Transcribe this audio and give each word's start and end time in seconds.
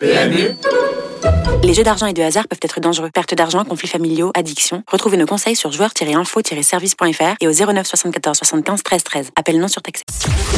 PMU 0.00 0.54
Les 1.64 1.74
jeux 1.74 1.82
d'argent 1.82 2.06
et 2.06 2.12
de 2.12 2.22
hasard 2.22 2.46
peuvent 2.48 2.60
être 2.62 2.80
dangereux. 2.80 3.10
Perte 3.12 3.34
d'argent, 3.34 3.64
conflits 3.64 3.88
familiaux, 3.88 4.30
addiction. 4.34 4.84
Retrouvez 4.90 5.16
nos 5.16 5.26
conseils 5.26 5.56
sur 5.56 5.72
joueurs-info-service.fr 5.72 7.36
et 7.40 7.48
au 7.48 7.52
09 7.52 7.86
74 7.86 8.36
75 8.38 8.82
13 8.82 9.04
13. 9.04 9.30
Appel 9.36 9.58
non 9.58 9.68
surtaxé. 9.68 10.04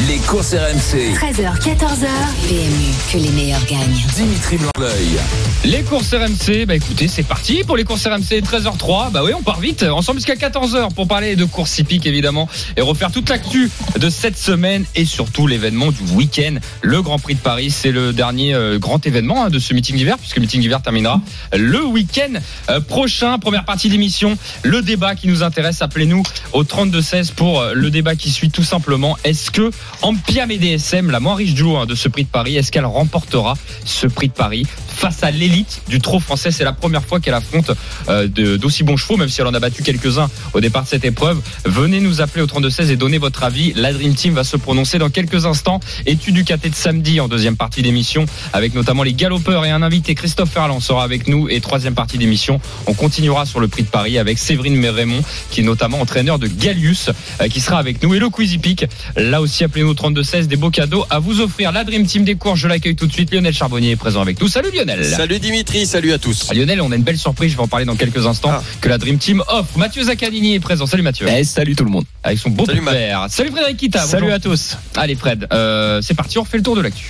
Les 0.08 0.18
courses 0.18 0.54
RMC. 0.54 1.14
13h, 1.14 1.58
14h. 1.62 2.06
PMU, 2.48 2.94
que 3.12 3.18
les 3.18 3.30
meilleurs 3.30 3.64
gagnent. 3.66 4.06
Dimitri 4.14 4.56
Blanc-L'œil. 4.58 5.18
Les 5.64 5.82
courses 5.82 6.12
RMC, 6.12 6.66
bah 6.66 6.76
écoutez, 6.76 7.08
c'est 7.08 7.22
parti 7.22 7.64
pour 7.64 7.76
les 7.76 7.84
courses 7.84 8.06
RMC 8.06 8.40
13h03. 8.40 9.10
Bah 9.10 9.22
oui, 9.24 9.32
on 9.34 9.42
part 9.42 9.60
vite, 9.60 9.82
ensemble 9.82 10.18
jusqu'à 10.18 10.34
14h 10.34 10.94
pour 10.94 11.08
parler 11.08 11.36
de 11.36 11.44
courses 11.44 11.78
hippiques 11.78 12.06
évidemment 12.06 12.48
et 12.76 12.82
refaire 12.82 13.10
toute 13.10 13.28
l'actu 13.28 13.70
de 13.98 14.10
cette 14.10 14.38
semaine 14.38 14.84
et 14.94 15.04
surtout 15.04 15.46
l'événement 15.46 15.90
du 15.92 16.02
week-end, 16.12 16.56
le 16.82 17.02
Grand 17.02 17.18
Prix 17.18 17.34
de 17.34 17.40
Paris. 17.40 17.70
C'est 17.70 17.92
le 17.92 18.12
dernier 18.12 18.54
euh, 18.54 18.78
grand 18.78 19.06
événement 19.06 19.44
hein, 19.44 19.50
de 19.50 19.58
ce 19.58 19.74
meeting 19.74 19.96
d'hiver 19.96 20.18
puisque 20.18 20.36
le 20.36 20.42
meeting 20.42 20.60
d'hiver 20.60 20.79
terminera 20.80 21.20
le 21.56 21.84
week-end 21.84 22.32
euh, 22.68 22.80
prochain. 22.80 23.38
Première 23.38 23.64
partie 23.64 23.88
d'émission, 23.88 24.36
le 24.62 24.82
débat 24.82 25.14
qui 25.14 25.28
nous 25.28 25.42
intéresse. 25.42 25.82
Appelez-nous 25.82 26.22
au 26.52 26.64
32-16 26.64 27.32
pour 27.32 27.60
euh, 27.60 27.72
le 27.74 27.90
débat 27.90 28.16
qui 28.16 28.30
suit 28.30 28.50
tout 28.50 28.62
simplement. 28.62 29.16
Est-ce 29.24 29.50
que 29.50 29.70
Ampiam 30.02 30.50
et 30.50 30.58
DSM, 30.58 31.10
la 31.10 31.20
moins 31.20 31.34
riche 31.34 31.54
du 31.54 31.62
lot 31.62 31.76
hein, 31.76 31.86
de 31.86 31.94
ce 31.94 32.08
prix 32.08 32.24
de 32.24 32.28
Paris, 32.28 32.56
est-ce 32.56 32.72
qu'elle 32.72 32.86
remportera 32.86 33.54
ce 33.84 34.06
prix 34.06 34.28
de 34.28 34.32
Paris 34.32 34.66
face 34.88 35.22
à 35.22 35.30
l'élite 35.30 35.82
du 35.88 36.00
trot 36.00 36.20
français? 36.20 36.50
C'est 36.50 36.64
la 36.64 36.72
première 36.72 37.04
fois 37.04 37.20
qu'elle 37.20 37.34
affronte 37.34 37.70
euh, 38.08 38.26
d'aussi 38.28 38.82
bons 38.82 38.96
chevaux, 38.96 39.16
même 39.16 39.28
si 39.28 39.40
elle 39.40 39.46
en 39.46 39.54
a 39.54 39.60
battu 39.60 39.82
quelques-uns 39.82 40.28
au 40.52 40.60
départ 40.60 40.84
de 40.84 40.88
cette 40.88 41.04
épreuve. 41.04 41.40
Venez 41.64 42.00
nous 42.00 42.20
appeler 42.20 42.42
au 42.42 42.46
32-16 42.46 42.90
et 42.90 42.96
donner 42.96 43.18
votre 43.18 43.42
avis. 43.42 43.72
La 43.74 43.92
Dream 43.92 44.14
Team 44.14 44.34
va 44.34 44.44
se 44.44 44.56
prononcer 44.56 44.98
dans 44.98 45.10
quelques 45.10 45.46
instants. 45.46 45.80
Étude 46.06 46.34
du 46.34 46.44
KT 46.44 46.70
de 46.70 46.74
samedi 46.74 47.20
en 47.20 47.28
deuxième 47.28 47.56
partie 47.56 47.82
d'émission, 47.82 48.26
avec 48.52 48.74
notamment 48.74 49.02
les 49.02 49.14
galopeurs 49.14 49.64
et 49.64 49.70
un 49.70 49.82
invité, 49.82 50.14
Christophe 50.14 50.50
Ferland, 50.50 50.69
sera 50.78 51.02
avec 51.02 51.26
nous. 51.26 51.48
Et 51.48 51.60
troisième 51.60 51.94
partie 51.94 52.18
d'émission, 52.18 52.60
on 52.86 52.94
continuera 52.94 53.46
sur 53.46 53.58
le 53.58 53.66
prix 53.66 53.82
de 53.82 53.88
Paris 53.88 54.18
avec 54.18 54.38
Séverine 54.38 54.86
Raymond, 54.86 55.22
qui 55.50 55.60
est 55.60 55.64
notamment 55.64 56.00
entraîneur 56.00 56.38
de 56.38 56.46
Gallius, 56.46 57.10
euh, 57.40 57.48
qui 57.48 57.60
sera 57.60 57.78
avec 57.78 58.00
nous. 58.04 58.14
Et 58.14 58.20
le 58.20 58.28
Quizy 58.30 58.58
Peak, 58.58 58.86
là 59.16 59.40
aussi, 59.40 59.64
appelez-nous 59.64 59.90
au 59.90 59.94
32-16, 59.94 60.46
des 60.46 60.56
beaux 60.56 60.70
cadeaux 60.70 61.04
à 61.10 61.18
vous 61.18 61.40
offrir. 61.40 61.72
La 61.72 61.82
Dream 61.82 62.06
Team 62.06 62.22
des 62.24 62.36
cours, 62.36 62.54
je 62.54 62.68
l'accueille 62.68 62.94
tout 62.94 63.08
de 63.08 63.12
suite. 63.12 63.32
Lionel 63.34 63.52
Charbonnier 63.54 63.90
est 63.92 63.96
présent 63.96 64.20
avec 64.22 64.40
nous. 64.40 64.46
Salut 64.48 64.70
Lionel. 64.72 65.04
Salut 65.04 65.38
Dimitri, 65.40 65.86
salut 65.86 66.12
à 66.12 66.18
tous. 66.18 66.48
Ah, 66.50 66.54
Lionel, 66.54 66.80
on 66.82 66.92
a 66.92 66.96
une 66.96 67.02
belle 67.02 67.18
surprise, 67.18 67.52
je 67.52 67.56
vais 67.56 67.62
en 67.62 67.68
parler 67.68 67.86
dans 67.86 67.96
quelques 67.96 68.26
instants, 68.26 68.50
Ah. 68.52 68.62
que 68.80 68.88
la 68.90 68.98
Dream 68.98 69.16
Team 69.18 69.42
offre. 69.48 69.78
Mathieu 69.78 70.02
Zaccanini 70.04 70.54
est 70.56 70.60
présent. 70.60 70.86
Salut 70.86 71.02
Mathieu. 71.02 71.26
Eh, 71.34 71.44
salut 71.44 71.74
tout 71.74 71.84
le 71.84 71.90
monde. 71.90 72.04
Avec 72.22 72.38
son 72.38 72.50
beau 72.50 72.66
Salut, 72.66 72.80
vert. 72.84 73.26
Salut 73.30 73.50
Frédéric 73.50 73.76
Kita. 73.78 74.00
Salut 74.00 74.22
bonjour. 74.24 74.36
à 74.36 74.40
tous. 74.40 74.76
Allez 74.96 75.14
Fred, 75.14 75.46
euh, 75.52 76.00
c'est 76.02 76.14
parti, 76.14 76.36
on 76.38 76.42
refait 76.42 76.58
le 76.58 76.62
tour 76.62 76.76
de 76.76 76.82
l'actu. 76.82 77.06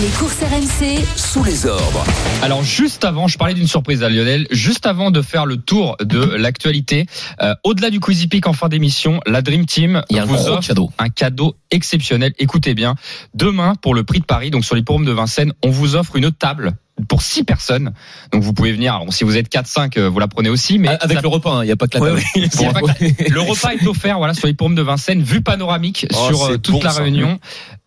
Les 0.00 0.08
courses 0.18 0.38
RMC, 0.42 1.04
Sous 1.16 1.42
les 1.44 1.66
ordres. 1.66 2.04
Alors 2.42 2.62
juste 2.62 3.04
avant, 3.04 3.26
je 3.28 3.36
parlais 3.38 3.54
d'une 3.54 3.66
surprise 3.66 4.02
à 4.02 4.08
Lionel, 4.08 4.46
juste 4.50 4.86
avant 4.86 5.10
de 5.10 5.22
faire 5.22 5.44
le 5.46 5.56
tour 5.56 5.96
de 6.00 6.18
l'actualité, 6.36 7.06
euh, 7.42 7.54
au-delà 7.64 7.90
du 7.90 7.98
Quizy 8.00 8.28
Peak 8.28 8.46
en 8.46 8.52
fin 8.52 8.68
d'émission, 8.68 9.20
la 9.26 9.42
Dream 9.42 9.66
Team 9.66 10.02
Il 10.10 10.16
y 10.16 10.20
a 10.20 10.22
un 10.22 10.26
vous 10.26 10.34
gros 10.34 10.48
offre 10.48 10.68
cadeau. 10.68 10.90
un 10.98 11.08
cadeau 11.08 11.56
exceptionnel. 11.70 12.32
Écoutez 12.38 12.74
bien, 12.74 12.94
demain 13.34 13.74
pour 13.80 13.94
le 13.94 14.04
prix 14.04 14.20
de 14.20 14.24
Paris, 14.24 14.50
donc 14.50 14.64
sur 14.64 14.74
les 14.76 14.82
forums 14.86 15.04
de 15.04 15.12
Vincennes, 15.12 15.52
on 15.64 15.70
vous 15.70 15.96
offre 15.96 16.16
une 16.16 16.30
table 16.32 16.72
pour 17.08 17.22
six 17.22 17.44
personnes. 17.44 17.92
Donc 18.32 18.42
vous 18.42 18.52
pouvez 18.52 18.72
venir, 18.72 18.94
alors, 18.96 19.12
si 19.12 19.22
vous 19.22 19.36
êtes 19.36 19.48
4-5, 19.48 19.96
euh, 19.98 20.08
vous 20.08 20.18
la 20.18 20.26
prenez 20.26 20.48
aussi, 20.48 20.78
mais 20.80 20.88
Avec 21.00 21.18
ça- 21.18 21.22
le 21.22 21.28
repas, 21.28 21.62
il 21.62 21.66
n'y 21.66 21.72
a 21.72 21.76
pas 21.76 21.86
que 21.86 21.96
la 21.98 22.04
table. 22.06 22.16
ouais. 22.36 22.48
Pas 22.72 22.80
que- 22.92 23.30
Le 23.32 23.40
repas 23.40 23.70
est 23.72 23.86
offert 23.86 24.18
voilà, 24.18 24.34
sur 24.34 24.46
les 24.48 24.54
paumes 24.54 24.74
de 24.74 24.82
Vincennes, 24.82 25.22
vue 25.22 25.40
panoramique 25.40 26.06
Oh, 26.12 26.26
sur 26.28 26.44
euh, 26.46 26.56
toute 26.58 26.74
bon, 26.74 26.82
la 26.82 26.90
ça. 26.90 27.02
réunion. 27.02 27.38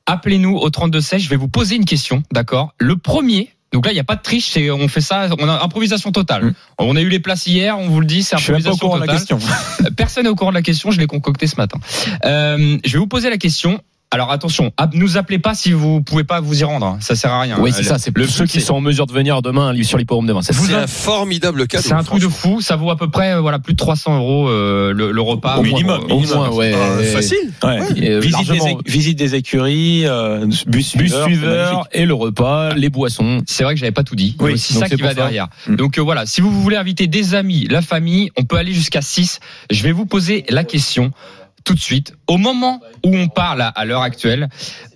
Appelez-nous 0.05 0.55
au 0.57 0.69
32-16, 0.69 1.19
je 1.19 1.29
vais 1.29 1.35
vous 1.35 1.47
poser 1.47 1.75
une 1.75 1.85
question, 1.85 2.23
d'accord? 2.31 2.73
Le 2.79 2.97
premier, 2.97 3.53
donc 3.71 3.85
là 3.85 3.91
il 3.91 3.95
n'y 3.95 3.99
a 3.99 4.03
pas 4.03 4.15
de 4.15 4.21
triche, 4.21 4.49
c'est- 4.49 4.69
on 4.71 4.87
fait 4.87 5.01
ça, 5.01 5.27
on 5.39 5.47
a 5.47 5.63
improvisation 5.63 6.11
totale. 6.11 6.45
Mm. 6.45 6.53
On 6.79 6.95
a 6.95 7.01
eu 7.01 7.09
les 7.09 7.19
places 7.19 7.47
hier, 7.47 7.77
on 7.77 7.87
vous 7.87 7.99
le 7.99 8.05
dit, 8.05 8.23
c'est 8.23 8.37
Je 8.37 8.41
suis 8.43 8.51
pas 8.51 8.57
au 8.57 8.61
improvisation 8.61 8.87
courant 8.87 8.99
de 8.99 9.05
la 9.05 9.13
question. 9.13 9.39
Personne 9.95 10.23
n'est 10.23 10.29
au 10.29 10.35
courant 10.35 10.51
de 10.51 10.55
la 10.55 10.61
question, 10.61 10.91
je 10.91 10.99
l'ai 10.99 11.07
concocté 11.07 11.47
ce 11.47 11.55
matin. 11.55 11.79
Euh, 12.25 12.77
je 12.83 12.91
vais 12.93 12.99
vous 12.99 13.07
poser 13.07 13.29
la 13.29 13.37
question. 13.37 13.79
Alors 14.13 14.29
attention, 14.31 14.73
app- 14.75 14.93
nous 14.93 15.15
appelez 15.15 15.39
pas 15.39 15.53
si 15.55 15.71
vous 15.71 16.01
pouvez 16.01 16.25
pas 16.25 16.41
vous 16.41 16.59
y 16.59 16.63
rendre, 16.65 16.85
hein. 16.85 16.97
ça 16.99 17.15
sert 17.15 17.31
à 17.31 17.39
rien. 17.39 17.57
Oui, 17.59 17.69
Euh, 17.69 17.73
c'est 17.77 17.83
ça. 17.83 17.97
C'est 17.97 18.15
le 18.15 18.27
ceux 18.27 18.45
qui 18.45 18.59
sont 18.59 18.73
en 18.75 18.81
mesure 18.81 19.07
de 19.07 19.13
venir 19.13 19.41
demain 19.41 19.73
sur 19.83 19.97
les 19.97 20.03
forums 20.05 20.27
de 20.27 20.33
Vincennes. 20.33 20.53
Vous 20.57 20.65
C'est 20.67 20.73
un 20.75 20.85
formidable 20.85 21.65
cadeau. 21.65 21.83
C'est 21.83 21.93
un 21.93 22.03
truc 22.03 22.21
de 22.21 22.27
fou, 22.27 22.59
ça 22.59 22.75
vaut 22.75 22.91
à 22.91 22.97
peu 22.97 23.09
près 23.09 23.35
euh, 23.35 23.39
voilà 23.39 23.57
plus 23.59 23.71
de 23.71 23.77
300 23.77 24.17
euros 24.17 24.49
euh, 24.49 24.91
le, 24.93 25.13
le 25.13 25.21
repas. 25.21 25.55
Au 25.55 25.59
Au 25.61 25.63
minimum, 25.63 26.01
au 26.09 26.19
moins, 26.19 26.49
ouais. 26.49 26.73
Ah, 26.75 27.01
facile. 27.03 27.37
Ouais. 27.63 27.79
Euh, 28.09 28.19
visite, 28.19 28.51
des, 28.51 28.57
éc- 28.57 28.79
visite 28.85 29.17
des 29.17 29.35
écuries, 29.35 30.05
euh, 30.05 30.45
bus 30.67 30.97
bus 30.97 31.13
suiveur, 31.23 31.87
et 31.93 32.05
le 32.05 32.13
repas, 32.13 32.73
les 32.73 32.89
boissons. 32.89 33.41
C'est 33.47 33.63
vrai 33.63 33.75
que 33.75 33.79
j'avais 33.79 33.93
pas 33.93 34.03
tout 34.03 34.17
dit. 34.17 34.35
Oui, 34.41 34.57
c'est 34.59 34.73
ça 34.73 34.89
qui 34.89 35.01
va 35.01 35.09
ça. 35.09 35.13
derrière. 35.13 35.47
Mm. 35.67 35.75
Donc 35.77 35.97
euh, 35.97 36.01
voilà, 36.01 36.25
si 36.25 36.41
vous 36.41 36.51
voulez 36.51 36.75
inviter 36.75 37.07
des 37.07 37.33
amis, 37.33 37.65
la 37.69 37.81
famille, 37.81 38.29
on 38.37 38.43
peut 38.43 38.57
aller 38.57 38.73
jusqu'à 38.73 39.01
6. 39.01 39.39
Je 39.69 39.83
vais 39.83 39.93
vous 39.93 40.05
poser 40.05 40.43
la 40.49 40.65
question 40.65 41.11
tout 41.63 41.73
de 41.73 41.79
suite. 41.79 42.15
Au 42.27 42.37
moment 42.37 42.81
où 43.05 43.15
on 43.15 43.27
parle 43.27 43.61
à, 43.61 43.85
l'heure 43.85 44.01
actuelle, 44.01 44.49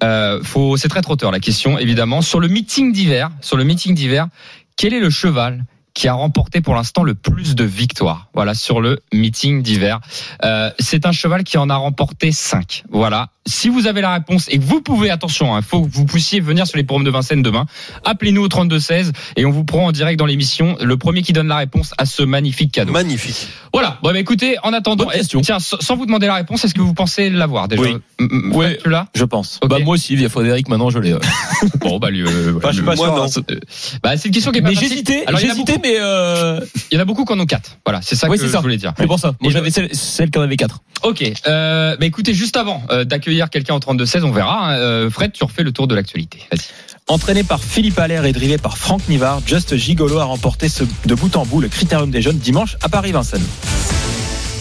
euh, 0.03 0.41
c'est 0.77 0.87
très 0.87 1.01
trotteur 1.01 1.31
la 1.31 1.39
question 1.39 1.77
évidemment. 1.77 2.21
Sur 2.21 2.39
le 2.39 2.47
meeting 2.47 2.91
d'hiver, 2.91 3.31
sur 3.41 3.57
le 3.57 3.63
meeting 3.63 3.95
d'hiver, 3.95 4.27
quel 4.75 4.93
est 4.93 4.99
le 4.99 5.09
cheval 5.09 5.65
qui 5.95 6.07
a 6.07 6.13
remporté 6.13 6.61
pour 6.61 6.75
l'instant 6.75 7.01
le 7.03 7.15
plus 7.15 7.55
de 7.55 7.63
victoires 7.63 8.27
Voilà 8.35 8.53
sur 8.53 8.81
le 8.81 8.99
meeting 9.13 9.63
d'hiver. 9.63 9.99
Euh, 10.43 10.69
c'est 10.77 11.05
un 11.07 11.11
cheval 11.11 11.43
qui 11.43 11.57
en 11.57 11.69
a 11.71 11.75
remporté 11.75 12.31
5. 12.31 12.83
Voilà. 12.91 13.29
Si 13.47 13.69
vous 13.69 13.85
avez 13.87 14.01
la 14.01 14.11
réponse 14.13 14.47
et 14.49 14.57
que 14.57 14.63
vous 14.63 14.81
pouvez, 14.81 15.09
attention, 15.11 15.55
il 15.55 15.63
faut 15.63 15.83
que 15.83 15.89
vous 15.91 16.05
puissiez 16.05 16.39
venir 16.39 16.65
sur 16.65 16.77
les 16.77 16.83
forums 16.85 17.03
de 17.03 17.11
Vincennes 17.11 17.43
demain. 17.43 17.65
Appelez-nous 18.03 18.41
au 18.41 18.47
3216 18.47 19.13
et 19.37 19.45
on 19.45 19.51
vous 19.51 19.63
prend 19.63 19.85
en 19.85 19.91
direct 19.91 20.17
dans 20.19 20.25
l'émission. 20.25 20.75
Le 20.81 20.97
premier 20.97 21.21
qui 21.21 21.31
donne 21.31 21.47
la 21.47 21.57
réponse 21.57 21.93
à 21.99 22.05
ce 22.05 22.23
magnifique 22.23 22.71
cadeau. 22.71 22.91
Magnifique. 22.91 23.47
Voilà. 23.71 23.99
Bon, 24.03 24.11
bah, 24.11 24.19
écoutez, 24.19 24.57
en 24.63 24.73
attendant, 24.73 25.05
Bonne 25.05 25.13
question. 25.13 25.41
tiens, 25.41 25.59
sans 25.59 25.95
vous 25.95 26.05
demander 26.07 26.25
la 26.27 26.33
réponse, 26.35 26.65
est-ce 26.65 26.73
que 26.73 26.81
vous 26.81 26.93
pensez 26.95 27.29
l'avoir 27.29 27.67
déjà? 27.67 27.83
Oui. 27.83 27.97
M-. 28.19 28.51
Fred, 28.51 28.79
Tu 28.83 28.89
l'as 28.89 29.07
je 29.13 29.23
pense. 29.25 29.59
Bah 29.63 29.77
moi 29.79 29.93
aussi, 29.93 30.15
via 30.15 30.27
Frédéric, 30.29 30.67
maintenant 30.67 30.89
je 30.89 30.99
l'ai. 30.99 31.15
Bon, 31.79 31.99
bah, 31.99 32.09
lui, 32.09 32.21
euh, 32.23 32.53
Enfin, 32.57 32.69
je 32.71 32.77
suis 32.77 32.83
pas 32.83 32.95
Moi, 32.95 33.05
sûr. 33.07 33.15
non. 33.15 33.23
hein. 33.25 33.43
euh, 33.51 33.59
bah, 34.01 34.17
c'est 34.17 34.27
une 34.27 34.33
question 34.33 34.51
qui 34.51 34.57
est 34.59 34.61
pas 34.61 34.69
Mais 34.69 34.75
j'hésitais, 34.75 35.23
j'hésitais, 35.37 35.77
mais 35.85 35.95
euh, 35.99 36.59
Il 36.91 36.95
y 36.95 36.97
en 36.97 37.01
a 37.01 37.05
beaucoup 37.05 37.25
qui 37.25 37.33
en 37.33 37.39
ont 37.39 37.45
4. 37.45 37.77
Voilà, 37.85 37.99
c'est 38.01 38.15
ça 38.15 38.27
Oui, 38.27 38.37
que 38.37 38.41
c'est 38.41 38.47
je 38.47 38.53
ça. 38.53 38.59
voulais 38.61 38.77
dire. 38.77 38.93
c'est 38.97 39.07
pour 39.07 39.19
ça. 39.19 39.33
Moi 39.41 39.51
j'avais 39.51 39.69
celle, 39.71 39.89
celle 39.93 40.29
qui 40.31 40.39
en 40.39 40.41
avait 40.41 40.57
quatre. 40.57 40.79
Ok. 41.03 41.23
Euh, 41.47 41.95
bah, 41.99 42.05
écoutez, 42.05 42.33
juste 42.33 42.57
avant 42.57 42.81
euh, 42.91 43.03
d'accueillir 43.05 43.49
quelqu'un 43.49 43.73
en 43.75 43.79
3216, 43.79 44.23
on 44.23 44.31
verra. 44.31 44.71
hein. 44.71 44.77
Euh, 44.77 45.09
Fred, 45.09 45.31
tu 45.33 45.43
refais 45.43 45.63
le 45.63 45.71
tour 45.71 45.87
de 45.87 45.95
l'actualité. 45.95 46.39
Vas-y. 46.51 46.61
Entraîné 47.07 47.43
par 47.43 47.61
Philippe 47.63 47.99
Allaire 47.99 48.25
et 48.25 48.31
drivé 48.33 48.57
par 48.57 48.77
Franck 48.79 49.07
Nivard, 49.09 49.41
Just 49.45 49.75
Gigolo 49.75 50.17
a 50.17 50.23
remporté 50.23 50.69
ce, 50.69 50.83
de 51.05 51.13
bout 51.15 51.35
en 51.35 51.45
bout 51.45 51.61
le 51.61 51.67
Critérium 51.67 52.09
des 52.09 52.21
Jeunes 52.21 52.39
dimanche 52.39 52.77
à 52.81 52.89
Paris-Vincennes. 52.89 53.45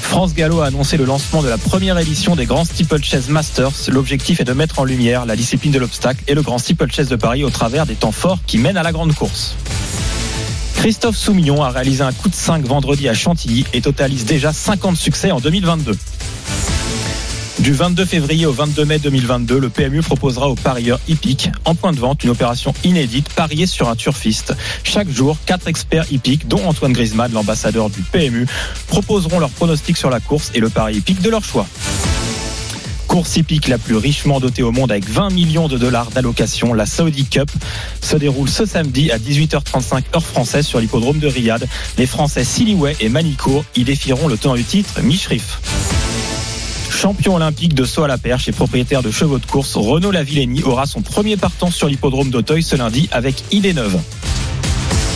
France 0.03 0.35
Gallo 0.35 0.61
a 0.61 0.67
annoncé 0.67 0.97
le 0.99 1.07
lancement 1.07 1.43
de 1.43 1.49
la 1.49 1.57
première 1.59 1.99
édition 1.99 2.37
des 2.37 2.45
Grands 2.45 2.65
Steeplechase 2.67 3.31
Masters. 3.31 3.71
L'objectif 3.89 4.41
est 4.41 4.45
de 4.45 4.53
mettre 4.53 4.79
en 4.79 4.85
lumière 4.85 5.25
la 5.25 5.35
discipline 5.37 5.73
de 5.73 5.79
l'obstacle 5.79 6.23
et 6.29 6.35
le 6.35 6.43
Grand 6.43 6.59
Steeplechase 6.59 7.09
de 7.09 7.17
Paris 7.17 7.43
au 7.45 7.51
travers 7.51 7.87
des 7.87 7.95
temps 7.95 8.13
forts 8.13 8.39
qui 8.47 8.59
mènent 8.59 8.77
à 8.77 8.83
la 8.83 8.93
grande 8.93 9.15
course. 9.15 9.57
Christophe 10.75 11.17
Soumillon 11.17 11.63
a 11.63 11.71
réalisé 11.71 12.03
un 12.03 12.13
coup 12.13 12.29
de 12.29 12.35
5 12.35 12.65
vendredi 12.65 13.09
à 13.09 13.15
Chantilly 13.15 13.65
et 13.73 13.81
totalise 13.81 14.25
déjà 14.25 14.53
50 14.53 14.97
succès 14.97 15.31
en 15.31 15.41
2022. 15.41 15.97
Du 17.61 17.73
22 17.73 18.05
février 18.05 18.47
au 18.47 18.53
22 18.53 18.85
mai 18.85 18.99
2022, 18.99 19.59
le 19.59 19.71
PMU 19.71 20.03
proposera 20.03 20.49
aux 20.49 20.57
parieurs 20.57 21.01
hippiques 21.09 21.51
en 21.65 21.75
point 21.75 21.93
de 21.93 21.99
vente 21.99 22.25
une 22.25 22.31
opération 22.31 22.75
inédite 22.83 23.33
parier 23.33 23.67
sur 23.67 23.89
un 23.89 23.97
turfiste. 23.97 24.55
Chaque 24.83 25.09
jour, 25.09 25.37
quatre 25.47 25.69
experts 25.69 26.07
hippiques, 26.11 26.49
dont 26.49 26.67
Antoine 26.67 26.93
Griezmann, 26.93 27.33
l'ambassadeur 27.33 27.91
du 27.91 28.03
PMU, 28.03 28.47
proposeront 28.89 29.39
leurs 29.39 29.51
pronostics 29.51 29.97
sur 29.97 30.11
la 30.11 30.21
course 30.21 30.51
et 30.55 30.61
le 30.61 30.69
pari 30.69 30.97
hippique 30.97 31.23
de 31.23 31.31
leur 31.31 31.45
choix. 31.45 31.67
Course 33.15 33.37
hippique 33.37 33.69
la 33.69 33.79
plus 33.79 33.95
richement 33.95 34.41
dotée 34.41 34.65
au 34.65 34.73
monde 34.73 34.91
avec 34.91 35.09
20 35.09 35.31
millions 35.31 35.69
de 35.69 35.79
dollars 35.79 36.11
d'allocation, 36.11 36.75
la 36.75 36.85
Saudi 36.85 37.25
Cup 37.25 37.49
se 38.01 38.17
déroule 38.17 38.49
ce 38.49 38.67
samedi 38.67 39.13
à 39.13 39.19
18h35 39.19 40.03
heure 40.17 40.27
française 40.27 40.67
sur 40.67 40.81
l'hippodrome 40.81 41.21
de 41.21 41.29
Riyad. 41.29 41.65
Les 41.97 42.07
Français 42.07 42.43
Siliway 42.43 42.97
et 42.99 43.09
Manicourt 43.09 43.65
y 43.77 43.85
défieront 43.85 44.27
le 44.27 44.37
tenant 44.37 44.57
du 44.57 44.65
titre, 44.65 45.01
Mishrif. 45.01 45.61
Champion 46.91 47.37
olympique 47.37 47.75
de 47.75 47.85
saut 47.85 48.03
à 48.03 48.09
la 48.09 48.19
perche 48.19 48.49
et 48.49 48.53
propriétaire 48.53 49.05
de 49.05 49.13
chevaux 49.13 49.39
de 49.39 49.47
course, 49.47 49.77
Renaud 49.77 50.11
Lavillenie 50.11 50.65
aura 50.65 50.87
son 50.87 51.01
premier 51.01 51.37
partant 51.37 51.71
sur 51.71 51.87
l'hippodrome 51.87 52.31
d'Auteuil 52.31 52.65
ce 52.65 52.75
lundi 52.75 53.09
avec 53.13 53.45
idée 53.53 53.75
neuve. 53.75 53.97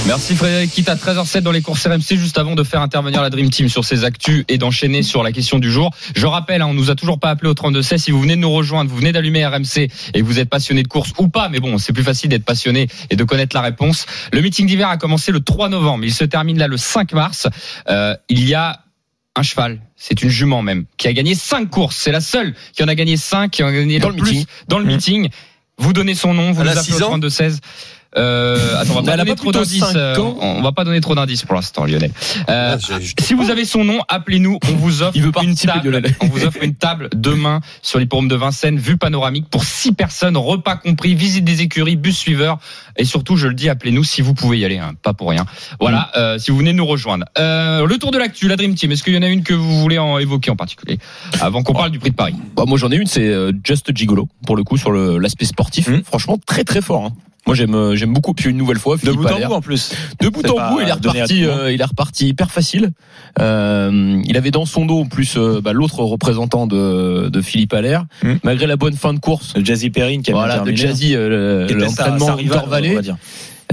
Merci 0.08 0.36
Frédéric, 0.36 0.70
quitte 0.70 0.88
à 0.88 0.94
13h07 0.96 1.40
dans 1.42 1.52
les 1.52 1.60
courses 1.60 1.86
RMC, 1.86 2.16
juste 2.16 2.38
avant 2.38 2.54
de 2.54 2.62
faire 2.62 2.80
intervenir 2.80 3.20
la 3.20 3.28
Dream 3.28 3.50
Team 3.50 3.68
sur 3.68 3.84
ses 3.84 4.04
actus 4.04 4.42
et 4.48 4.56
d'enchaîner 4.56 5.02
sur 5.02 5.22
la 5.22 5.32
question 5.32 5.58
du 5.58 5.70
jour. 5.70 5.90
Je 6.16 6.24
rappelle, 6.26 6.62
hein, 6.62 6.66
on 6.66 6.72
nous 6.72 6.90
a 6.90 6.94
toujours 6.94 7.20
pas 7.20 7.28
appelé 7.28 7.50
au 7.50 7.52
32-16. 7.52 7.98
Si 7.98 8.10
vous 8.10 8.18
venez 8.22 8.34
de 8.34 8.40
nous 8.40 8.50
rejoindre, 8.50 8.90
vous 8.90 8.96
venez 8.96 9.12
d'allumer 9.12 9.44
RMC 9.44 9.90
et 10.14 10.22
vous 10.22 10.38
êtes 10.38 10.48
passionné 10.48 10.82
de 10.82 10.88
course 10.88 11.12
ou 11.18 11.28
pas, 11.28 11.50
mais 11.50 11.60
bon, 11.60 11.76
c'est 11.76 11.92
plus 11.92 12.02
facile 12.04 12.30
d'être 12.30 12.46
passionné 12.46 12.88
et 13.10 13.16
de 13.16 13.24
connaître 13.24 13.54
la 13.54 13.60
réponse. 13.60 14.06
Le 14.32 14.40
meeting 14.40 14.66
d'hiver 14.66 14.88
a 14.88 14.96
commencé 14.96 15.30
le 15.30 15.40
3 15.40 15.68
novembre, 15.68 16.06
il 16.06 16.14
se 16.14 16.24
termine 16.24 16.56
là 16.58 16.68
le 16.68 16.78
5 16.78 17.12
mars. 17.12 17.46
Euh, 17.90 18.16
il 18.30 18.48
y 18.48 18.54
a 18.54 18.80
un 19.36 19.42
cheval, 19.42 19.78
c'est 19.94 20.22
une 20.22 20.30
jument 20.30 20.62
même, 20.62 20.86
qui 20.96 21.08
a 21.08 21.12
gagné 21.12 21.34
5 21.34 21.68
courses. 21.68 21.96
C'est 21.98 22.12
la 22.12 22.22
seule 22.22 22.54
qui 22.72 22.82
en 22.82 22.88
a 22.88 22.94
gagné 22.94 23.18
5, 23.18 23.50
qui 23.50 23.62
en 23.62 23.66
a 23.66 23.72
gagné 23.72 23.98
Dans 23.98 24.08
le 24.08 24.16
plus 24.16 24.30
meeting. 24.30 24.46
dans 24.68 24.78
le 24.78 24.84
Mmh. 24.86 24.88
meeting. 24.88 25.28
Vous 25.80 25.92
donnez 25.92 26.14
son 26.16 26.32
nom, 26.34 26.50
vous 26.52 26.64
nous 26.64 26.70
appelez 26.70 27.02
au 27.02 27.04
ans 27.04 27.18
32-16. 27.18 27.58
Euh, 28.16 28.56
attends, 28.80 28.92
on 28.92 29.02
va 29.02 29.02
pas 29.02 29.16
donner 29.18 29.30
pas 29.30 29.36
trop 29.36 29.52
d'indices. 29.52 29.84
euh, 29.94 30.16
on 30.40 30.62
va 30.62 30.72
pas 30.72 30.84
donner 30.84 31.00
trop 31.00 31.14
d'indices 31.14 31.44
pour 31.44 31.54
l'instant, 31.54 31.84
Lionel. 31.84 32.10
Euh, 32.48 32.76
Ah, 32.76 32.98
je- 33.00 33.12
si 33.22 33.34
vous 33.34 33.50
avez 33.50 33.64
son 33.66 33.84
nom, 33.84 34.00
appelez-nous. 34.08 34.58
On 34.70 34.76
vous 34.76 35.02
offre 35.02 35.12
Il 35.14 35.22
veut 35.22 35.32
une 35.42 35.54
table. 35.54 36.02
On 36.20 36.26
vous 36.26 36.44
offre 36.44 36.62
une 36.62 36.74
table 36.74 37.10
demain 37.14 37.60
sur 37.82 37.98
l'hipporome 37.98 38.28
de 38.28 38.34
Vincennes, 38.34 38.78
vue 38.78 38.96
panoramique 38.96 39.48
pour 39.50 39.64
six 39.64 39.92
personnes, 39.92 40.36
repas 40.36 40.76
compris, 40.76 41.14
visite 41.14 41.44
des 41.44 41.60
écuries, 41.62 41.96
bus 41.96 42.16
suiveur 42.16 42.58
et 42.96 43.04
surtout, 43.04 43.36
je 43.36 43.46
le 43.46 43.54
dis, 43.54 43.68
appelez-nous 43.68 44.04
si 44.04 44.22
vous 44.22 44.32
pouvez 44.34 44.58
y 44.58 44.64
aller, 44.64 44.78
hein, 44.78 44.92
pas 45.02 45.12
pour 45.12 45.28
rien. 45.28 45.44
Voilà, 45.78 46.10
euh, 46.16 46.38
si 46.38 46.50
vous 46.50 46.56
venez 46.58 46.72
nous 46.72 46.86
rejoindre. 46.86 47.26
Euh, 47.38 47.86
le 47.86 47.98
tour 47.98 48.10
de 48.10 48.18
l'actu, 48.18 48.48
la 48.48 48.56
Dream 48.56 48.74
Team. 48.74 48.90
Est-ce 48.90 49.02
qu'il 49.04 49.14
y 49.14 49.18
en 49.18 49.22
a 49.22 49.28
une 49.28 49.42
que 49.42 49.54
vous 49.54 49.80
voulez 49.80 49.98
en 49.98 50.18
évoquer 50.18 50.50
en 50.50 50.56
particulier 50.56 50.98
avant 51.40 51.62
qu'on 51.62 51.74
parle 51.74 51.90
du 51.90 51.98
prix 51.98 52.10
de 52.10 52.16
Paris? 52.16 52.34
Bah, 52.56 52.64
moi 52.66 52.78
j'en 52.78 52.90
ai 52.90 52.96
une, 52.96 53.06
c'est 53.06 53.20
euh, 53.28 53.52
Just 53.64 53.94
Gigolo 53.94 54.28
pour 54.46 54.56
le 54.56 54.64
coup 54.64 54.76
sur 54.78 54.92
l'aspect 54.92 55.44
sportif. 55.44 55.88
Mhm. 55.88 56.02
Franchement 56.04 56.38
très 56.46 56.64
très 56.64 56.80
fort. 56.80 57.04
hein. 57.04 57.12
Moi 57.48 57.54
j'aime 57.54 57.74
euh, 57.74 57.96
j'aime 57.96 58.12
beaucoup. 58.12 58.34
Puis 58.34 58.50
une 58.50 58.58
nouvelle 58.58 58.78
fois, 58.78 58.96
De 58.96 59.00
Philippe 59.00 59.16
bout 59.20 59.26
en 59.26 59.48
bout 59.48 59.54
en 59.54 59.60
plus. 59.62 59.92
De 60.20 60.28
bout 60.28 60.46
en 60.50 60.70
bout, 60.70 60.80
il 60.82 60.88
est 60.88 60.92
reparti, 60.92 61.44
euh, 61.46 61.72
il 61.72 61.80
est 61.80 61.84
reparti 61.84 62.28
hyper 62.28 62.50
facile. 62.50 62.90
Euh, 63.40 64.20
il 64.26 64.36
avait 64.36 64.50
dans 64.50 64.66
son 64.66 64.84
dos 64.84 65.00
en 65.00 65.06
plus 65.06 65.36
euh, 65.38 65.62
bah, 65.62 65.72
l'autre 65.72 66.00
représentant 66.04 66.66
de, 66.66 67.30
de 67.30 67.40
Philippe 67.40 67.72
Allaire. 67.72 68.04
Hmm. 68.22 68.34
Malgré 68.44 68.66
la 68.66 68.76
bonne 68.76 68.94
fin 68.94 69.14
de 69.14 69.18
course, 69.18 69.54
Le 69.56 69.64
Jazzy 69.64 69.88
Perrine 69.88 70.20
qui 70.22 70.30
a 70.30 70.34
voilà, 70.34 70.58
de. 70.60 70.76
Jazzy, 70.76 71.14
euh, 71.16 71.64
était 71.66 71.88
sa- 71.88 72.10
l'entraînement 72.10 72.26
sa 72.26 72.34
rivale, 72.34 72.58
Intervalley. 72.58 72.90
on 72.92 72.96
va 72.96 73.02
dire. 73.02 73.16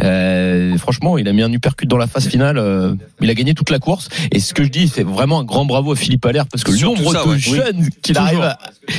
Euh, 0.04 0.78
franchement, 0.78 1.18
il 1.18 1.28
a 1.28 1.34
mis 1.34 1.42
un 1.42 1.52
uppercut 1.52 1.88
dans 1.88 1.98
la 1.98 2.08
phase 2.08 2.28
finale. 2.28 2.58
euh, 2.58 2.94
il 3.22 3.30
a 3.30 3.34
gagné 3.34 3.54
toute 3.54 3.70
la 3.70 3.80
course. 3.80 4.10
Et 4.32 4.40
ce 4.40 4.54
que 4.54 4.64
je 4.64 4.70
dis, 4.70 4.88
c'est 4.88 5.04
vraiment 5.04 5.40
un 5.40 5.44
grand 5.44 5.66
bravo 5.66 5.94
à 5.94 5.96
Philippe 5.96 6.26
Allaire 6.26 6.48
parce 6.48 6.64
que 6.64 6.72
le 6.72 6.80
nombre 6.80 7.14
ça, 7.14 7.24
de 7.24 7.30
ouais. 7.30 7.40
jeunes 7.40 7.90
qu'il 8.02 8.18
arrive 8.18 8.42
à... 8.42 8.58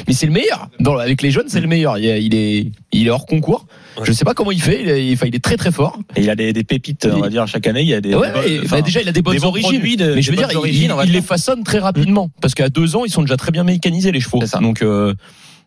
Mais 0.09 0.15
c'est 0.15 0.27
le 0.27 0.33
meilleur. 0.33 0.69
Dans, 0.81 0.97
avec 0.97 1.21
les 1.23 1.31
jeunes, 1.31 1.49
c'est 1.49 1.61
le 1.61 1.69
meilleur. 1.69 1.99
Il 1.99 2.35
est, 2.35 2.73
il 2.93 3.07
est 3.07 3.11
hors 3.11 3.27
concours. 3.27 3.67
Je 4.05 4.13
sais 4.13 4.25
pas 4.25 4.35
comment 4.35 4.51
il 4.53 4.61
fait. 4.61 4.83
Il 4.83 4.89
est, 4.89 5.13
enfin, 5.15 5.27
il 5.27 5.35
est 5.35 5.43
très 5.43 5.57
très 5.57 5.71
fort. 5.73 5.99
Et 6.17 6.23
il 6.23 6.31
a 6.31 6.35
des, 6.37 6.53
des 6.53 6.65
pépites, 6.65 7.09
on 7.13 7.19
va 7.21 7.29
dire, 7.29 7.47
chaque 7.47 7.67
année, 7.67 7.83
il 7.83 7.89
y 7.89 7.95
a 7.95 8.01
des. 8.01 8.15
Ouais, 8.15 8.29
des 8.45 8.59
bonnes- 8.59 8.69
bah, 8.69 8.83
déjà, 8.83 9.01
il 9.03 9.09
a 9.09 9.13
des 9.13 9.23
bonnes 9.23 9.37
des 9.37 9.45
origines. 9.45 9.71
produits 9.71 9.97
mais 9.99 10.23
je 10.23 10.31
veux 10.31 10.37
dire, 10.37 10.49
il, 11.05 11.13
les 11.13 11.23
façonne 11.23 11.65
très 11.65 11.79
rapidement. 11.79 12.31
Parce 12.41 12.55
qu'à 12.55 12.69
deux 12.69 12.97
ans, 12.97 13.05
ils 13.05 13.11
sont 13.11 13.23
déjà 13.23 13.37
très 13.37 13.53
bien 13.53 13.65
mécanisés, 13.65 14.13
les 14.13 14.21
chevaux. 14.21 14.39
C'est 14.41 14.47
ça. 14.49 14.59
Donc, 14.59 14.83
euh, 14.83 15.15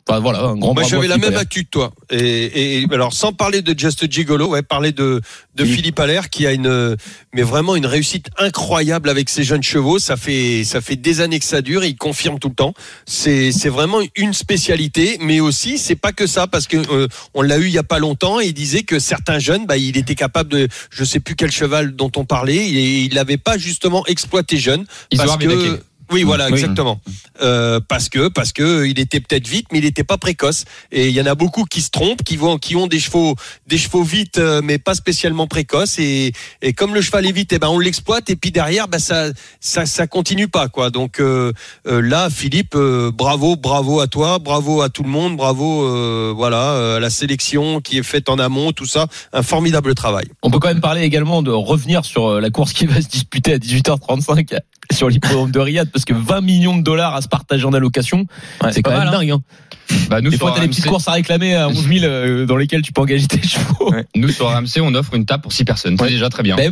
enfin, 0.10 0.20
voilà, 0.20 0.40
un 0.42 0.56
grand 0.56 0.74
Moi, 0.74 0.84
j'avais 0.84 1.08
la 1.08 1.18
même 1.18 1.36
actu 1.36 1.64
que 1.66 1.70
toi. 1.70 1.92
Et, 2.10 2.82
et 2.82 2.88
alors, 2.92 3.14
sans 3.14 3.32
parler 3.34 3.62
de 3.62 3.78
Just 3.78 4.12
Gigolo, 4.12 4.48
ouais, 4.48 4.64
parler 4.64 4.92
de, 4.92 5.22
de 5.56 5.64
Philippe. 5.64 5.80
Philippe 5.80 6.00
Allaire 6.00 6.30
qui 6.30 6.46
a 6.46 6.52
une, 6.52 6.98
mais 7.34 7.42
vraiment 7.42 7.76
une 7.76 7.86
réussite 7.86 8.28
incroyable 8.38 9.10
avec 9.10 9.30
ses 9.30 9.44
jeunes 9.44 9.64
chevaux. 9.64 10.00
Ça 10.00 10.18
fait, 10.18 10.64
ça 10.64 10.82
fait 10.82 10.96
des 10.96 11.22
années 11.22 11.40
que 11.40 11.46
ça 11.46 11.62
dure. 11.62 11.84
Il 11.84 11.96
confirme 11.96 12.40
tout 12.40 12.50
le 12.50 12.56
temps. 12.56 12.74
C'est, 13.06 13.52
c'est 13.52 13.70
vraiment 13.70 14.00
une 14.16 14.34
spécialité, 14.34 15.18
mais 15.22 15.40
aussi, 15.40 15.78
c'est 15.78 15.96
pas 15.96 16.12
que 16.12 16.28
ça 16.28 16.48
parce 16.48 16.68
que 16.68 16.78
euh, 16.78 17.08
on 17.34 17.42
l'a 17.42 17.58
eu 17.58 17.66
il 17.66 17.72
y 17.72 17.78
a 17.78 17.84
pas 17.84 18.00
longtemps 18.00 18.40
et 18.40 18.48
il 18.48 18.54
disait 18.54 18.84
que 18.84 19.00
certains 19.00 19.40
jeunes, 19.40 19.66
bah, 19.66 19.78
il 19.78 19.98
était 19.98 20.16
capable 20.16 20.50
de, 20.50 20.68
je 20.90 21.04
sais 21.04 21.20
plus 21.20 21.36
quel 21.36 21.52
cheval 21.52 21.96
dont 21.96 22.12
on 22.16 22.26
parlait, 22.26 22.58
et 22.58 23.02
il 23.02 23.14
l'avait 23.14 23.38
pas 23.38 23.58
justement 23.58 24.06
exploité 24.08 24.58
jeune 24.58 24.86
parce 25.16 25.38
que. 25.38 25.80
Oui, 26.12 26.24
voilà, 26.24 26.48
Oui. 26.48 26.54
exactement. 26.54 27.00
Euh, 27.42 27.80
parce 27.88 28.10
que 28.10 28.28
parce 28.28 28.52
que 28.52 28.86
il 28.86 29.00
était 29.00 29.20
peut-être 29.20 29.48
vite, 29.48 29.68
mais 29.72 29.80
il 29.80 29.86
n'était 29.86 30.04
pas 30.04 30.18
précoce. 30.18 30.66
Et 30.92 31.08
il 31.10 31.14
y 31.16 31.22
en 31.22 31.26
a 31.26 31.36
beaucoup 31.36 31.66
qui 31.66 31.82
se 31.82 31.90
trompent, 31.90 32.24
qui 32.24 32.36
vont, 32.38 32.58
qui 32.58 32.76
ont 32.76 32.88
des 32.88 33.00
chevaux, 33.00 33.36
des 33.68 33.78
chevaux 33.78 34.04
vite, 34.04 34.38
euh, 34.38 34.62
mais 34.64 34.78
pas 34.78 34.96
spécialement 34.96 35.48
précoces. 35.48 36.00
Et, 36.00 36.34
et 36.62 36.74
comme 36.74 36.94
le 36.94 37.02
cheval 37.02 37.26
est 37.26 37.32
vite, 37.32 37.54
eh 37.54 37.60
ben 37.60 37.68
on 37.70 37.80
l'exploite. 37.80 38.30
Et 38.30 38.36
puis 38.36 38.52
derrière, 38.52 38.88
ben 38.88 39.00
ça, 39.00 39.28
ça, 39.60 39.86
ça 39.86 40.08
continue 40.08 40.48
pas, 40.48 40.68
quoi. 40.68 40.90
Donc 40.90 41.20
euh, 41.20 41.54
euh, 41.88 42.02
là, 42.02 42.30
Philippe, 42.30 42.76
euh, 42.76 43.12
bravo, 43.14 43.56
bravo 43.56 44.00
à 44.00 44.08
toi, 44.08 44.40
bravo 44.40 44.82
à 44.82 44.90
tout 44.90 45.04
le 45.04 45.10
monde, 45.10 45.38
bravo, 45.38 45.84
euh, 45.84 46.34
voilà, 46.36 46.72
euh, 46.74 46.98
à 46.98 47.00
la 47.00 47.10
sélection 47.10 47.82
qui 47.82 47.98
est 47.98 48.04
faite 48.04 48.30
en 48.30 48.40
amont, 48.40 48.72
tout 48.72 48.86
ça, 48.86 49.08
un 49.34 49.44
formidable 49.44 49.96
travail. 49.96 50.26
On 50.44 50.50
peut 50.52 50.60
quand 50.60 50.68
même 50.70 50.82
parler 50.82 51.02
également 51.04 51.42
de 51.42 51.52
revenir 51.52 52.04
sur 52.06 52.42
la 52.42 52.50
course 52.50 52.74
qui 52.74 52.86
va 52.86 53.02
se 53.02 53.08
disputer 53.08 53.54
à 53.54 53.58
18h35 53.58 54.58
sur 54.94 55.10
l'hippodrome 55.10 55.52
de 55.52 55.60
Riyad 55.60 55.90
parce 55.92 56.06
que 56.06 56.14
20 56.14 56.42
millions 56.42 56.78
de 56.78 56.84
dollars 56.84 57.16
à 57.16 57.22
se 57.22 57.28
partager 57.28 57.66
en 57.66 57.74
allocation, 57.74 58.26
Ouais, 58.64 58.72
c'est 58.72 58.82
pas 58.82 58.92
quand 58.92 58.98
même 58.98 59.06
mal, 59.06 59.16
hein. 59.16 59.20
dingue. 59.20 59.32
Hein. 59.32 59.42
Bah, 60.08 60.22
nous, 60.22 60.30
Des 60.30 60.38
fois, 60.38 60.54
t'as 60.56 60.62
des 60.62 60.68
petites 60.68 60.86
courses 60.86 61.08
à 61.08 61.14
réclamer 61.14 61.56
à 61.56 61.68
11 61.68 61.88
000 61.88 62.06
euh, 62.06 62.46
dans 62.46 62.58
lesquelles 62.58 62.84
tu 62.84 62.92
peux 62.92 63.02
engager 63.02 63.26
tes 63.26 63.42
chevaux. 63.42 63.92
Ouais. 63.92 64.06
Nous, 64.16 64.30
sur 64.30 64.48
RMC, 64.48 64.82
on 64.82 64.94
offre 64.94 65.16
une 65.16 65.26
table 65.26 65.42
pour 65.42 65.52
six 65.52 65.66
personnes. 65.66 65.96
C'est 65.98 66.04
Ouais. 66.04 66.10
déjà 66.12 66.30
très 66.30 66.44
bien. 66.44 66.56
Mais 66.58 66.70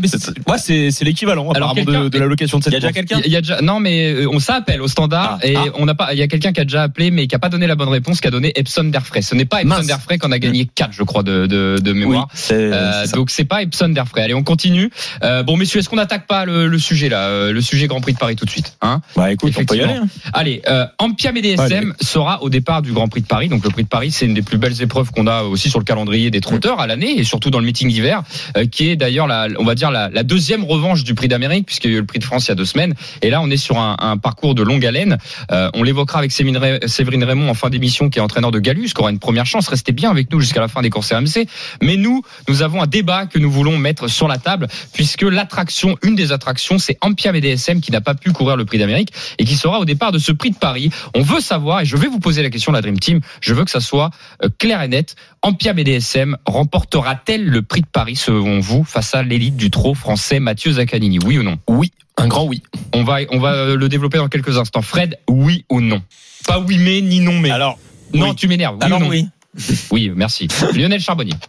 c'est- 0.58 1.04
l'équivalent 1.04 1.50
Alors, 1.52 1.74
de, 1.74 2.10
de 2.10 2.20
la 2.20 2.26
location 2.28 2.60
de 2.60 2.64
cette 2.64 2.74
Il 2.74 2.76
y 2.76 2.78
a 2.78 2.80
déjà 2.80 2.92
quelqu'un 2.94 3.20
Il 3.26 3.32
y 3.32 3.36
a 3.36 3.42
déjà 3.42 3.62
non 3.62 3.80
mais 3.80 4.12
euh, 4.14 4.28
on 4.32 4.40
s'appelle 4.40 4.82
au 4.82 4.88
standard 4.88 5.40
Ah. 5.42 5.48
et 5.48 5.56
Ah. 5.56 5.64
on 5.76 5.86
pas 5.96 6.10
il 6.14 6.20
y 6.20 6.22
a 6.22 6.28
quelqu'un 6.28 6.52
qui 6.54 6.60
a 6.60 6.66
déjà 6.66 6.84
appelé 6.84 7.10
mais 7.12 7.26
qui 7.28 7.34
a 7.36 7.40
pas 7.40 7.50
donné 7.50 7.66
la 7.66 7.76
bonne 7.76 7.88
réponse 7.90 8.20
qui 8.22 8.28
a 8.28 8.32
donné 8.32 8.52
Epson 8.56 8.84
d'Airfray. 8.86 9.22
Ce 9.24 9.34
n'est 9.36 9.46
pas 9.46 9.62
Epson 9.62 9.84
d'Airfray 9.84 10.18
qu'on 10.20 10.32
a 10.32 10.40
gagné 10.40 10.68
4 10.76 10.92
je 10.92 11.04
crois 11.04 11.24
de 11.24 11.46
de, 11.48 11.78
de 11.82 11.92
Oui, 11.92 12.00
mémoire. 12.00 12.28
c'est 12.34 12.56
Euh, 12.56 13.08
donc 13.14 13.30
c'est 13.32 13.46
pas 13.46 13.62
Epson 13.64 13.90
d'Airfray. 13.90 14.24
Allez, 14.26 14.34
on 14.34 14.44
continue. 14.44 14.92
Euh, 15.24 15.44
bon 15.44 15.56
messieurs, 15.58 15.80
est-ce 15.80 15.90
qu'on 15.90 15.96
n'attaque 15.96 16.28
pas 16.28 16.46
le, 16.46 16.68
le 16.68 16.80
sujet 16.80 17.10
là, 17.10 17.52
le 17.52 17.62
sujet 17.62 17.88
Grand 17.88 18.02
Prix 18.02 18.07
de 18.14 18.18
Paris 18.20 18.36
tout 18.36 18.46
de 18.46 18.50
suite, 18.50 18.78
hein 18.82 19.02
Bah 19.16 19.32
écoute, 19.32 19.54
on 19.58 19.66
peut 19.66 19.76
y 19.76 19.82
aller. 19.82 19.94
hein. 19.94 20.08
Allez, 20.34 20.62
euh, 20.68 20.86
Ampia 21.00 21.32
BDSM 21.32 21.94
sera 22.02 22.42
au 22.44 22.50
départ 22.50 22.82
du 22.82 22.92
Grand 22.94 23.08
Prix 23.08 23.22
de 23.22 23.28
Paris. 23.28 23.50
Donc 23.50 23.64
le 23.64 23.70
Prix 23.70 23.84
de 23.84 23.88
Paris, 23.88 24.12
c'est 24.12 24.26
une 24.26 24.34
des 24.34 24.42
plus 24.42 24.58
belles 24.58 24.82
épreuves 24.82 25.12
qu'on 25.12 25.28
a 25.28 25.44
aussi 25.44 25.70
sur 25.70 25.80
le 25.80 25.86
calendrier 25.86 26.32
des 26.32 26.42
trotteurs 26.42 26.80
à 26.80 26.88
l'année 26.88 27.18
et 27.20 27.24
surtout 27.24 27.50
dans 27.50 27.60
le 27.60 27.66
meeting 27.66 27.90
d'hiver, 27.90 28.22
euh, 28.58 28.66
qui 28.66 28.90
est 28.90 28.96
d'ailleurs 28.96 29.28
la, 29.28 29.48
on 29.60 29.64
va 29.66 29.76
dire 29.76 29.92
la, 29.92 30.10
la 30.10 30.24
deuxième 30.24 30.64
revanche 30.64 31.04
du 31.04 31.14
Prix 31.16 31.28
d'Amérique 31.28 31.66
puisqu'il 31.66 31.92
y 31.92 31.94
a 31.94 31.98
eu 31.98 32.02
le 32.02 32.06
Prix 32.06 32.20
de 32.20 32.24
France 32.24 32.46
il 32.48 32.50
y 32.50 32.52
a 32.52 32.56
deux 32.56 32.66
semaines. 32.66 32.94
Et 33.22 33.30
là, 33.30 33.42
on 33.42 33.50
est 33.50 33.58
sur 33.58 33.78
un, 33.78 33.96
un 34.00 34.18
parcours 34.18 34.56
de 34.56 34.64
longue 34.64 34.86
haleine. 34.86 35.18
Euh, 35.52 35.70
on 35.74 35.84
l'évoquera 35.84 36.20
avec 36.20 36.32
Séverine 36.32 36.58
Ray- 36.58 36.80
Séverine 36.88 37.24
Raymond 37.24 37.50
en 37.50 37.54
fin 37.54 37.70
d'émission, 37.70 38.10
qui 38.10 38.20
est 38.20 38.22
entraîneur 38.22 38.52
de 38.52 38.60
Galus, 38.60 38.90
qui 38.94 39.02
aura 39.02 39.10
une 39.12 39.20
première 39.20 39.46
chance. 39.46 39.68
Restez 39.68 39.92
bien 39.92 40.10
avec 40.12 40.32
nous 40.32 40.40
jusqu'à 40.40 40.60
la 40.62 40.68
fin 40.68 40.82
des 40.82 40.90
courses 40.90 41.12
RMC. 41.12 41.48
Mais 41.82 41.96
nous, 41.98 42.22
nous 42.48 42.62
avons 42.62 42.82
un 42.82 42.88
débat 42.88 43.26
que 43.26 43.40
nous 43.40 43.52
voulons 43.52 43.78
mettre 43.78 44.08
sur 44.08 44.28
la 44.28 44.38
table 44.38 44.68
puisque 44.94 45.22
l'attraction, 45.24 45.96
une 46.04 46.16
des 46.16 46.32
attractions, 46.32 46.78
c'est 46.80 46.98
Ampia 47.02 47.32
BDSM 47.32 47.82
qui 47.82 47.92
n'a 47.92 47.97
pas 48.02 48.16
pu 48.16 48.32
courir 48.32 48.56
le 48.56 48.66
Prix 48.66 48.78
d'Amérique 48.78 49.14
et 49.38 49.46
qui 49.46 49.56
sera 49.56 49.80
au 49.80 49.86
départ 49.86 50.12
de 50.12 50.20
ce 50.20 50.32
Prix 50.32 50.52
de 50.52 50.58
Paris. 50.58 50.90
On 51.16 51.22
veut 51.22 51.40
savoir, 51.40 51.82
et 51.82 51.86
je 51.86 51.98
vais 51.98 52.08
vous 52.08 52.20
poser 52.20 52.42
la 52.44 52.50
question, 52.50 52.72
la 52.72 52.82
Dream 52.82 53.00
Team, 53.00 53.22
je 53.42 53.54
veux 53.54 53.66
que 53.66 53.72
ça 53.72 53.80
soit 53.80 54.12
euh, 54.44 54.50
clair 54.58 54.82
et 54.82 54.88
net. 54.88 55.16
Ampia 55.42 55.74
BDSM 55.74 56.38
remportera-t-elle 56.46 57.46
le 57.46 57.62
Prix 57.62 57.82
de 57.82 57.88
Paris 57.88 58.16
selon 58.16 58.60
vous 58.60 58.84
face 58.84 59.16
à 59.16 59.24
l'élite 59.24 59.56
du 59.56 59.70
trot 59.70 59.94
français 59.94 60.40
Mathieu 60.40 60.74
Zaccanini? 60.74 61.20
Oui 61.26 61.38
ou 61.38 61.44
non? 61.44 61.58
Oui, 61.68 61.92
un 62.18 62.28
grand 62.28 62.46
oui. 62.46 62.62
On 62.94 63.04
va, 63.04 63.20
on 63.32 63.40
va 63.40 63.54
euh, 63.54 63.76
le 63.76 63.90
développer 63.90 64.18
dans 64.18 64.28
quelques 64.28 64.58
instants. 64.58 64.82
Fred, 64.82 65.20
oui 65.30 65.66
ou 65.70 65.82
non? 65.82 66.02
Pas 66.46 66.60
oui 66.60 66.78
mais 66.78 67.02
ni 67.02 67.20
non 67.20 67.40
mais. 67.40 67.52
Alors, 67.52 67.78
non, 68.14 68.30
oui. 68.30 68.36
tu 68.36 68.48
m'énerves. 68.48 68.78
Oui 68.80 68.86
alors 68.86 69.00
ou 69.00 69.04
non? 69.04 69.10
oui. 69.10 69.28
Oui, 69.92 70.12
merci. 70.16 70.48
Lionel 70.74 71.00
Charbonnier. 71.00 71.34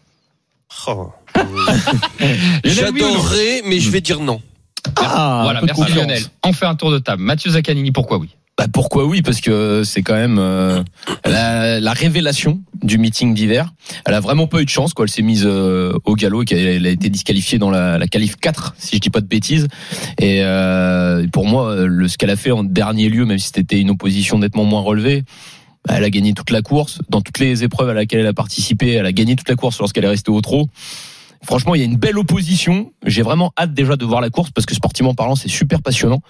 Oh. 0.87 1.13
J'adorerais, 2.65 3.63
mais 3.67 3.81
je 3.81 3.91
vais 3.91 4.01
dire 4.01 4.21
non. 4.21 4.41
Ah, 4.97 5.41
Voilà, 5.45 5.61
merci 5.63 5.81
confiance. 5.81 5.97
Lionel. 5.99 6.23
On 6.45 6.53
fait 6.53 6.67
un 6.67 6.75
tour 6.75 6.91
de 6.91 6.99
table. 6.99 7.23
Mathieu 7.23 7.51
Zaccanini, 7.51 7.93
pourquoi 7.93 8.19
oui? 8.19 8.29
Bah, 8.57 8.67
pourquoi 8.73 9.05
oui? 9.05 9.23
Parce 9.23 9.41
que 9.41 9.83
c'est 9.85 10.03
quand 10.03 10.17
même 10.17 10.39
euh, 10.41 10.83
la, 11.25 11.79
la 11.79 11.93
révélation 11.93 12.61
du 12.83 12.99
meeting 12.99 13.33
d'hiver. 13.33 13.73
Elle 14.05 14.15
a 14.15 14.21
vraiment 14.21 14.49
pas 14.49 14.61
eu 14.61 14.65
de 14.65 14.69
chance. 14.71 14.95
Quoi. 14.95 15.05
Elle 15.05 15.11
s'est 15.11 15.23
mise 15.23 15.45
euh, 15.47 15.93
au 16.05 16.15
galop 16.17 16.43
et 16.43 16.45
qu'elle 16.45 16.87
a 16.87 16.91
été 16.91 17.09
disqualifiée 17.09 17.59
dans 17.59 17.71
la, 17.71 17.99
la 17.99 18.07
qualif 18.09 18.35
4, 18.37 18.75
si 18.77 18.97
je 18.97 19.01
dis 19.01 19.11
pas 19.11 19.21
de 19.21 19.27
bêtises. 19.27 19.69
Et 20.19 20.41
euh, 20.43 21.25
pour 21.33 21.47
moi, 21.47 21.87
le, 21.87 22.09
ce 22.09 22.19
qu'elle 22.19 22.31
a 22.31 22.37
fait 22.37 22.51
en 22.51 22.65
dernier 22.65 23.09
lieu, 23.09 23.25
même 23.25 23.39
si 23.39 23.51
c'était 23.55 23.79
une 23.79 23.91
opposition 23.91 24.39
nettement 24.39 24.65
moins 24.65 24.81
relevée, 24.81 25.23
bah, 25.87 25.95
elle 25.97 26.05
a 26.05 26.11
gagné 26.11 26.35
toute 26.35 26.51
la 26.51 26.61
course. 26.61 26.99
Dans 27.11 27.21
toutes 27.21 27.39
les 27.39 27.63
épreuves 27.63 27.91
à 27.91 27.95
laquelle 27.95 28.21
elle 28.21 28.27
a 28.27 28.33
participé, 28.35 28.93
elle 28.95 29.07
a 29.07 29.13
gagné 29.13 29.37
toute 29.37 29.49
la 29.49 29.55
course 29.55 29.79
lorsqu'elle 29.79 30.05
est 30.05 30.09
restée 30.09 30.33
au 30.33 30.41
trot. 30.41 30.69
Franchement, 31.43 31.75
il 31.75 31.81
y 31.81 31.83
a 31.83 31.87
une 31.87 31.97
belle 31.97 32.19
opposition. 32.19 32.93
J'ai 33.07 33.23
vraiment 33.23 33.53
hâte 33.59 33.73
déjà 33.73 33.97
de 33.97 34.05
voir 34.05 34.21
la 34.21 34.31
course 34.31 34.51
parce 34.51 34.67
que 34.67 34.75
sportivement 34.75 35.15
parlant, 35.15 35.35
c'est 35.35 35.49
super 35.49 35.83
passionnant. 35.83 36.21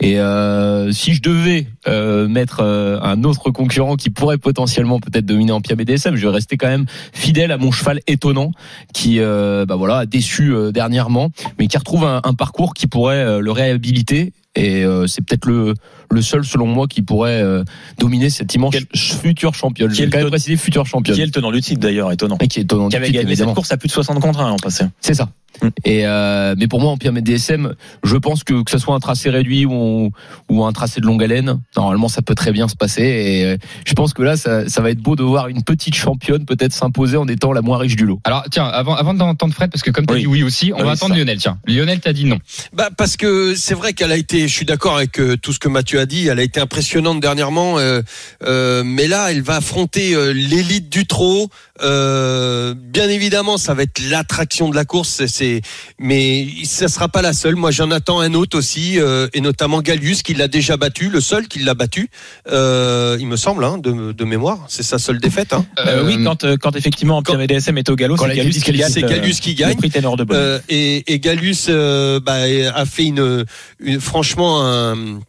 Et 0.00 0.18
euh, 0.18 0.92
si 0.92 1.14
je 1.14 1.22
devais 1.22 1.68
euh, 1.86 2.28
mettre 2.28 2.60
euh, 2.60 2.98
un 3.00 3.22
autre 3.24 3.50
concurrent 3.50 3.96
qui 3.96 4.10
pourrait 4.10 4.38
potentiellement 4.38 4.98
peut-être 5.00 5.24
dominer 5.24 5.52
en 5.52 5.60
Pia 5.60 5.76
BDSM, 5.76 6.16
je 6.16 6.26
vais 6.26 6.32
rester 6.32 6.56
quand 6.56 6.68
même 6.68 6.86
fidèle 7.12 7.52
à 7.52 7.58
mon 7.58 7.70
cheval 7.70 8.00
étonnant 8.06 8.52
qui, 8.92 9.20
euh, 9.20 9.66
bah 9.66 9.76
voilà, 9.76 9.98
a 9.98 10.06
déçu 10.06 10.52
euh, 10.52 10.72
dernièrement, 10.72 11.30
mais 11.58 11.68
qui 11.68 11.78
retrouve 11.78 12.04
un, 12.04 12.20
un 12.24 12.34
parcours 12.34 12.74
qui 12.74 12.86
pourrait 12.86 13.16
euh, 13.16 13.40
le 13.40 13.52
réhabiliter. 13.52 14.32
Et 14.56 14.84
euh, 14.84 15.06
c'est 15.06 15.22
peut-être 15.24 15.46
le, 15.46 15.74
le 16.10 16.22
seul, 16.22 16.44
selon 16.44 16.66
moi, 16.66 16.86
qui 16.88 17.02
pourrait 17.02 17.42
euh, 17.42 17.62
dominer 17.98 18.30
cette 18.30 18.54
immense 18.54 18.74
Quel- 18.74 18.86
future 19.20 19.54
championne. 19.54 19.90
Vais 19.92 20.08
quand 20.08 20.18
même 20.18 20.28
préciser 20.28 20.56
future 20.56 20.86
championne. 20.86 21.14
Qui 21.14 21.22
est 21.22 21.26
le 21.26 21.30
tenant 21.30 21.52
du 21.52 21.60
titre 21.60 21.80
d'ailleurs, 21.80 22.10
étonnant. 22.12 22.38
Et 22.40 22.48
qui 22.48 22.60
est 22.60 22.62
étonnant. 22.62 22.88
Qui 22.88 22.96
avait 22.96 23.06
titre, 23.06 23.18
gagné 23.18 23.28
évidemment. 23.32 23.50
cette 23.50 23.54
course 23.56 23.72
à 23.72 23.76
plus 23.76 23.88
de 23.88 23.92
60 23.92 24.18
contre 24.20 24.40
1 24.40 24.48
l'an 24.48 24.56
passé. 24.56 24.84
C'est 25.00 25.14
ça. 25.14 25.28
Mm. 25.62 25.68
Et 25.84 26.06
euh, 26.06 26.54
mais 26.58 26.68
pour 26.68 26.80
moi, 26.80 26.90
en 26.90 26.96
Pyramide 26.96 27.24
DSM, 27.24 27.74
je 28.04 28.16
pense 28.16 28.44
que 28.44 28.62
que 28.62 28.70
ce 28.70 28.78
soit 28.78 28.94
un 28.94 29.00
tracé 29.00 29.30
réduit 29.30 29.64
ou, 29.66 30.10
ou 30.48 30.64
un 30.64 30.72
tracé 30.72 31.00
de 31.00 31.06
longue 31.06 31.22
haleine, 31.22 31.60
normalement 31.76 32.08
ça 32.08 32.22
peut 32.22 32.34
très 32.34 32.52
bien 32.52 32.68
se 32.68 32.76
passer. 32.76 33.02
Et 33.02 33.44
euh, 33.44 33.56
je 33.86 33.92
pense 33.94 34.12
que 34.12 34.22
là, 34.22 34.36
ça, 34.36 34.68
ça 34.68 34.80
va 34.82 34.90
être 34.90 35.00
beau 35.00 35.16
de 35.16 35.22
voir 35.22 35.48
une 35.48 35.62
petite 35.62 35.94
championne 35.94 36.44
peut-être 36.44 36.72
s'imposer 36.72 37.16
en 37.16 37.26
étant 37.28 37.52
la 37.52 37.62
moins 37.62 37.78
riche 37.78 37.96
du 37.96 38.04
lot. 38.04 38.20
Alors 38.24 38.44
tiens, 38.50 38.66
avant, 38.66 38.94
avant 38.94 39.14
d'entendre 39.14 39.54
Fred, 39.54 39.70
parce 39.70 39.82
que 39.82 39.90
comme 39.90 40.06
tu 40.06 40.12
as 40.12 40.16
Oui. 40.16 40.22
dit 40.22 40.26
oui 40.26 40.42
aussi, 40.42 40.72
on 40.74 40.84
va 40.84 40.92
attendre 40.92 41.14
ça. 41.14 41.18
Lionel. 41.18 41.38
Tiens, 41.38 41.58
Lionel 41.66 42.00
t'a 42.00 42.12
dit 42.12 42.24
non. 42.26 42.38
Bah 42.72 42.90
parce 42.96 43.16
que 43.16 43.54
c'est 43.54 43.74
vrai 43.74 43.92
qu'elle 43.92 44.12
a 44.12 44.16
été, 44.16 44.48
je 44.48 44.52
suis 44.52 44.66
d'accord 44.66 44.96
avec 44.96 45.18
euh, 45.18 45.36
tout 45.36 45.52
ce 45.52 45.58
que 45.58 45.68
Mathieu 45.68 46.00
a 46.00 46.06
dit, 46.06 46.28
elle 46.28 46.38
a 46.38 46.42
été 46.42 46.60
impressionnante 46.60 47.20
dernièrement, 47.20 47.78
euh, 47.78 48.02
euh, 48.44 48.82
mais 48.84 49.08
là 49.08 49.30
elle 49.30 49.42
va 49.42 49.56
affronter 49.56 50.14
euh, 50.14 50.32
l'élite 50.32 50.88
du 50.90 51.06
trot 51.06 51.48
Euh, 51.82 52.74
bien 52.76 53.08
évidemment, 53.08 53.56
ça 53.58 53.74
va 53.74 53.82
être 53.82 54.00
l'attraction 54.10 54.68
de 54.68 54.74
la 54.74 54.84
course, 54.84 55.08
c'est- 55.08 55.26
c'est, 55.28 55.60
mais 55.98 56.46
ça 56.64 56.88
sera 56.88 57.08
pas 57.08 57.22
la 57.22 57.32
seule. 57.32 57.56
Moi, 57.56 57.70
j'en 57.70 57.90
attends 57.90 58.20
un 58.20 58.34
autre 58.34 58.56
aussi, 58.58 58.98
euh, 58.98 59.28
et 59.34 59.40
notamment 59.40 59.80
Gallius 59.82 60.22
qui 60.22 60.34
l'a 60.34 60.48
déjà 60.48 60.76
battu, 60.76 61.08
le 61.10 61.20
seul 61.20 61.48
qui 61.48 61.58
l'a 61.60 61.74
battu, 61.74 62.08
euh, 62.50 63.16
il 63.20 63.26
me 63.26 63.36
semble, 63.36 63.64
hein, 63.64 63.78
de, 63.78 64.12
de 64.12 64.24
mémoire. 64.24 64.64
C'est 64.68 64.82
sa 64.82 64.98
seule 64.98 65.20
défaite. 65.20 65.52
Hein. 65.52 65.66
Euh, 65.78 66.04
oui, 66.06 66.22
quand, 66.24 66.44
euh, 66.44 66.56
quand 66.56 66.74
effectivement 66.76 67.18
Empire 67.18 67.38
MDSM 67.38 67.76
est 67.78 67.88
au 67.90 67.96
galop, 67.96 68.16
quand 68.16 68.24
c'est 68.26 68.36
Gallus 68.36 68.50
qui 68.52 68.72
gagne. 68.72 68.90
c'est 68.90 69.02
Gallus 69.02 69.34
qui 69.40 69.54
gagne. 69.54 69.76
prix 69.76 69.90
ténor 69.90 70.16
de 70.16 70.24
Bonne. 70.24 70.36
Euh, 70.36 70.58
et, 70.68 71.12
et 71.12 71.18
Gallus 71.20 71.56
euh, 71.68 72.20
bah, 72.20 72.36
a 72.74 72.86
fait 72.86 73.04
une, 73.04 73.44
une- 73.80 74.00
franchement 74.00 74.62
un- 74.64 75.20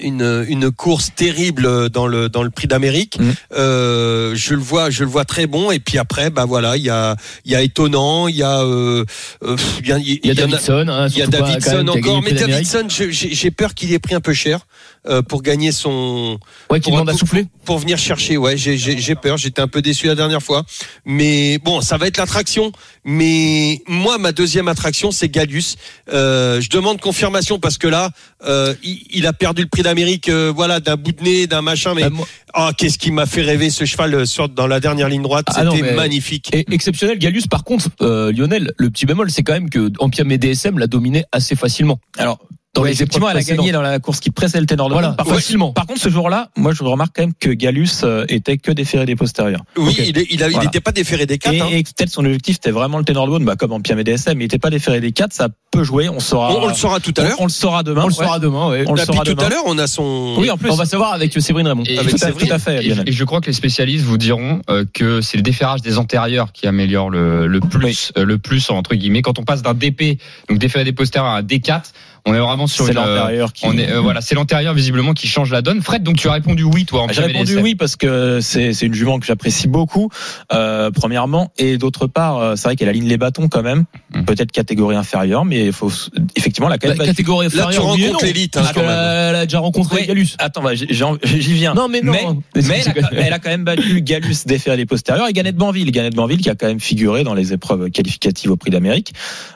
une, 0.00 0.44
une 0.48 0.70
course 0.70 1.12
terrible 1.14 1.90
dans 1.90 2.06
le 2.06 2.28
dans 2.28 2.42
le 2.42 2.50
Prix 2.50 2.68
d'Amérique. 2.68 3.18
Mhm. 3.18 3.34
Euh, 3.54 4.34
je 4.34 4.54
le 4.54 4.60
vois, 4.60 4.90
je 4.90 5.04
le 5.04 5.10
vois 5.10 5.24
très 5.24 5.46
bon. 5.46 5.70
Et 5.70 5.78
puis 5.78 5.98
après, 5.98 6.30
bah 6.30 6.44
voilà, 6.44 6.76
il 6.76 6.84
y 6.84 6.90
a 6.90 7.16
il 7.44 7.52
y 7.52 7.54
a 7.54 7.62
étonnant, 7.62 8.28
il 8.28 8.36
y 8.36 8.42
a 8.42 8.60
euh, 8.60 9.04
euh, 9.44 9.56
il 9.80 9.88
y 9.88 9.92
a, 9.92 9.98
Il 9.98 10.20
y 10.24 10.30
a 10.30 10.44
en 10.44 10.48
Davidson, 10.48 10.86
hein, 10.88 11.08
il 11.08 11.18
y 11.18 11.22
a 11.22 11.26
Davidson 11.26 11.88
encore, 11.88 12.22
mais. 12.22 12.32
Davidson, 12.32 12.86
j'ai 12.88 13.50
peur 13.50 13.74
qu'il 13.74 13.92
ait 13.92 13.98
pris 13.98 14.14
un 14.14 14.20
peu 14.20 14.32
cher 14.32 14.60
euh, 15.08 15.22
pour 15.22 15.42
gagner 15.42 15.72
son 15.72 16.38
Ouais, 16.70 16.80
qui 16.80 16.90
demande 16.90 17.08
à 17.10 17.14
souffler. 17.14 17.46
pour 17.64 17.78
venir 17.78 17.98
chercher. 17.98 18.36
Ouais, 18.36 18.56
j'ai- 18.56 19.14
peur. 19.16 19.36
J'étais 19.36 19.60
un 19.62 19.68
peu 19.68 19.82
déçu 19.82 20.06
la 20.06 20.14
dernière 20.14 20.42
fois, 20.42 20.64
mais 21.04 21.58
bon, 21.58 21.80
ça 21.80 21.96
va 21.96 22.06
être 22.06 22.16
l'attraction. 22.18 22.72
Mais 23.04 23.82
moi, 23.88 24.18
ma 24.18 24.32
deuxième 24.32 24.68
attraction, 24.68 25.10
c'est 25.10 25.28
Gallus. 25.28 25.76
Euh, 26.12 26.60
je 26.60 26.68
demande 26.70 27.00
confirmation 27.00 27.58
parce 27.58 27.78
que 27.78 27.86
là, 27.88 28.10
euh, 28.44 28.74
il, 28.82 29.02
il 29.10 29.26
a 29.26 29.32
perdu 29.32 29.62
le 29.62 29.68
prix 29.68 29.82
d'Amérique, 29.82 30.28
euh, 30.28 30.52
voilà, 30.54 30.78
d'un 30.80 30.96
bout 30.96 31.12
de 31.12 31.22
nez, 31.22 31.46
d'un 31.46 31.62
machin. 31.62 31.94
Mais 31.94 32.02
Bah, 32.10 32.16
ah, 32.54 32.72
qu'est-ce 32.76 32.98
qui 32.98 33.10
m'a 33.10 33.26
fait 33.26 33.42
rêver 33.42 33.70
ce 33.70 33.84
cheval 33.86 34.26
sur 34.26 34.48
dans 34.48 34.66
la 34.66 34.78
dernière 34.80 35.08
ligne 35.08 35.22
droite? 35.22 35.46
Ah 35.50 35.64
C'était 35.72 35.94
magnifique. 35.94 36.50
Et 36.54 36.64
exceptionnel, 36.70 37.18
Gallus. 37.18 37.42
Par 37.50 37.64
contre, 37.64 37.88
Lionel, 38.00 38.72
le 38.76 38.90
petit 38.90 39.06
bémol, 39.06 39.30
c'est 39.30 39.42
quand 39.42 39.54
même 39.54 39.70
que 39.70 39.90
Empire 39.98 40.24
DSM 40.26 40.78
l'a 40.78 40.86
dominé 40.86 41.24
assez 41.32 41.56
facilement. 41.56 41.98
Alors, 42.18 42.38
Dans 42.74 42.82
ouais, 42.82 42.90
les 42.90 42.94
effectivement, 42.94 43.30
elle 43.30 43.38
a 43.38 43.42
gagné 43.42 43.72
dans 43.72 43.80
la 43.80 43.98
course 43.98 44.20
qui 44.20 44.30
précède 44.30 44.60
le 44.60 44.66
ténor 44.66 44.88
de 44.88 44.92
Voilà. 44.92 45.12
Par, 45.12 45.26
facilement. 45.26 45.72
par 45.72 45.86
contre, 45.86 46.00
ce 46.00 46.10
jour-là, 46.10 46.50
moi, 46.56 46.72
je 46.74 46.84
remarque 46.84 47.12
quand 47.16 47.22
même 47.22 47.32
que 47.40 47.48
Gallus 47.50 47.88
euh, 48.04 48.26
était 48.28 48.58
que 48.58 48.70
déféré 48.70 49.06
des 49.06 49.16
postérieurs. 49.16 49.64
Oui, 49.78 49.88
Ok. 49.88 49.98
il, 50.06 50.26
il, 50.30 50.38
Voilà. 50.38 50.64
était 50.68 50.80
pas 50.80 50.92
déféré 50.92 51.24
des 51.24 51.38
quatre. 51.38 51.54
Et, 51.54 51.60
hein. 51.62 51.66
et 51.72 51.82
peut-être 51.82 52.10
son 52.10 52.24
objectif 52.26 52.56
c'était 52.56 52.70
vraiment 52.70 52.98
le 52.98 53.04
ténor 53.04 53.24
de 53.26 53.30
Bonne, 53.32 53.44
bah, 53.46 53.56
comme 53.56 53.72
en 53.72 53.80
Pierre 53.80 53.96
MDSM, 53.96 54.36
mais 54.36 54.44
il 54.44 54.46
était 54.46 54.58
pas 54.58 54.68
déféré 54.70 55.00
des 55.00 55.12
4, 55.12 55.32
ça 55.32 55.48
peut 55.70 55.82
jouer, 55.82 56.08
on 56.10 56.20
saura. 56.20 56.52
on, 56.54 56.64
on 56.64 56.68
le 56.68 56.74
saura 56.74 57.00
tout 57.00 57.14
à 57.16 57.22
on- 57.22 57.24
l'heure. 57.24 57.36
On, 57.40 57.44
le 57.44 57.50
saura 57.50 57.82
demain. 57.82 58.02
On 58.04 58.08
le 58.08 58.12
saura 58.14 58.38
demain, 58.38 58.68
ouais. 58.68 58.84
On 58.86 58.92
le 58.92 59.00
Et 59.00 59.02
puis 59.04 59.12
saura 59.12 59.24
tout 59.24 59.34
demain. 59.34 59.46
à 59.46 59.50
l'heure, 59.50 59.62
on 59.66 59.78
a 59.78 59.86
son. 59.86 60.34
Oui, 60.38 60.50
en 60.50 60.58
plus. 60.58 60.70
On 60.70 60.76
va 60.76 60.84
savoir 60.84 61.14
avec 61.14 61.32
Séverine 61.40 61.66
Raymond. 61.68 61.84
Et- 61.86 61.98
Avec 61.98 62.10
tout, 62.10 62.16
à, 62.16 62.26
Séverine. 62.26 62.48
tout 62.48 62.54
à 62.54 62.58
fait, 62.58 62.84
Et, 62.86 62.94
et 63.06 63.12
je 63.12 63.24
crois 63.24 63.40
que 63.40 63.46
les 63.46 63.52
spécialistes 63.54 64.04
vous 64.04 64.18
diront 64.18 64.60
euh, 64.68 64.84
que 64.92 65.22
c'est 65.22 65.38
le 65.38 65.42
déferrage 65.42 65.80
des 65.80 65.96
antérieurs 65.96 66.52
qui 66.52 66.66
améliore 66.66 67.08
le, 67.10 67.46
le 67.46 67.60
plus, 67.60 68.12
euh, 68.18 68.24
le 68.26 68.36
plus 68.38 68.68
entre 68.70 68.94
guillemets. 68.94 69.22
Quand 69.22 69.38
on 69.38 69.44
passe 69.44 69.62
d'un 69.62 69.74
DP, 69.74 70.18
donc 70.50 70.58
déféré 70.58 70.84
des 70.84 70.92
postérieurs, 70.92 71.32
à 71.32 71.38
un 71.38 71.42
D4, 71.42 71.92
on 72.26 72.34
est 72.34 72.38
vraiment 72.38 72.66
sur 72.66 72.84
C'est 72.86 72.92
une, 72.92 72.98
euh, 72.98 73.16
l'antérieur 73.16 73.52
qui. 73.52 73.66
On 73.66 73.76
est, 73.76 73.90
euh, 73.90 74.00
voilà, 74.02 74.20
c'est 74.20 74.34
l'antérieur 74.34 74.74
visiblement 74.74 75.12
qui 75.14 75.26
change 75.28 75.50
la 75.50 75.62
donne. 75.62 75.82
Fred, 75.82 76.02
donc 76.02 76.16
tu 76.16 76.28
as 76.28 76.32
répondu 76.32 76.62
oui, 76.64 76.84
toi. 76.84 77.02
En 77.02 77.08
J'ai 77.08 77.22
répondu 77.22 77.58
oui 77.58 77.74
parce 77.74 77.96
que 77.96 78.40
c'est 78.40 78.72
c'est 78.72 78.86
une 78.86 78.94
jument 78.94 79.18
que 79.18 79.26
j'apprécie 79.26 79.68
beaucoup, 79.68 80.10
euh, 80.52 80.90
premièrement, 80.90 81.52
et 81.58 81.78
d'autre 81.78 82.06
part, 82.06 82.38
euh, 82.38 82.56
c'est 82.56 82.68
vrai 82.68 82.76
qu'elle 82.76 82.88
aligne 82.88 83.08
les 83.08 83.18
bâtons 83.18 83.48
quand 83.48 83.62
même, 83.62 83.84
Mm. 84.14 84.24
peut-être 84.24 84.52
catégorie 84.52 84.96
inférieure, 84.96 85.44
mais 85.44 85.66
il 85.66 85.72
faut 85.72 85.92
effectivement 86.34 86.68
la 86.68 86.76
La 86.80 86.94
battu. 86.94 87.04
catégorie 87.10 87.46
Là, 87.46 87.50
tu 87.52 87.58
inférieure, 87.60 87.94
oui 87.94 88.02
et 88.02 88.06
rencontres 88.06 88.24
non, 88.24 88.26
l'élite, 88.26 88.56
hein, 88.56 88.62
elle 88.74 89.36
a 89.36 89.44
déjà 89.44 89.58
rencontré. 89.58 90.06
Gallus. 90.06 90.28
Attends, 90.38 90.62
bah, 90.62 90.74
j'y 90.74 91.52
viens. 91.52 91.74
Non, 91.74 91.88
mais 91.88 92.00
non. 92.00 92.12
Mais, 92.12 92.62
mais 92.62 92.80
elle, 92.84 92.88
a, 92.88 92.92
quand- 92.94 93.08
elle 93.12 93.32
a 93.32 93.38
quand 93.38 93.50
même 93.50 93.64
battu 93.64 94.00
Gallus 94.02 94.36
déféré 94.46 94.76
des 94.78 94.86
postérieurs 94.86 95.28
et 95.28 95.32
Gannett 95.32 95.56
Banville. 95.56 95.90
Gannett 95.90 96.14
Banville 96.14 96.38
qui 96.40 96.48
a 96.50 96.54
quand 96.54 96.66
même 96.66 96.80
figuré 96.80 97.22
dans 97.24 97.34
les 97.34 97.52
épreuves 97.52 97.90
qualificatives 97.90 98.50
au 98.50 98.56
Prix 98.56 98.70
d'Amérique. 98.70 99.12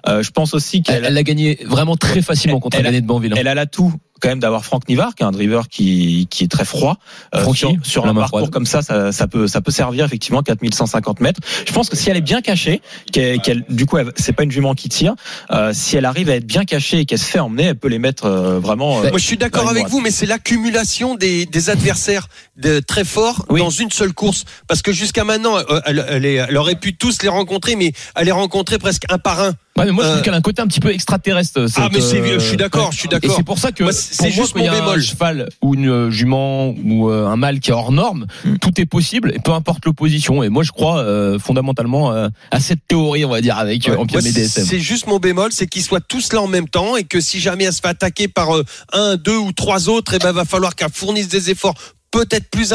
Euh, 0.08 0.22
je 0.22 0.30
pense 0.30 0.52
aussi 0.54 0.78
Elle 0.78 0.82
qu'elle 0.82 1.04
elle 1.06 1.14
l'a 1.14 1.22
gagné 1.22 1.58
vraiment 1.64 1.96
très 1.96 2.20
facilement 2.22 2.51
contre 2.60 2.78
Elle 2.78 2.86
a- 2.86 2.90
Gannett 2.90 3.06
Banville. 3.06 3.34
elle 3.36 3.48
a 3.48 3.54
l'atout 3.54 3.92
quand 4.22 4.28
même 4.28 4.38
d'avoir 4.40 4.64
Franck 4.64 4.88
Nivard, 4.88 5.14
qui 5.16 5.24
est 5.24 5.26
un 5.26 5.32
driver 5.32 5.68
qui, 5.68 6.28
qui 6.30 6.44
est 6.44 6.48
très 6.48 6.64
froid. 6.64 6.96
Euh, 7.34 7.42
Francky, 7.42 7.58
sur 7.82 7.86
sur 7.86 8.06
un 8.06 8.14
parcours 8.14 8.38
froide. 8.38 8.50
comme 8.52 8.66
ça, 8.66 8.80
ça, 8.80 9.10
ça 9.12 9.26
peut, 9.26 9.48
ça 9.48 9.60
peut 9.60 9.72
servir 9.72 10.04
effectivement 10.04 10.42
4150 10.42 11.20
mètres. 11.20 11.40
Je 11.66 11.72
pense 11.72 11.88
que 11.88 11.96
si 11.96 12.08
elle 12.08 12.16
est 12.16 12.20
bien 12.22 12.40
cachée, 12.40 12.80
qu'elle, 13.12 13.40
qu'elle- 13.40 13.64
du 13.68 13.84
coup, 13.84 13.98
c'est 14.16 14.32
pas 14.32 14.44
une 14.44 14.52
jument 14.52 14.74
qui 14.74 14.88
tire. 14.88 15.14
euh, 15.50 15.72
si 15.74 15.96
elle 15.96 16.04
arrive 16.04 16.30
à 16.30 16.36
être 16.36 16.46
bien 16.46 16.64
cachée 16.64 17.00
et 17.00 17.04
qu'elle 17.04 17.18
se 17.18 17.24
fait 17.24 17.40
emmener, 17.40 17.64
elle 17.64 17.76
peut 17.78 17.88
les 17.88 17.98
mettre 17.98 18.24
euh, 18.26 18.58
vraiment. 18.60 19.00
euh, 19.02 19.10
Moi, 19.10 19.18
je 19.18 19.24
suis 19.26 19.36
d'accord 19.36 19.68
avec 19.68 19.88
vous, 19.88 20.00
mais 20.00 20.10
c'est 20.12 20.26
l'accumulation 20.26 21.14
des, 21.16 21.46
des 21.46 21.70
adversaires 21.70 22.28
de, 22.56 22.78
très 22.80 23.04
forts 23.04 23.44
Oui. 23.50 23.58
dans 23.60 23.70
une 23.70 23.90
seule 23.90 24.12
course. 24.12 24.44
Parce 24.68 24.82
que 24.82 24.92
jusqu'à 24.92 25.24
maintenant, 25.24 25.56
euh, 25.58 25.80
elle, 25.84 26.04
elle, 26.08 26.24
est- 26.24 26.34
elle 26.48 26.56
aurait 26.56 26.76
pu 26.76 26.94
tous 26.94 27.22
les 27.22 27.28
rencontrer, 27.28 27.74
mais 27.76 27.92
elle 28.14 28.26
les 28.26 28.32
rencontrer 28.32 28.78
presque 28.78 29.02
un 29.10 29.18
par 29.18 29.40
un. 29.40 29.54
Ouais, 29.78 29.86
mais 29.86 29.92
moi, 29.92 30.04
je 30.04 30.08
Euh, 30.08 30.12
trouve 30.12 30.22
qu'elle 30.24 30.34
a 30.34 30.36
un 30.36 30.40
côté 30.42 30.60
un 30.60 30.66
petit 30.66 30.80
peu 30.80 30.92
extraterrestre. 30.92 31.62
Ah, 31.64 31.68
cette, 31.68 31.92
mais 31.94 32.00
c'est, 32.02 32.20
euh, 32.20 32.38
je 32.38 32.44
suis 32.46 32.56
d'accord, 32.58 32.92
je 32.92 32.98
suis 32.98 33.06
Et 33.06 33.10
d'accord. 33.10 33.34
c'est 33.34 33.42
pour 33.42 33.58
ça 33.58 33.72
que 33.72 33.82
Moi, 33.82 33.92
c'est- 34.12 34.30
juste 34.30 34.54
mon 34.56 34.62
bémol. 34.70 34.98
un 34.98 35.02
cheval 35.02 35.48
ou 35.62 35.74
une 35.74 35.88
euh, 35.88 36.10
jument 36.10 36.74
ou 36.84 37.10
euh, 37.10 37.26
un 37.26 37.36
mâle 37.36 37.60
qui 37.60 37.70
est 37.70 37.74
hors 37.74 37.92
norme, 37.92 38.26
Mm. 38.44 38.56
tout 38.58 38.80
est 38.80 38.86
possible 38.86 39.32
et 39.34 39.38
peu 39.38 39.52
importe 39.52 39.84
l'opposition. 39.86 40.42
Et 40.42 40.48
moi, 40.48 40.62
je 40.62 40.70
crois 40.72 40.98
euh, 41.00 41.38
fondamentalement 41.38 42.12
euh, 42.12 42.28
à 42.50 42.60
cette 42.60 42.86
théorie, 42.86 43.24
on 43.24 43.30
va 43.30 43.40
dire, 43.40 43.58
avec 43.58 43.88
euh, 43.88 43.92
Ouais. 43.92 43.98
Empire 43.98 44.20
DSM. 44.22 44.64
c'est 44.64 44.80
juste 44.80 45.06
mon 45.06 45.18
bémol, 45.18 45.52
c'est 45.52 45.66
qu'ils 45.66 45.82
soient 45.82 46.00
tous 46.00 46.32
là 46.32 46.40
en 46.42 46.46
même 46.48 46.68
temps 46.68 46.96
et 46.96 47.04
que 47.04 47.20
si 47.20 47.40
jamais 47.40 47.64
elle 47.64 47.72
se 47.72 47.80
fait 47.80 47.88
attaquer 47.88 48.28
par 48.28 48.56
euh, 48.56 48.64
un, 48.92 49.16
deux 49.16 49.36
ou 49.38 49.52
trois 49.52 49.88
autres, 49.88 50.14
et 50.14 50.18
ben 50.18 50.32
va 50.32 50.44
falloir 50.44 50.74
qu'elle 50.74 50.90
fournisse 50.92 51.28
des 51.28 51.50
efforts 51.50 51.74
peut-être 52.10 52.50
plus 52.50 52.74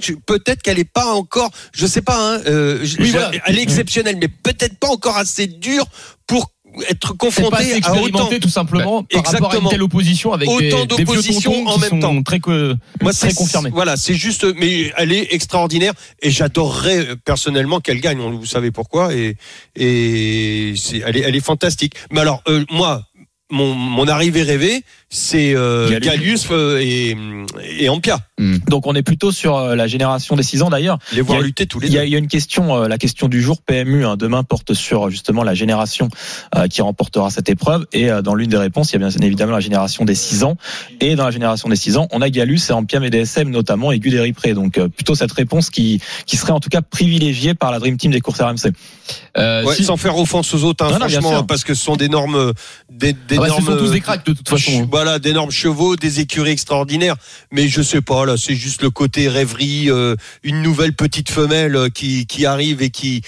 que- 0.00 0.14
Peut-être 0.26 0.62
qu'elle 0.62 0.78
est 0.78 0.90
pas 0.90 1.12
encore, 1.12 1.50
je 1.74 1.86
sais 1.86 2.00
pas, 2.00 2.16
hein, 2.36 2.40
euh, 2.46 2.78
Oui, 2.98 3.10
voilà. 3.10 3.30
elle 3.44 3.58
est 3.58 3.62
exceptionnelle, 3.62 4.16
mais 4.18 4.28
peut-être 4.28 4.78
pas 4.78 4.88
encore 4.88 5.18
assez 5.18 5.46
dure 5.46 5.84
pour 6.26 6.50
être 6.88 7.12
confrontée 7.16 7.80
à 7.82 7.94
autant. 7.94 8.28
tout 8.40 8.48
simplement 8.48 9.02
par 9.04 9.24
rapport 9.24 9.52
à 9.52 9.56
une 9.58 9.68
telle 9.68 9.82
opposition 9.82 10.32
avec 10.32 10.48
Autant 10.48 10.84
d'opposition 10.86 11.66
en 11.66 11.78
même 11.78 12.00
temps. 12.00 12.22
très, 12.22 12.40
que- 12.40 12.74
Moi, 13.02 13.12
très 13.12 13.28
c'est 13.30 13.34
confirmés. 13.34 13.70
Voilà, 13.72 13.96
c'est 13.96 14.14
juste, 14.14 14.46
mais 14.58 14.92
elle 14.96 15.12
est 15.12 15.32
extraordinaire 15.32 15.92
et 16.22 16.30
j'adorerais 16.30 16.98
euh, 16.98 17.16
personnellement 17.24 17.80
qu'elle 17.80 18.00
gagne. 18.00 18.18
Vous 18.18 18.46
savez 18.46 18.70
pourquoi 18.70 19.14
Et 19.14 19.36
et 19.76 20.74
elle 21.06 21.16
est, 21.16 21.20
elle 21.20 21.36
est 21.36 21.40
fantastique. 21.44 21.94
Mais 22.10 22.20
alors, 22.20 22.42
euh, 22.48 22.64
moi, 22.70 23.02
mon, 23.50 23.74
mon 23.74 24.06
arrivée 24.08 24.42
rêvée, 24.42 24.82
c'est 25.10 25.54
euh, 25.56 25.88
Gallus. 25.88 26.06
Gallus 26.06 26.38
euh, 26.50 26.80
et, 26.82 27.16
et 27.80 27.88
Ampia. 27.88 28.18
Donc 28.68 28.86
on 28.86 28.94
est 28.94 29.02
plutôt 29.02 29.32
sur 29.32 29.56
euh, 29.56 29.74
la 29.74 29.86
génération 29.88 30.36
des 30.36 30.42
6 30.42 30.62
ans 30.62 30.70
d'ailleurs. 30.70 30.98
Les 31.12 31.22
voir 31.22 31.38
Il 31.38 31.40
y 31.40 31.44
a- 31.44 31.46
lutter 31.46 31.66
tous 31.66 31.80
les 31.80 31.88
Il 31.88 31.90
y, 31.92 31.94
deux. 31.94 32.00
a, 32.00 32.04
il 32.04 32.10
y 32.12 32.14
a 32.14 32.18
une 32.18 32.28
question, 32.28 32.76
euh, 32.76 32.88
la 32.88 32.98
question 32.98 33.26
du 33.26 33.40
jour 33.42 33.60
PMU 33.62 34.04
hein, 34.04 34.16
demain 34.16 34.44
porte 34.44 34.74
sur 34.74 35.10
justement 35.10 35.42
la 35.42 35.54
génération 35.54 36.08
euh, 36.54 36.68
qui 36.68 36.82
remportera 36.82 37.30
cette 37.30 37.48
épreuve. 37.48 37.86
Et 37.92 38.10
euh, 38.10 38.22
dans 38.22 38.34
l'une 38.34 38.50
des 38.50 38.58
réponses, 38.58 38.92
il 38.92 39.00
y 39.00 39.04
a 39.04 39.08
bien 39.08 39.26
évidemment 39.26 39.52
la 39.52 39.60
génération 39.60 40.04
des 40.04 40.14
6 40.14 40.44
ans. 40.44 40.56
Et 41.00 41.16
dans 41.16 41.24
la 41.24 41.30
génération 41.30 41.68
des 41.68 41.76
6 41.76 41.96
ans, 41.96 42.06
on 42.12 42.20
a 42.22 42.30
Galus 42.30 42.60
et 42.68 42.72
Ampiam 42.72 43.02
et 43.02 43.10
DSM 43.10 43.48
notamment 43.50 43.90
et 43.92 43.98
Guderi 43.98 44.32
Pré. 44.34 44.54
Donc 44.54 44.78
euh, 44.78 44.88
plutôt 44.88 45.14
cette 45.14 45.32
réponse 45.32 45.70
qui, 45.70 46.00
qui 46.26 46.36
serait 46.36 46.52
en 46.52 46.60
tout 46.60 46.68
cas 46.70 46.82
privilégiée 46.82 47.54
par 47.54 47.72
la 47.72 47.78
Dream 47.80 47.96
Team 47.96 48.12
des 48.12 48.20
courses 48.20 48.40
RMC. 48.40 48.72
Euh, 49.38 49.64
Ouais, 49.64 49.74
si- 49.74 49.84
Sans 49.84 49.96
faire 49.96 50.16
offense 50.18 50.52
aux 50.54 50.62
autres, 50.64 50.84
hein, 50.84 50.90
Non, 50.92 50.98
non, 51.00 51.06
bien 51.06 51.20
franchement, 51.20 51.38
sûr. 51.38 51.46
parce 51.46 51.64
que 51.64 51.74
ce 51.74 51.82
sont 51.82 51.96
d'énormes, 51.96 52.52
des, 52.90 53.14
Ah 53.38 53.40
bah, 53.42 53.48
ce 53.48 53.60
d'énormes, 53.60 53.78
sont 53.78 53.84
tous 53.84 53.92
des 53.92 54.00
cracks 54.00 54.26
de 54.26 54.32
toute 54.32 54.48
façon. 54.48 54.88
Voilà, 54.90 55.18
d'énormes 55.18 55.50
chevaux, 55.50 55.96
des 55.96 56.20
écuries 56.20 56.50
extraordinaires. 56.50 57.16
Mais 57.52 57.68
je 57.68 57.82
sais 57.82 58.00
pas, 58.00 58.26
là, 58.26 58.36
c'est 58.36 58.54
juste 58.54 58.82
le 58.82 58.90
côté 58.90 59.28
rêverie, 59.28 59.90
euh, 59.90 60.16
une 60.42 60.62
nouvelle 60.62 60.92
petite 60.92 61.30
femelle 61.30 61.76
euh, 61.76 61.88
qui, 61.88 62.26
qui 62.26 62.46
arrive 62.46 62.82
et 62.82 62.90
qui 62.90 63.22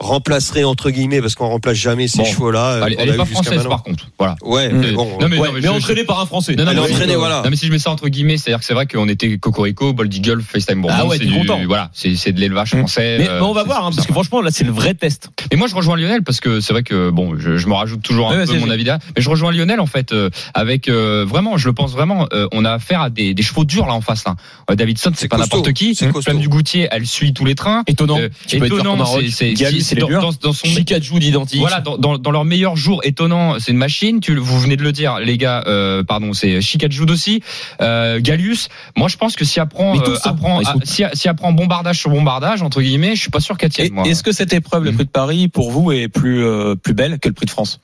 remplacerait 0.00 0.64
entre 0.64 0.90
guillemets, 0.90 1.20
parce 1.20 1.34
qu'on 1.34 1.48
remplace 1.48 1.76
jamais 1.76 2.08
ces 2.08 2.18
Bon. 2.18 2.24
chevaux-là. 2.24 2.66
euh, 2.72 2.86
elle, 2.98 3.08
est 3.10 3.16
pas 3.16 3.24
française 3.26 3.56
maintenant. 3.56 3.70
par 3.70 3.82
contre. 3.82 4.08
Voilà. 4.18 4.34
Ouais, 4.42 4.70
mais 4.72 4.92
bon. 4.92 5.18
Non, 5.20 5.28
mais, 5.28 5.38
Ouais, 5.38 5.48
non, 5.48 5.54
mais 5.54 5.60
je- 5.62 5.68
entraîné 5.68 6.04
par 6.04 6.20
un 6.20 6.26
Français. 6.26 6.54
Non, 6.56 6.64
non, 6.64 6.70
Elle 6.72 6.78
est 6.78 6.80
mais- 6.80 6.92
entraînée, 6.92 7.16
voilà. 7.16 7.42
Non, 7.44 7.50
mais 7.50 7.56
si 7.56 7.66
je 7.66 7.70
mets 7.72 7.78
ça 7.78 7.90
entre 7.90 8.08
guillemets, 8.08 8.36
c'est-à-dire 8.38 8.60
que 8.60 8.64
c'est 8.64 8.74
vrai 8.74 8.86
qu'on 8.86 9.08
était 9.08 9.36
Cocorico, 9.38 9.92
Bold 9.92 10.12
Eagle, 10.12 10.42
FaceTime 10.42 10.80
Bourbon. 10.80 10.96
Ah 10.98 11.06
ouais, 11.06 11.18
c'est 11.18 11.26
du- 11.26 11.34
content. 11.34 11.60
Voilà, 11.66 11.90
c'est 11.92 12.16
c'est 12.16 12.32
de 12.32 12.40
l'élevage 12.40 12.74
Mm. 12.74 12.78
français. 12.78 13.16
Mais, 13.18 13.28
euh, 13.28 13.40
mais 13.40 13.44
on 13.46 13.52
va 13.52 13.60
c'est- 13.60 13.66
voir, 13.66 13.84
hein, 13.86 13.90
c'est 13.92 13.96
parce 13.96 14.06
que 14.08 14.12
franchement, 14.14 14.40
là, 14.40 14.50
c'est 14.50 14.64
le 14.64 14.72
vrai 14.72 14.94
test. 14.94 15.28
Et 15.50 15.56
moi, 15.56 15.68
je 15.68 15.74
rejoins 15.74 15.96
Lionel 15.96 16.22
parce 16.22 16.40
que 16.40 16.60
c'est 16.60 16.72
vrai 16.72 16.82
que 16.82 17.10
bon, 17.10 17.36
je, 17.38 17.56
je 17.58 17.66
me 17.68 17.74
rajoute 17.74 18.02
toujours 18.02 18.30
un 18.32 18.38
Ouais, 18.38 18.46
peu 18.46 18.58
mon 18.58 18.70
avis 18.70 18.84
mais 19.14 19.22
je 19.22 19.28
rejoins 19.28 19.52
Lionel 19.52 19.78
en 19.80 19.86
fait 19.86 20.12
euh, 20.12 20.30
avec 20.54 20.88
euh, 20.88 21.24
vraiment, 21.28 21.58
je 21.58 21.68
le 21.68 21.74
pense 21.74 21.92
vraiment, 21.92 22.26
euh, 22.32 22.48
on 22.52 22.64
a 22.64 22.72
affaire 22.72 23.02
à 23.02 23.10
des, 23.10 23.34
des 23.34 23.42
chevaux 23.42 23.64
durs 23.64 23.86
là 23.86 23.92
en 23.94 24.00
face. 24.00 24.24
Là. 24.24 24.36
Euh, 24.70 24.74
Davidson, 24.74 25.10
c'est 25.14 25.20
C'est 25.22 25.28
pas 25.28 25.36
n'importe 25.36 25.72
qui. 25.74 25.94
c'est. 25.94 26.10
Flamme 26.22 26.38
du 26.38 26.48
Goutier, 26.48 26.88
elle 26.90 27.06
suit 27.06 27.32
tous 27.34 27.44
les 27.44 27.54
trains. 27.54 27.82
Étonnant. 27.86 28.18
Euh, 28.18 28.28
étonnant, 28.50 28.96
c'est. 29.30 29.54
C'est 29.90 30.00
dans, 30.00 30.06
dur. 30.08 30.20
dans, 30.20 30.32
dans 30.32 30.52
son 30.52 30.66
Chicajou 30.66 31.18
d'identique. 31.18 31.60
voilà, 31.60 31.80
dans, 31.80 31.98
dans, 31.98 32.18
dans 32.18 32.30
leur 32.30 32.44
meilleur 32.44 32.76
jour, 32.76 33.00
étonnant, 33.04 33.58
c'est 33.58 33.72
une 33.72 33.78
machine. 33.78 34.20
Tu, 34.20 34.34
vous 34.36 34.58
venez 34.60 34.76
de 34.76 34.82
le 34.82 34.92
dire, 34.92 35.18
les 35.20 35.36
gars. 35.38 35.62
Euh, 35.66 36.02
pardon, 36.02 36.32
c'est 36.32 36.60
Chikajud 36.60 37.10
aussi. 37.10 37.42
Euh, 37.80 38.18
Galus. 38.20 38.68
Moi, 38.96 39.08
je 39.08 39.16
pense 39.16 39.36
que 39.36 39.44
si 39.44 39.60
apprend, 39.60 39.96
euh, 39.98 40.16
apprend, 40.24 40.60
Ils 40.60 40.66
sont- 40.66 40.72
ah, 40.76 40.84
si, 40.84 41.04
si 41.14 41.28
apprend 41.28 41.52
bombardage 41.52 41.98
sur 41.98 42.10
bombardage 42.10 42.62
entre 42.62 42.80
guillemets, 42.82 43.14
je 43.16 43.20
suis 43.20 43.30
pas 43.30 43.40
sûr 43.40 43.56
qu'elle 43.58 43.70
tienne. 43.70 43.98
Est-ce 44.04 44.22
que 44.22 44.32
cette 44.32 44.52
épreuve, 44.52 44.84
le 44.84 44.92
prix 44.92 45.04
de 45.04 45.10
Paris, 45.10 45.48
pour 45.48 45.70
vous, 45.70 45.92
est 45.92 46.08
plus, 46.08 46.44
euh, 46.44 46.74
plus 46.74 46.94
belle 46.94 47.18
que 47.18 47.28
le 47.28 47.34
prix 47.34 47.46
de 47.46 47.50
France 47.50 47.80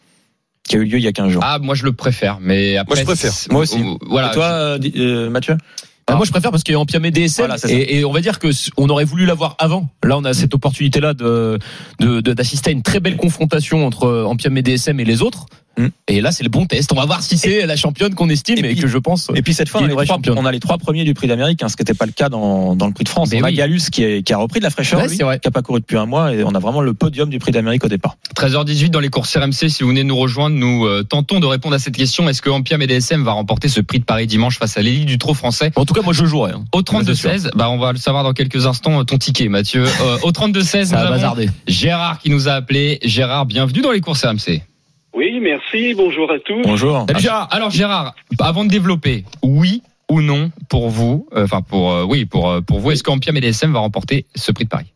qui 0.69 0.75
a 0.77 0.79
eu 0.81 0.85
lieu 0.85 0.99
il 0.99 1.05
y 1.05 1.09
a 1.09 1.13
15 1.13 1.31
jours? 1.31 1.43
Ah, 1.45 1.59
moi 1.61 1.75
je 1.75 1.85
le 1.85 1.93
préfère, 1.93 2.39
mais 2.41 2.77
après. 2.77 2.95
Moi, 3.05 3.15
je 3.15 3.21
préfère. 3.21 3.33
Moi 3.51 3.63
aussi. 3.63 3.79
Voilà. 4.07 4.31
Et 4.31 4.35
toi, 4.35 4.45
euh, 4.47 4.79
euh, 4.97 5.31
Mathieu? 5.31 5.57
Ah, 6.09 6.15
moi, 6.15 6.25
je 6.25 6.31
préfère 6.31 6.53
parce 6.53 6.63
qu'il 6.63 6.73
y 6.73 6.77
a 6.77 6.79
Ampia 6.79 7.01
DSM 7.01 7.47
Voilà, 7.47 7.57
et, 7.69 7.99
et 7.99 8.05
on 8.05 8.13
va 8.13 8.21
dire 8.21 8.39
que 8.39 8.49
on 8.77 8.89
aurait 8.89 9.05
voulu 9.05 9.27
l'avoir 9.27 9.57
avant. 9.59 9.89
Là, 10.05 10.17
on 10.17 10.25
a 10.25 10.35
cette 10.35 10.55
opportunité-là 10.55 11.15
de 11.15 11.59
de- 11.99 12.21
de- 12.21 12.33
d'assister 12.33 12.71
à 12.71 12.73
une 12.73 12.83
très 12.83 13.01
belle 13.01 13.17
confrontation 13.17 13.85
entre 13.85 14.23
Ampia 14.25 14.49
DSM 14.51 15.01
et 15.01 15.05
les 15.05 15.21
autres. 15.23 15.47
Hmm. 15.79 15.89
Et 16.09 16.21
là, 16.21 16.33
c'est 16.33 16.43
le 16.45 16.49
bon 16.49 16.65
test. 16.67 16.91
On 16.93 16.97
va 16.97 17.05
voir 17.05 17.23
si 17.23 17.37
c'est 17.37 17.67
la 17.67 17.77
championne 17.77 18.15
qu'on 18.15 18.29
estime 18.31 18.65
Et 18.65 18.75
que 18.77 18.87
je 18.89 18.99
pense. 18.99 19.31
Et 19.35 19.43
puis 19.43 19.53
cette 19.53 19.69
fois, 19.69 19.81
on 19.83 19.89
est 19.89 19.93
a, 19.97 20.01
les 20.01 20.07
trois, 20.07 20.19
on 20.37 20.47
a 20.47 20.53
les 20.53 20.61
trois 20.61 20.79
premiers 20.79 21.05
du 21.05 21.13
Prix 21.13 21.27
d'Amérique, 21.27 21.63
hein, 21.63 21.69
ce 21.69 21.77
qui 21.77 21.83
n'était 21.83 21.93
pas 21.95 22.07
le 22.07 22.13
cas 22.13 22.29
dans, 22.31 22.75
dans 22.75 22.87
le 22.87 22.93
Prix 22.93 23.05
de 23.05 23.09
France. 23.11 23.29
Mais 23.31 23.41
on 23.43 23.45
a 23.45 23.49
oui. 23.49 23.55
Gallus 23.55 23.83
qui, 23.93 24.03
est- 24.05 24.23
qui 24.23 24.33
a 24.33 24.39
repris 24.39 24.61
de 24.61 24.65
la 24.65 24.71
fraîcheur, 24.71 25.01
Ouais, 25.01 25.09
lui, 25.09 25.17
c'est 25.17 25.23
vrai. 25.25 25.39
qui 25.39 25.49
a 25.49 25.51
pas 25.51 25.63
couru 25.63 25.81
depuis 25.81 25.97
un 25.99 26.07
mois, 26.07 26.33
et 26.33 26.45
on 26.45 26.55
a 26.55 26.59
vraiment 26.59 26.81
le 26.81 26.95
podium 26.95 27.29
du 27.29 27.39
Prix 27.39 27.53
d'Amérique 27.53 27.85
au 27.85 27.89
départ. 27.89 28.17
13h18 28.37 28.89
dans 28.91 29.01
les 29.01 29.11
courses 29.11 29.37
RMC. 29.37 29.69
Si 29.69 29.83
vous 29.83 29.91
venez 29.91 30.03
de 30.03 30.09
nous 30.09 30.17
rejoindre, 30.17 30.57
nous 30.57 30.87
euh, 30.87 31.03
tentons 31.03 31.41
de 31.41 31.47
répondre 31.47 31.75
à 31.75 31.79
cette 31.79 31.97
question. 31.97 32.29
Est-ce 32.29 32.41
que 32.41 32.49
Ampia 32.51 32.79
DSM 32.79 33.23
va 33.23 33.33
remporter 33.33 33.69
ce 33.69 33.81
prix 33.81 33.99
de 33.99 34.05
Paris 34.05 34.27
dimanche 34.27 34.59
face 34.59 34.79
à 34.79 34.83
l'élite 34.83 35.07
du 35.07 35.19
trot 35.19 35.35
français? 35.35 35.73
En 35.77 35.85
tout 35.85 35.93
cas, 35.95 36.03
moi, 36.03 36.13
je 36.15 36.25
jouerai. 36.25 36.53
hein. 36.53 36.65
Au 36.73 36.81
C'est 37.05 37.15
sûr. 37.15 37.31
32-16, 37.31 37.51
bah 37.55 37.69
on 37.69 37.79
va 37.79 37.93
le 37.93 37.99
savoir 37.99 38.23
dans 38.25 38.33
quelques 38.33 38.67
instants, 38.67 39.05
ton 39.05 39.19
ticket, 39.19 39.49
Mathieu. 39.49 39.85
Euh, 39.85 40.19
au 40.23 40.31
32-16, 40.33 40.91
nous 40.93 40.97
avons. 40.97 41.47
Gérard 41.67 42.19
qui 42.21 42.31
nous 42.31 42.49
a 42.49 42.53
appelé. 42.53 42.99
Gérard, 43.05 43.45
bienvenue 43.47 43.81
dans 43.83 43.91
les 43.93 44.01
courses 44.01 44.25
RMC. 44.25 44.63
Oui, 45.15 45.41
merci, 45.41 45.95
bonjour 45.95 46.31
à 46.31 46.39
tous. 46.39 46.63
Bonjour. 46.63 47.07
Salut, 47.09 47.21
Gérard. 47.21 47.49
Alors 47.51 47.71
Gérard, 47.71 48.15
avant 48.39 48.65
de 48.65 48.71
développer, 48.71 49.25
oui 49.43 49.83
ou 50.11 50.21
non 50.21 50.51
pour 50.69 50.89
vous, 50.89 51.27
euh, 51.35 51.45
enfin 51.45 51.63
pour 51.63 51.91
euh, 51.93 52.05
oui 52.05 52.27
pour 52.27 52.51
euh, 52.51 52.61
pour 52.61 52.81
vous, 52.81 52.91
est-ce 52.93 53.03
qu'Ampia 53.03 53.33
DSM 53.33 53.73
va 53.73 53.81
remporter 53.81 54.27
ce 54.35 54.53
prix 54.53 54.65
de 54.65 54.69
Paris? 54.71 54.93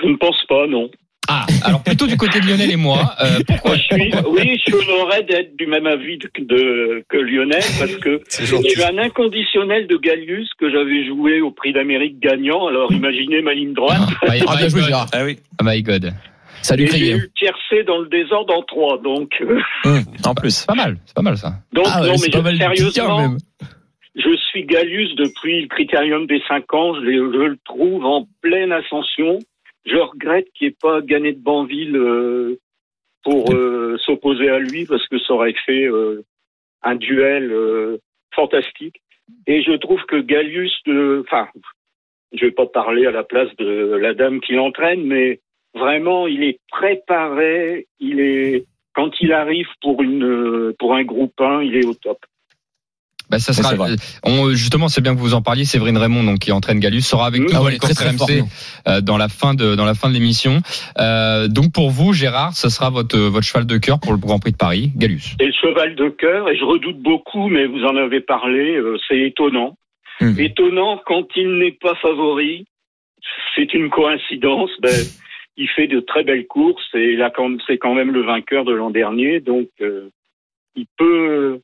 Je 0.00 0.06
ne 0.08 0.16
pense 0.16 0.42
pas, 0.48 0.66
non. 0.66 0.90
Ah, 1.28 1.46
alors 1.62 1.82
plutôt 1.84 2.08
du 2.08 2.16
côté 2.16 2.40
de 2.40 2.46
Lionel 2.46 2.70
et 2.72 2.76
moi. 2.76 3.14
euh, 3.22 3.38
pourquoi 3.46 3.76
Je 3.76 3.82
suis, 3.82 4.12
oui, 4.26 4.58
je 4.66 4.72
suis 4.72 4.74
honoré 4.74 5.22
d'être 5.22 5.56
du 5.56 5.66
même 5.68 5.86
avis 5.86 6.18
de, 6.18 6.28
de- 6.40 7.04
que 7.08 7.16
Lionel 7.16 7.62
parce 7.78 7.94
que 7.96 8.20
C'est 8.28 8.44
je 8.46 8.56
suis 8.56 8.82
un 8.82 8.98
inconditionnel 8.98 9.86
de 9.86 9.96
Gallius 9.98 10.48
que 10.58 10.68
j'avais 10.70 11.06
joué 11.06 11.40
au 11.40 11.52
Prix 11.52 11.72
d'Amérique 11.72 12.18
gagnant. 12.20 12.66
Alors 12.66 12.90
imaginez 12.92 13.40
ma 13.42 13.54
ligne 13.54 13.72
droite. 13.74 14.00
My, 14.28 14.42
Ah, 14.48 14.56
bien 14.56 14.64
my 14.64 14.70
joué, 14.70 14.80
God. 14.80 14.88
Gérard. 14.88 15.06
Ah 15.12 15.24
oui. 15.24 15.38
Oh 15.60 15.64
my 15.64 15.80
God. 15.82 16.12
Salut, 16.62 16.84
Et 16.84 16.86
j'ai 16.88 17.16
eu 17.16 17.30
tiercé 17.36 17.82
dans 17.84 17.98
le 17.98 18.08
désordre 18.08 18.54
en 18.56 18.62
trois. 18.62 18.98
Donc, 18.98 19.32
euh, 19.40 19.60
Hum, 19.84 20.02
en 20.24 20.34
plus. 20.34 20.50
C'est 20.54 20.66
pas 20.66 20.74
mal, 20.74 20.96
c'est 21.06 21.14
pas 21.16 21.22
mal 21.22 21.36
ça. 21.36 21.52
donc 21.72 21.86
Ah, 21.88 22.00
non, 22.00 22.12
mais 22.12 22.30
je- 22.30 22.90
sérieusement, 22.90 23.18
même. 23.30 23.38
je 24.14 24.36
suis 24.36 24.64
Gallius 24.64 25.14
depuis 25.16 25.62
le 25.62 25.68
critérium 25.68 26.26
des 26.26 26.40
5 26.48 26.72
ans. 26.74 26.94
Je, 26.94 27.00
le 27.00 27.56
trouve 27.64 28.04
en 28.04 28.26
pleine 28.40 28.72
ascension. 28.72 29.38
Je 29.84 29.96
regrette 29.96 30.46
qu'il 30.54 30.68
n'ait 30.68 30.76
pas 30.80 31.00
gagné 31.00 31.32
de 31.32 31.40
Banville 31.42 31.96
euh, 31.96 32.60
pour 33.24 33.52
euh, 33.52 33.96
s'opposer 34.06 34.48
à 34.48 34.58
lui 34.60 34.84
parce 34.86 35.06
que 35.08 35.18
ça 35.18 35.34
aurait 35.34 35.54
fait 35.66 35.86
euh, 35.86 36.24
un 36.82 36.94
duel 36.94 37.50
euh, 37.52 37.98
fantastique. 38.34 38.96
Et 39.46 39.62
je 39.62 39.72
trouve 39.72 40.00
que 40.06 40.20
Gallius, 40.20 40.72
euh, 40.88 41.22
enfin, 41.26 41.48
je 42.32 42.44
vais 42.46 42.50
pas 42.52 42.66
parler 42.66 43.06
à 43.06 43.10
la 43.10 43.24
place 43.24 43.48
de 43.58 43.96
la 44.00 44.14
dame 44.14 44.40
qui 44.40 44.52
l'entraîne, 44.54 45.04
mais 45.04 45.40
vraiment, 45.74 46.26
il 46.26 46.42
est 46.42 46.58
préparé. 46.70 47.86
Il 48.00 48.20
est 48.20 48.64
quand 48.94 49.10
il 49.20 49.32
arrive 49.32 49.68
pour 49.80 50.02
une 50.02 50.24
euh, 50.24 50.76
pour 50.78 50.94
un 50.94 51.04
groupe 51.04 51.40
1, 51.40 51.62
il 51.62 51.76
est 51.76 51.86
au 51.86 51.94
top. 51.94 52.18
Bah, 53.32 53.38
ça 53.38 53.54
sera, 53.54 53.74
vrai. 53.74 53.92
on, 54.24 54.50
justement, 54.50 54.88
c'est 54.88 55.00
bien 55.00 55.14
que 55.14 55.20
vous 55.20 55.32
en 55.32 55.40
parliez. 55.40 55.64
Séverine 55.64 55.96
Raymond, 55.96 56.22
donc 56.22 56.40
qui 56.40 56.52
entraîne 56.52 56.80
Galus, 56.80 57.00
sera 57.00 57.26
avec 57.26 57.40
nous 57.40 57.48
Ah 57.50 57.60
dans 57.60 57.64
ouais, 57.64 57.78
très, 57.78 57.94
très 57.94 58.10
RMC 58.10 58.18
fort, 58.18 58.28
euh, 58.88 59.00
dans 59.00 59.16
la 59.16 59.28
fin 59.28 59.54
de 59.54 59.74
dans 59.74 59.86
la 59.86 59.94
fin 59.94 60.10
de 60.10 60.14
l'émission. 60.14 60.60
Euh, 60.98 61.48
donc 61.48 61.72
pour 61.72 61.90
vous, 61.90 62.12
Gérard, 62.12 62.52
ce 62.52 62.68
sera 62.68 62.90
votre 62.90 63.18
votre 63.18 63.46
cheval 63.46 63.64
de 63.64 63.78
cœur 63.78 64.00
pour 64.00 64.12
le 64.12 64.18
Grand 64.18 64.38
Prix 64.38 64.52
de 64.52 64.58
Paris, 64.58 64.92
Galus. 64.96 65.36
Et 65.40 65.46
le 65.46 65.52
cheval 65.52 65.94
de 65.94 66.10
cœur, 66.10 66.50
et 66.50 66.58
je 66.58 66.64
redoute 66.64 67.00
beaucoup, 67.00 67.48
mais 67.48 67.64
vous 67.64 67.82
en 67.84 67.96
avez 67.96 68.20
parlé, 68.20 68.76
euh, 68.76 68.98
c'est 69.08 69.20
étonnant. 69.20 69.78
Mhm. 70.20 70.38
Étonnant 70.38 71.00
quand 71.06 71.24
il 71.34 71.56
n'est 71.56 71.78
pas 71.80 71.94
favori, 72.02 72.66
c'est 73.56 73.72
une 73.72 73.88
coïncidence. 73.88 74.70
Ben, 74.82 74.92
il 75.56 75.68
fait 75.68 75.86
de 75.86 76.00
très 76.00 76.24
belles 76.24 76.46
courses 76.46 76.88
et 76.94 77.16
là, 77.16 77.30
quand- 77.34 77.60
c'est 77.66 77.78
quand 77.78 77.94
même 77.94 78.10
le 78.12 78.22
vainqueur 78.22 78.64
de 78.64 78.72
l'an 78.72 78.90
dernier, 78.90 79.40
donc 79.40 79.68
euh, 79.80 80.08
il 80.76 80.86
peut, 80.96 81.60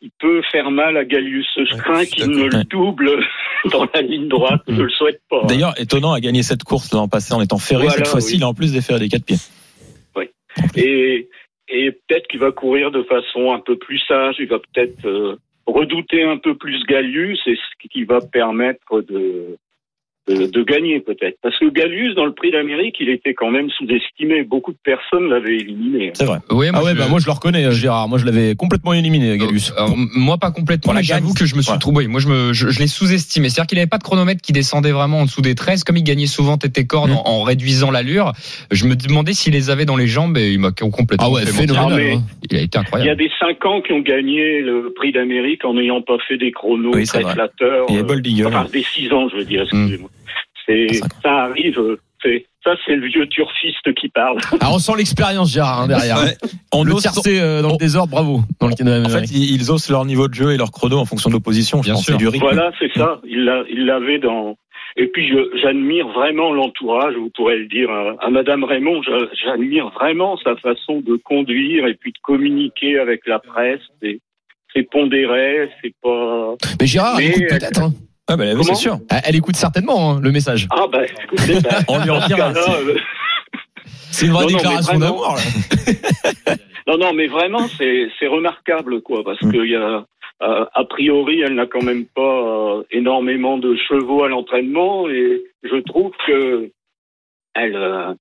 il 0.00 0.10
peut 0.18 0.42
faire 0.52 0.70
mal 0.70 0.96
à 0.96 1.04
Gallius. 1.04 1.46
Je 1.56 1.90
Ouais, 1.92 2.06
qu'il 2.06 2.30
ne 2.30 2.44
le 2.44 2.64
double 2.64 3.22
dans 3.72 3.86
la 3.92 4.02
ligne 4.02 4.28
droite. 4.28 4.62
Je 4.68 4.80
le 4.82 4.90
souhaite 4.90 5.20
pas. 5.28 5.44
D'ailleurs, 5.44 5.74
étonnant 5.78 6.12
à 6.12 6.20
gagner 6.20 6.42
cette 6.42 6.62
course 6.62 6.92
l'an 6.92 7.08
passé 7.08 7.34
en 7.34 7.40
étant 7.42 7.58
ferré. 7.58 7.82
Voilà, 7.84 7.96
cette 7.98 8.08
fois-ci, 8.08 8.32
oui. 8.34 8.38
il 8.38 8.44
a 8.44 8.48
en 8.48 8.54
plus 8.54 8.72
déféré 8.72 8.98
des 9.00 9.08
quatre 9.08 9.24
pieds. 9.24 9.36
Et, 10.76 11.28
et 11.68 11.92
peut-être 11.92 12.26
qu'il 12.28 12.40
va 12.40 12.50
courir 12.50 12.90
de 12.90 13.02
façon 13.04 13.52
un 13.52 13.60
peu 13.60 13.76
plus 13.76 13.98
sage, 14.08 14.36
il 14.40 14.48
va 14.48 14.58
peut-être 14.58 15.06
euh, 15.06 15.36
redouter 15.66 16.22
un 16.24 16.38
peu 16.38 16.56
plus 16.56 16.82
Gallius, 16.86 17.40
et 17.46 17.54
ce 17.56 17.88
qui 17.88 18.04
va 18.04 18.20
permettre 18.20 19.00
de, 19.02 19.56
de, 20.34 20.46
de 20.46 20.62
gagner 20.62 21.00
peut-être. 21.00 21.36
Parce 21.42 21.58
que 21.58 21.66
Gallius, 21.70 22.14
dans 22.14 22.24
le 22.26 22.32
prix 22.32 22.50
d'Amérique, 22.50 22.96
il 23.00 23.08
était 23.08 23.34
quand 23.34 23.50
même 23.50 23.68
sous-estimé. 23.70 24.42
Beaucoup 24.44 24.72
de 24.72 24.78
personnes 24.82 25.28
l'avaient 25.28 25.56
éliminé. 25.56 26.10
C'est 26.14 26.24
vrai. 26.24 26.38
Oui, 26.50 26.66
Ah 26.72 26.82
ouais, 26.82 26.92
je- 26.92 26.98
bah 26.98 27.06
moi 27.08 27.18
je 27.20 27.26
le 27.26 27.32
reconnais, 27.32 27.64
euh, 27.64 27.72
Gérard. 27.72 28.08
Moi 28.08 28.18
je 28.18 28.24
l'avais 28.26 28.54
complètement 28.54 28.92
éliminé, 28.92 29.36
Galus. 29.38 29.72
Euh, 29.78 29.86
moi 30.14 30.38
pas 30.38 30.50
complètement, 30.50 30.94
j'avoue 31.00 31.34
que 31.34 31.44
je 31.46 31.56
me 31.56 31.62
suis 31.62 31.72
Ouais. 31.72 31.78
trouvé. 31.78 32.06
Moi 32.06 32.20
je 32.20 32.28
me 32.28 32.52
je, 32.52 32.68
je 32.70 32.78
l'ai 32.78 32.86
sous-estimé. 32.86 33.48
C'est-à-dire 33.48 33.68
qu'il 33.68 33.76
n'avait 33.78 33.88
pas 33.88 33.98
de 33.98 34.02
chronomètre 34.02 34.40
qui 34.40 34.52
descendait 34.52 34.92
vraiment 34.92 35.20
en 35.20 35.24
dessous 35.24 35.42
des 35.42 35.54
13 35.54 35.84
comme 35.84 35.96
il 35.96 36.04
gagnait 36.04 36.26
souvent 36.26 36.56
tête 36.58 36.76
et 36.78 36.86
corde 36.86 37.10
Mm. 37.10 37.14
en, 37.24 37.28
en 37.40 37.42
réduisant 37.42 37.90
l'allure. 37.90 38.32
Je 38.70 38.86
me 38.86 38.94
demandais 38.96 39.32
s'il 39.32 39.52
les 39.52 39.70
avait 39.70 39.84
dans 39.84 39.96
les 39.96 40.06
jambes 40.06 40.36
et 40.38 40.52
il 40.52 40.58
m'a 40.58 40.70
complètement 40.72 41.26
Ah 41.28 41.30
ouais, 41.30 41.46
fait 41.46 41.66
phénoménal. 41.66 41.94
mais- 41.96 42.12
hein. 42.14 42.22
Il 42.50 42.56
a 42.56 42.60
été 42.60 42.70
Il 42.70 42.74
y 42.74 42.76
a 42.76 42.80
incroyable. 42.80 43.18
des 43.22 43.30
cinq 43.38 43.64
ans 43.64 43.80
qui 43.80 43.92
ont 43.92 44.00
gagné 44.00 44.60
le 44.60 44.92
prix 44.94 45.12
d'Amérique 45.12 45.64
en 45.64 45.74
n'ayant 45.74 46.02
pas 46.02 46.16
fait 46.28 46.36
des 46.36 46.50
chronos 46.52 46.92
Oui, 46.94 47.06
c'est 47.06 47.20
très 47.20 47.32
flatteurs. 47.32 47.86
Il 47.88 47.94
y 47.94 47.98
a 47.98 48.00
euh, 48.00 48.04
Bold 48.04 48.26
Eagle. 48.26 48.46
Enfin, 48.48 48.66
des 48.72 48.82
six 48.82 49.12
ans, 49.12 49.28
je 49.28 49.36
veux 49.36 49.44
dire, 49.44 49.62
excusez-moi. 49.62 50.10
C'est, 50.70 51.02
ans. 51.02 51.08
ça 51.22 51.32
arrive, 51.44 51.78
euh, 51.78 52.00
c'est, 52.22 52.46
ça 52.64 52.72
c'est 52.84 52.94
le 52.94 53.06
vieux 53.06 53.26
turfiste 53.26 53.92
qui 53.94 54.08
parle. 54.08 54.38
Ah, 54.60 54.70
on 54.72 54.78
sent 54.78 54.92
l'expérience, 54.96 55.52
Gérard, 55.52 55.82
hein, 55.82 55.88
derrière. 55.88 56.18
Ouais. 56.18 56.36
On 56.72 56.84
le 56.84 56.94
tiercé 56.94 57.40
euh, 57.40 57.62
dans 57.62 57.72
le 57.72 57.76
désordre, 57.76 58.10
bravo. 58.10 58.40
Dans 58.60 58.68
le 58.68 59.06
En 59.06 59.08
fait, 59.08 59.30
ils 59.30 59.54
ils 59.54 59.70
osent 59.70 59.88
leur 59.90 60.04
niveau 60.04 60.28
de 60.28 60.34
jeu 60.34 60.52
et 60.52 60.56
leur 60.56 60.70
chrono 60.70 60.98
en 60.98 61.04
fonction 61.04 61.30
de 61.30 61.34
l'opposition. 61.34 61.82
Je 61.82 61.92
pense 61.92 62.04
sûr. 62.04 62.16
du 62.16 62.28
rythme. 62.28 62.44
Voilà, 62.44 62.70
c'est 62.78 62.92
ça. 62.94 63.20
Il 63.24 63.44
l'a, 63.44 63.64
il 63.70 63.86
l'avait 63.86 64.18
dans. 64.18 64.56
Et 64.96 65.06
puis 65.06 65.32
j'admire 65.62 66.08
vraiment 66.08 66.52
l'entourage. 66.52 67.14
Vous 67.14 67.30
pourrez 67.34 67.58
le 67.58 67.66
dire 67.66 67.90
à, 67.90 68.16
à 68.20 68.30
Madame 68.30 68.64
Raymond. 68.64 69.02
J'admire 69.44 69.90
vraiment 69.90 70.36
sa 70.38 70.56
façon 70.56 71.00
de 71.00 71.16
conduire 71.16 71.86
et 71.86 71.94
puis 71.94 72.12
de 72.12 72.18
communiquer 72.22 72.98
avec 72.98 73.26
la 73.26 73.38
presse. 73.38 73.80
C'est, 74.02 74.20
pondéré. 74.90 75.70
C'est 75.82 75.94
pas. 76.02 76.54
Mais 76.80 76.86
Gérard, 76.86 77.18
elle 77.18 77.24
Mais, 77.24 77.30
écoute 77.30 77.42
euh, 77.42 77.58
peut-être. 77.58 77.82
Hein. 77.82 77.92
Ah, 78.30 78.36
bah, 78.36 78.44
c'est 78.62 78.74
sûr. 78.74 78.98
Elle 79.10 79.20
elle 79.24 79.36
écoute 79.36 79.56
certainement 79.56 80.12
hein, 80.12 80.20
le 80.22 80.30
message. 80.32 80.68
Ah 80.70 80.86
ben, 80.90 81.04
écoutez, 81.24 81.60
ben, 81.60 81.70
On 81.88 81.98
lui 82.02 82.10
en 82.10 82.26
dira. 82.26 82.50
euh, 82.50 82.96
C'est 84.12 84.26
une 84.26 84.32
vraie 84.32 84.44
Non, 84.44 84.48
déclaration 84.56 84.98
d'amour. 84.98 85.36
Non, 86.86 86.96
non, 86.98 87.12
mais 87.12 87.26
vraiment, 87.28 87.68
c'est 87.78 88.08
c'est 88.18 88.26
remarquable, 88.26 89.00
quoi, 89.02 89.22
parce 89.22 89.40
Mm. 89.42 89.52
que 89.52 89.64
y 89.64 89.76
a, 89.76 90.04
euh, 90.42 90.64
a 90.74 90.84
priori, 90.84 91.40
elle 91.42 91.54
n'a 91.54 91.66
quand 91.66 91.82
même 91.84 92.04
pas 92.06 92.22
euh, 92.78 92.82
énormément 92.90 93.58
de 93.58 93.76
chevaux 93.88 94.24
à 94.24 94.28
l'entraînement, 94.28 95.08
et 95.08 95.42
je 95.62 95.76
trouve 95.82 96.10
que 96.26 96.70
elle, 97.54 97.76
euh, 97.76 98.12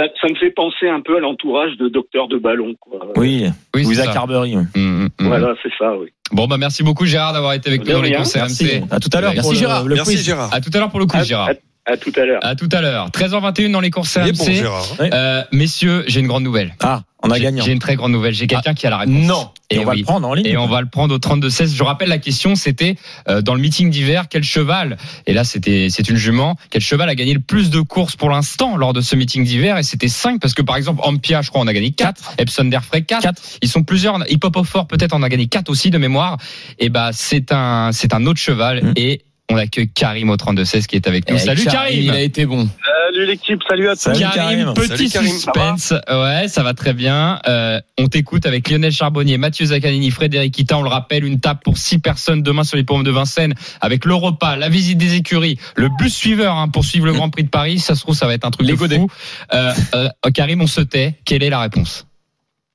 ça, 0.00 0.08
ça 0.20 0.28
me 0.28 0.34
fait 0.36 0.50
penser 0.50 0.88
un 0.88 1.00
peu 1.00 1.16
à 1.16 1.20
l'entourage 1.20 1.76
de 1.78 1.88
Docteur 1.88 2.28
de 2.28 2.38
Ballon, 2.38 2.74
quoi. 2.80 3.00
Oui, 3.16 3.44
Oui, 3.74 3.94
ça. 3.94 4.06
Carberry. 4.12 4.56
Mm, 4.56 4.68
mm, 4.74 5.04
mm. 5.20 5.26
Voilà, 5.26 5.54
c'est 5.62 5.72
ça, 5.78 5.96
oui. 5.98 6.08
Bon 6.32 6.46
bah 6.46 6.58
merci 6.58 6.84
beaucoup 6.84 7.06
Gérard 7.06 7.32
d'avoir 7.32 7.54
été 7.54 7.68
avec 7.70 7.84
nous 7.84 7.92
dans 7.92 8.02
les. 8.02 8.14
RMC. 8.14 8.84
À 8.90 9.00
tout 9.00 9.10
à 9.12 9.20
l'heure. 9.20 9.32
Merci, 9.34 9.40
pour 9.42 9.52
le- 9.52 9.58
Gérard. 9.58 9.84
le 9.84 9.94
Merci. 9.96 10.16
Gérard. 10.18 10.54
À 10.54 10.60
tout 10.60 10.70
à 10.72 10.78
l'heure 10.78 10.90
pour 10.90 11.00
le 11.00 11.06
coup 11.06 11.16
À, 11.16 11.24
Gérard. 11.24 11.48
à- 11.48 11.54
à 11.86 11.96
tout 11.96 12.12
à 12.16 12.24
l'heure. 12.24 12.40
À 12.44 12.54
tout 12.54 12.68
à 12.72 12.80
l'heure. 12.80 13.08
13h21 13.10 13.70
dans 13.72 13.80
les 13.80 13.90
courses 13.90 14.16
RMC. 14.16 14.32
bon 14.32 14.44
Gérard. 14.44 14.84
Euh, 15.00 15.42
messieurs, 15.52 16.04
j'ai 16.06 16.20
une 16.20 16.26
grande 16.28 16.44
nouvelle. 16.44 16.74
Ah, 16.80 17.02
on 17.22 17.30
a 17.30 17.38
gagné. 17.38 17.62
J'ai 17.62 17.72
une 17.72 17.78
très 17.80 17.96
grande 17.96 18.12
nouvelle. 18.12 18.32
J'ai 18.34 18.46
quelqu'un 18.46 18.74
qui 18.74 18.86
a 18.86 18.90
la 18.90 18.98
réponse. 18.98 19.26
Non. 19.26 19.50
Et, 19.70 19.76
Et 19.76 19.78
on 19.80 19.84
va 19.84 19.94
le 19.94 20.02
prendre 20.02 20.26
en 20.28 20.34
ligne. 20.34 20.46
Et 20.46 20.56
on 20.56 20.66
va 20.66 20.80
le 20.80 20.88
prendre 20.88 21.14
au 21.14 21.18
32-16. 21.18 21.74
Je 21.74 21.82
rappelle 21.84 22.08
la 22.08 22.18
question, 22.18 22.54
c'était 22.56 22.96
euh, 23.28 23.40
dans 23.40 23.54
le 23.54 23.60
meeting 23.60 23.90
d'hiver, 23.90 24.24
quel 24.28 24.42
cheval? 24.42 24.96
Et 25.26 25.32
là, 25.32 25.44
c'était 25.44 25.88
c'est 25.90 26.08
une 26.08 26.16
jument. 26.16 26.56
Quel 26.70 26.82
cheval 26.82 27.08
a 27.08 27.14
gagné 27.14 27.34
le 27.34 27.40
plus 27.40 27.70
de 27.70 27.80
courses 27.80 28.16
pour 28.16 28.30
l'instant 28.30 28.76
lors 28.76 28.92
de 28.92 29.00
ce 29.00 29.16
meeting 29.16 29.44
d'hiver? 29.44 29.76
Et 29.78 29.82
c'était 29.82 30.08
5 30.08 30.40
parce 30.40 30.54
que 30.54 30.62
par 30.62 30.76
exemple, 30.76 31.00
Ampia, 31.04 31.42
je 31.42 31.50
crois, 31.50 31.60
on 31.62 31.66
a 31.66 31.72
gagné 31.72 31.90
4. 31.92 32.34
Epson 32.38 32.64
d'Airfray 32.64 33.04
4. 33.04 33.32
Ils 33.62 33.68
sont 33.68 33.82
plusieurs. 33.82 34.18
Hip 34.30 34.40
Hop 34.44 34.64
Fort 34.64 34.86
peut-être 34.86 35.14
on 35.14 35.22
a 35.22 35.28
gagné 35.28 35.46
4 35.46 35.68
aussi 35.70 35.90
de 35.90 35.98
mémoire. 35.98 36.36
Et 36.78 36.88
bah 36.88 37.10
c'est 37.12 37.52
un 37.52 37.90
c'est 37.92 38.12
un 38.14 38.26
autre 38.26 38.40
cheval 38.40 38.80
Mm. 38.82 38.92
et 38.96 39.22
on 39.50 39.56
accueille 39.56 39.88
Karim 39.88 40.30
au 40.30 40.36
32-16 40.36 40.86
qui 40.86 40.96
est 40.96 41.06
avec 41.06 41.28
nous. 41.28 41.36
Eh, 41.36 41.40
Salut 41.40 41.64
Karim. 41.64 42.00
Il 42.02 42.10
a 42.10 42.20
été 42.20 42.46
bon. 42.46 42.68
Salut 43.12 43.26
l'équipe, 43.26 43.60
salut 43.68 43.88
à 43.88 43.94
tous. 43.94 44.00
Salut, 44.02 44.20
Karim, 44.20 44.34
Karim. 44.60 44.74
petit 44.74 44.88
Salut, 45.08 45.10
Karim. 45.10 45.28
suspense. 45.30 45.94
ouais, 46.08 46.46
ça 46.48 46.62
va 46.62 46.74
très 46.74 46.92
bien. 46.92 47.40
Euh, 47.48 47.80
on 47.98 48.06
t'écoute 48.06 48.46
avec 48.46 48.70
Lionel 48.70 48.92
Charbonnier, 48.92 49.36
Mathieu 49.36 49.66
Zaccanini, 49.66 50.10
Frédéric 50.12 50.56
Ita. 50.58 50.78
On 50.78 50.82
le 50.82 50.88
rappelle, 50.88 51.24
une 51.24 51.40
table 51.40 51.60
pour 51.64 51.76
six 51.76 51.98
personnes 51.98 52.42
demain 52.42 52.62
sur 52.64 52.76
les 52.76 52.84
pommes 52.84 53.02
de 53.02 53.10
Vincennes 53.10 53.54
avec 53.80 54.04
le 54.04 54.14
repas, 54.14 54.56
la 54.56 54.68
visite 54.68 54.98
des 54.98 55.16
écuries, 55.16 55.58
le 55.74 55.88
bus 55.98 56.14
suiveur 56.14 56.56
hein, 56.56 56.68
pour 56.68 56.84
suivre 56.84 57.06
le 57.06 57.12
Grand 57.12 57.30
Prix 57.30 57.44
de 57.44 57.48
Paris. 57.48 57.80
Ça 57.80 57.94
se 57.96 58.00
trouve, 58.02 58.14
ça 58.14 58.26
va 58.26 58.34
être 58.34 58.44
un 58.46 58.50
truc 58.52 58.66
Les 58.66 58.74
de 58.74 58.78
godets. 58.78 58.98
fou. 58.98 59.08
Euh, 59.54 59.72
euh, 59.94 60.08
Karim, 60.32 60.62
on 60.62 60.66
se 60.68 60.80
tait. 60.80 61.14
Quelle 61.24 61.42
est 61.42 61.50
la 61.50 61.60
réponse 61.60 62.06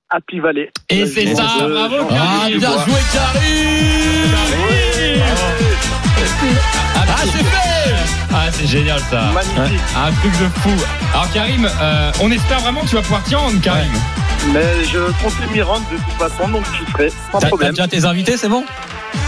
Happy 0.09 0.39
Valley. 0.39 0.69
Et 0.89 1.05
c'est 1.07 1.33
ça, 1.33 1.43
bravo 1.67 1.95
Ah, 2.11 2.41
Karim. 2.43 2.59
bien 2.59 2.71
joué, 2.85 2.93
Karim 3.13 4.35
Ah, 6.95 7.21
c'est 7.23 7.43
fait 7.43 7.93
Ah, 8.33 8.45
c'est 8.51 8.67
génial 8.67 8.99
ça. 9.09 9.31
Magnifique. 9.33 9.79
Un 9.95 10.11
truc 10.13 10.31
de 10.33 10.49
fou. 10.61 10.69
Alors 11.13 11.31
Karim, 11.31 11.65
euh, 11.81 12.11
on 12.21 12.31
espère 12.31 12.59
vraiment 12.59 12.81
que 12.81 12.87
tu 12.89 12.95
vas 12.95 13.01
pouvoir 13.01 13.23
t'y 13.23 13.35
rendre, 13.35 13.59
Karim. 13.61 13.91
Mais 14.53 14.83
je 14.91 14.99
comptais 15.23 15.47
m'y 15.53 15.61
rendre 15.61 15.85
de 15.91 15.95
toute 15.97 16.29
façon, 16.29 16.47
donc 16.49 16.63
j'y 16.77 16.91
serai, 16.91 17.09
sans 17.09 17.15
T'as 17.33 17.39
t'as 17.39 17.47
problème. 17.47 17.71
déjà 17.71 17.87
tes 17.87 18.05
invités, 18.05 18.37
c'est 18.37 18.49
bon? 18.49 18.63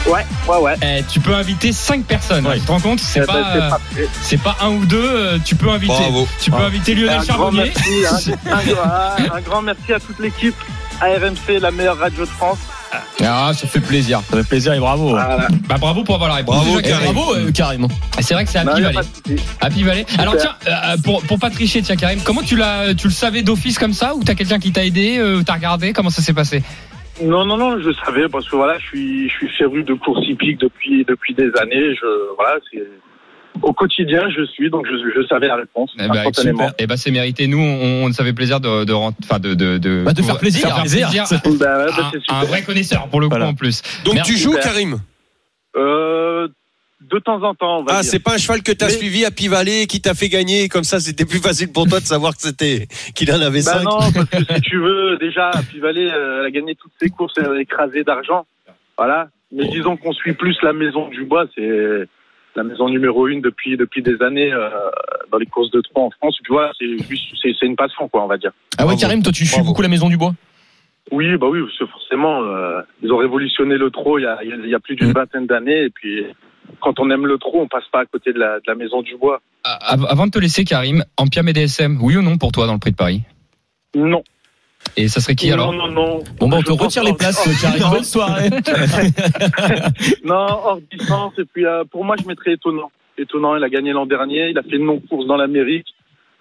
Ouais, 0.06 0.26
ouais, 0.48 0.58
ouais. 0.58 0.76
Eh, 0.82 1.04
tu 1.12 1.20
peux 1.20 1.34
inviter 1.34 1.72
5 1.74 2.04
personnes. 2.06 2.46
Ouais. 2.46 2.56
Tu 2.60 2.66
te 2.66 2.72
rends 2.72 2.80
compte 2.80 3.00
C'est 3.00 3.22
Eh 3.24 3.26
pas, 3.26 3.34
ben, 3.34 3.78
c'est 3.96 4.02
euh, 4.02 4.06
c'est 4.22 4.38
pas 4.42 4.56
un 4.62 4.70
ou 4.70 4.86
deux. 4.86 5.02
euh, 5.04 5.38
Tu 5.44 5.56
peux 5.56 5.70
inviter. 5.70 5.94
Bravo. 5.94 6.28
Tu 6.42 6.52
peux 6.52 6.58
Ah. 6.62 6.66
inviter 6.68 6.94
Lionel 6.96 7.10
un 7.20 7.24
grand 7.24 7.26
Charbonnier. 7.26 7.74
merci, 8.02 8.32
un, 8.46 8.58
un- 8.58 9.36
un 9.38 9.42
grand 9.42 9.62
merci 9.62 9.94
à 9.94 10.00
toute 10.00 10.20
l'équipe. 10.20 10.56
ARMC, 11.02 11.60
la 11.62 11.72
meilleure 11.72 11.98
radio 11.98 12.26
de 12.26 12.30
France. 12.30 12.58
Ah, 13.24 13.52
ça 13.54 13.68
fait 13.68 13.80
plaisir. 13.80 14.22
Ça 14.30 14.38
fait 14.38 14.48
plaisir 14.48 14.74
et 14.74 14.80
bravo. 14.80 15.10
Voilà. 15.10 15.48
Bah 15.68 15.76
bravo 15.80 16.04
pour 16.04 16.16
avoir 16.16 16.30
la 16.30 16.36
réponse. 16.36 16.56
Bravo, 16.56 16.82
Déjà, 16.82 16.98
Karim. 16.98 17.14
Bravo, 17.14 17.36
euh, 17.36 17.52
Karim. 17.52 17.88
C'est 18.20 18.34
vrai 18.34 18.46
que 18.46 18.52
c'est 18.52 18.64
Non, 18.64 18.72
Happy 18.74 18.82
Valley. 18.84 19.00
Happy 19.62 19.84
Valley. 19.84 20.06
Alors 20.18 20.36
tiens, 20.38 20.56
Super. 20.60 20.82
euh, 20.86 20.98
pour, 21.04 21.22
pour 21.24 21.40
pas 21.40 21.50
tricher, 21.50 21.82
tiens 21.82 21.96
Karim, 21.96 22.20
comment 22.24 22.42
tu 22.42 22.56
l'as, 22.56 22.94
tu 22.94 23.08
le 23.08 23.14
savais 23.14 23.42
d'office 23.42 23.78
comme 23.78 23.94
ça 23.94 24.16
ou 24.16 24.24
t'as 24.24 24.36
quelqu'un 24.36 24.60
qui 24.60 24.72
t'a 24.72 24.86
aidé, 24.86 25.18
euh, 25.18 25.42
t'as 25.46 25.54
regardé, 25.56 25.94
comment 25.94 26.10
ça 26.10 26.22
s'est 26.22 26.34
passé? 26.34 26.64
Non, 27.22 27.46
non, 27.46 27.58
non, 27.58 27.80
je 27.80 27.90
savais 28.06 28.30
parce 28.30 28.48
que 28.48 28.56
voilà, 28.56 28.78
je 28.78 28.86
suis, 28.86 29.30
je 29.30 29.34
suis 29.34 29.50
féru 29.58 29.84
de 29.84 29.94
course 29.96 30.24
hippique 30.28 30.60
depuis, 30.60 31.04
depuis 31.08 31.34
des 31.34 31.50
années. 31.60 31.96
Je, 31.96 32.36
voilà, 32.36 32.58
c'est 32.72 32.84
au 33.64 33.74
quotidien, 33.74 34.30
je 34.30 34.44
suis 34.46 34.70
donc 34.70 34.86
je, 34.88 34.94
je 35.22 35.28
savais 35.28 35.48
la 35.48 35.56
réponse 35.56 35.92
Eh 35.96 36.08
ben, 36.08 36.16
instantanément. 36.18 36.70
Eh 36.80 36.88
ben 36.88 36.98
c'est 36.98 37.12
mérité. 37.12 37.48
Nous, 37.48 37.60
on, 37.60 38.06
on 38.06 38.12
savait 38.14 38.34
plaisir 38.34 38.60
de, 38.60 38.84
de, 38.86 38.94
enfin 38.94 39.40
de, 39.40 39.54
de, 39.54 39.78
de, 39.78 40.04
Bah, 40.06 40.14
de 40.14 40.22
faire 40.22 40.38
plaisir. 40.40 40.68
faire 40.68 40.82
plaisir. 40.82 41.08
Plaisir. 41.10 41.26
Bah, 41.60 41.86
ouais, 41.86 41.92
bah, 41.98 42.12
Un, 42.30 42.44
vrai 42.46 42.62
connaisseur 42.64 43.08
pour 43.08 43.20
le 43.22 43.28
coup 43.28 43.32
Voilà. 43.32 43.48
en 43.48 43.54
plus. 43.54 43.82
Donc 44.06 44.16
Merci, 44.16 44.34
tu 44.34 44.38
joues, 44.38 44.52
super. 44.54 44.64
Karim? 44.66 44.98
Euh, 45.76 46.48
de 47.02 47.20
temps 47.20 47.42
en 47.44 47.54
temps, 47.54 47.80
on 47.80 47.84
va 47.84 47.98
Ah, 47.98 48.04
c'est 48.04 48.20
pas 48.20 48.34
un 48.34 48.38
cheval 48.38 48.64
que 48.64 48.72
t'as 48.72 48.88
Mais- 48.88 48.94
suivi 48.94 49.24
à 49.26 49.32
Pivalet 49.32 49.86
qui 49.86 50.02
t'a 50.02 50.14
fait 50.14 50.30
gagner, 50.30 50.68
comme 50.68 50.84
ça 50.84 51.00
c'était 51.00 51.26
plus 51.26 51.40
facile 51.40 51.72
pour 51.72 51.88
toi 51.88 52.00
de 52.00 52.06
savoir 52.06 52.36
que 52.36 52.42
c'était 52.42 52.88
qu'il 53.16 53.32
en 53.32 53.40
avait 53.42 53.62
Bah 53.64 53.74
cinq. 53.74 53.84
non, 53.84 54.00
parce 54.12 54.26
que 54.30 54.38
si 54.56 54.62
tu 54.62 54.78
veux, 54.80 55.18
déjà, 55.18 55.52
Pivalet, 55.70 56.12
euh, 56.12 56.40
elle 56.42 56.46
a 56.48 56.52
gagné 56.52 56.76
toutes 56.76 56.92
ses 57.02 57.10
courses, 57.10 57.34
elle 57.38 57.46
a 57.46 57.62
écrasé 57.62 58.04
d'argent. 58.04 58.46
Voilà. 58.98 59.30
Mais 59.52 59.68
disons 59.70 59.96
qu'on 59.96 60.12
suit 60.12 60.34
plus 60.34 60.58
la 60.64 60.74
maison 60.74 61.08
du 61.10 61.24
bois, 61.24 61.46
c'est 61.56 62.08
la 62.58 62.64
maison 62.64 62.90
numéro 62.90 63.28
une 63.28 63.40
depuis 63.42 63.78
depuis 63.78 64.02
des 64.02 64.22
années 64.22 64.52
euh, 64.52 64.70
dans 65.32 65.38
les 65.38 65.46
courses 65.46 65.72
de 65.72 65.80
trois 65.82 66.04
en 66.04 66.12
France. 66.12 66.38
Tu 66.44 66.52
vois, 66.52 66.72
c'est 66.78 66.98
juste 67.10 67.24
c'est 67.42 67.66
une 67.66 67.76
passion 67.78 68.10
quoi, 68.10 68.24
on 68.24 68.28
va 68.28 68.38
dire. 68.38 68.52
Ah 68.78 68.82
ouais, 68.82 68.88
Bravo. 68.88 69.00
Karim, 69.00 69.24
toi 69.24 69.32
tu 69.32 69.46
suis 69.46 69.56
Bravo. 69.56 69.68
beaucoup 69.70 69.82
la 69.82 69.88
Maison 69.88 70.10
du 70.10 70.18
Bois? 70.18 70.34
Oui, 71.12 71.38
bah 71.38 71.48
oui, 71.50 71.62
parce 71.62 71.78
que 71.78 71.86
forcément, 71.86 72.44
euh, 72.44 72.82
ils 73.02 73.12
ont 73.14 73.18
révolutionné 73.18 73.78
le 73.78 73.90
trot 73.92 74.20
il 74.20 74.24
y 74.24 74.26
a, 74.26 74.40
il 74.44 74.70
y 74.70 74.78
plus 74.80 74.96
d'une 74.98 75.12
Mm. 75.12 75.14
vingtaine 75.14 75.46
d'années, 75.48 75.84
et 75.86 75.90
puis 75.90 76.26
quand 76.82 77.00
on 77.00 77.10
aime 77.12 77.26
le 77.26 77.38
trot, 77.38 77.62
on 77.62 77.68
passe 77.70 77.88
pas 77.94 78.02
à 78.02 78.06
côté 78.06 78.34
de 78.34 78.40
la, 78.40 78.58
de 78.58 78.64
la 78.68 78.76
maison 78.76 79.02
du 79.02 79.16
bois. 79.16 79.40
Ah, 79.64 79.94
av- 79.94 80.06
Avant 80.10 80.26
de 80.26 80.32
te 80.32 80.40
laisser, 80.40 80.66
Karim, 80.66 81.06
Ampiam 81.16 81.48
et 81.48 81.54
DSM, 81.54 82.00
oui 82.02 82.18
ou 82.18 82.22
non 82.22 82.38
pour 82.38 82.52
toi 82.52 82.68
dans 82.68 82.74
le 82.74 82.80
Prix 82.80 82.92
de 82.92 82.98
Paris? 82.98 83.22
Non. 83.96 84.22
Et 84.96 85.08
ça 85.10 85.20
serait 85.22 85.36
qui 85.36 85.48
non, 85.50 85.54
alors 85.54 85.74
non, 85.74 85.88
non. 85.92 86.24
Bon, 86.40 86.48
bah 86.50 86.58
on 86.60 86.64
te 86.64 86.72
retire 86.72 87.04
les 87.04 87.12
hors- 87.12 87.18
places. 87.18 87.48
Bonne 87.92 88.04
soirée. 88.04 88.50
Non, 90.24 90.36
hors 90.36 90.80
distance. 90.92 91.34
Et 91.38 91.46
puis, 91.46 91.66
euh, 91.66 91.84
pour 91.86 92.04
moi, 92.06 92.16
je 92.20 92.26
mettrais 92.28 92.54
étonnant. 92.54 92.92
Étonnant, 93.18 93.56
il 93.56 93.64
a 93.64 93.70
gagné 93.70 93.92
l'an 93.92 94.06
dernier. 94.06 94.50
Il 94.50 94.58
a 94.58 94.64
fait 94.64 94.78
une 94.78 94.86
non-course 94.86 95.26
dans 95.28 95.38
l'Amérique. 95.38 95.88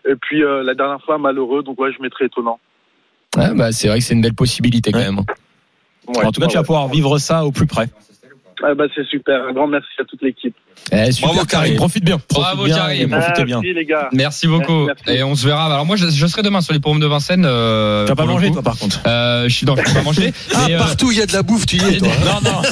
Et 0.09 0.15
puis, 0.15 0.43
euh, 0.43 0.63
la 0.63 0.75
dernière 0.75 1.03
fois, 1.03 1.19
malheureux. 1.19 1.63
Donc, 1.63 1.81
ouais, 1.81 1.91
je 1.97 2.01
mettrais 2.03 2.27
étonnant. 2.27 2.59
Ouais, 3.37 3.53
bah, 3.55 3.73
c'est 3.73 3.89
vrai 3.89 3.99
que 3.99 4.05
c'est 4.05 4.15
une 4.15 4.23
belle 4.23 4.35
possibilité 4.35 4.93
quand 4.93 4.99
Ouais. 5.01 5.05
même. 5.07 5.19
Ouais, 6.09 6.25
en 6.25 6.31
tout 6.33 6.41
cas, 6.41 6.47
tu 6.47 6.57
vas 6.57 6.63
pouvoir 6.63 6.89
vivre 6.89 7.19
ça 7.19 7.45
au 7.45 7.51
plus 7.53 7.67
près. 7.67 7.87
Ah, 8.63 8.75
bah, 8.75 8.85
c'est 8.95 9.05
super. 9.07 9.45
Un 9.49 9.53
grand 9.53 9.67
merci 9.67 9.89
à 10.01 10.05
toute 10.05 10.23
l'équipe. 10.23 10.55
Eh, 10.93 11.11
super, 11.11 11.31
Bravo, 11.33 11.45
Karim. 11.47 11.65
Karim. 11.65 11.77
Profite 11.79 12.05
bien. 12.05 12.21
Bravo, 12.33 12.65
bien 12.65 12.77
Karim. 12.77 13.11
Profitez 13.11 13.45
bien. 13.45 13.57
Merci, 13.61 13.75
les 13.75 13.85
gars. 13.85 14.09
Merci 14.13 14.47
beaucoup. 14.47 14.87
Merci. 14.87 15.03
Et 15.09 15.23
on 15.25 15.35
se 15.35 15.45
verra. 15.47 15.67
Alors 15.67 15.85
moi, 15.85 15.97
je, 15.97 16.09
je 16.09 16.27
serai 16.27 16.43
demain 16.43 16.61
sur 16.61 16.73
les 16.73 16.79
pommes 16.81 17.01
de 17.01 17.07
Vincennes. 17.07 17.45
Euh, 17.45 18.05
Tu 18.05 18.11
vas 18.11 18.17
pas 18.17 18.25
manger, 18.25 18.49
coup. 18.49 18.55
toi, 18.55 18.63
par 18.63 18.77
contre. 18.79 19.01
Euh, 19.07 19.49
je 19.49 19.55
suis 19.55 19.67
dans, 19.67 19.75
je 19.77 19.83
peux 19.83 19.93
pas 19.93 20.03
manger. 20.03 20.33
Ah, 20.55 20.67
euh, 20.71 20.79
partout 20.79 21.09
où 21.09 21.13
il 21.13 21.19
y 21.19 21.23
a 21.23 21.27
de 21.27 21.33
la 21.33 21.43
bouffe, 21.43 21.67
tu 21.67 21.77
y 21.77 21.85
es, 21.85 21.99
toi. 21.99 22.09
hein. 22.09 22.41
non, 22.45 22.51
non, 22.53 22.63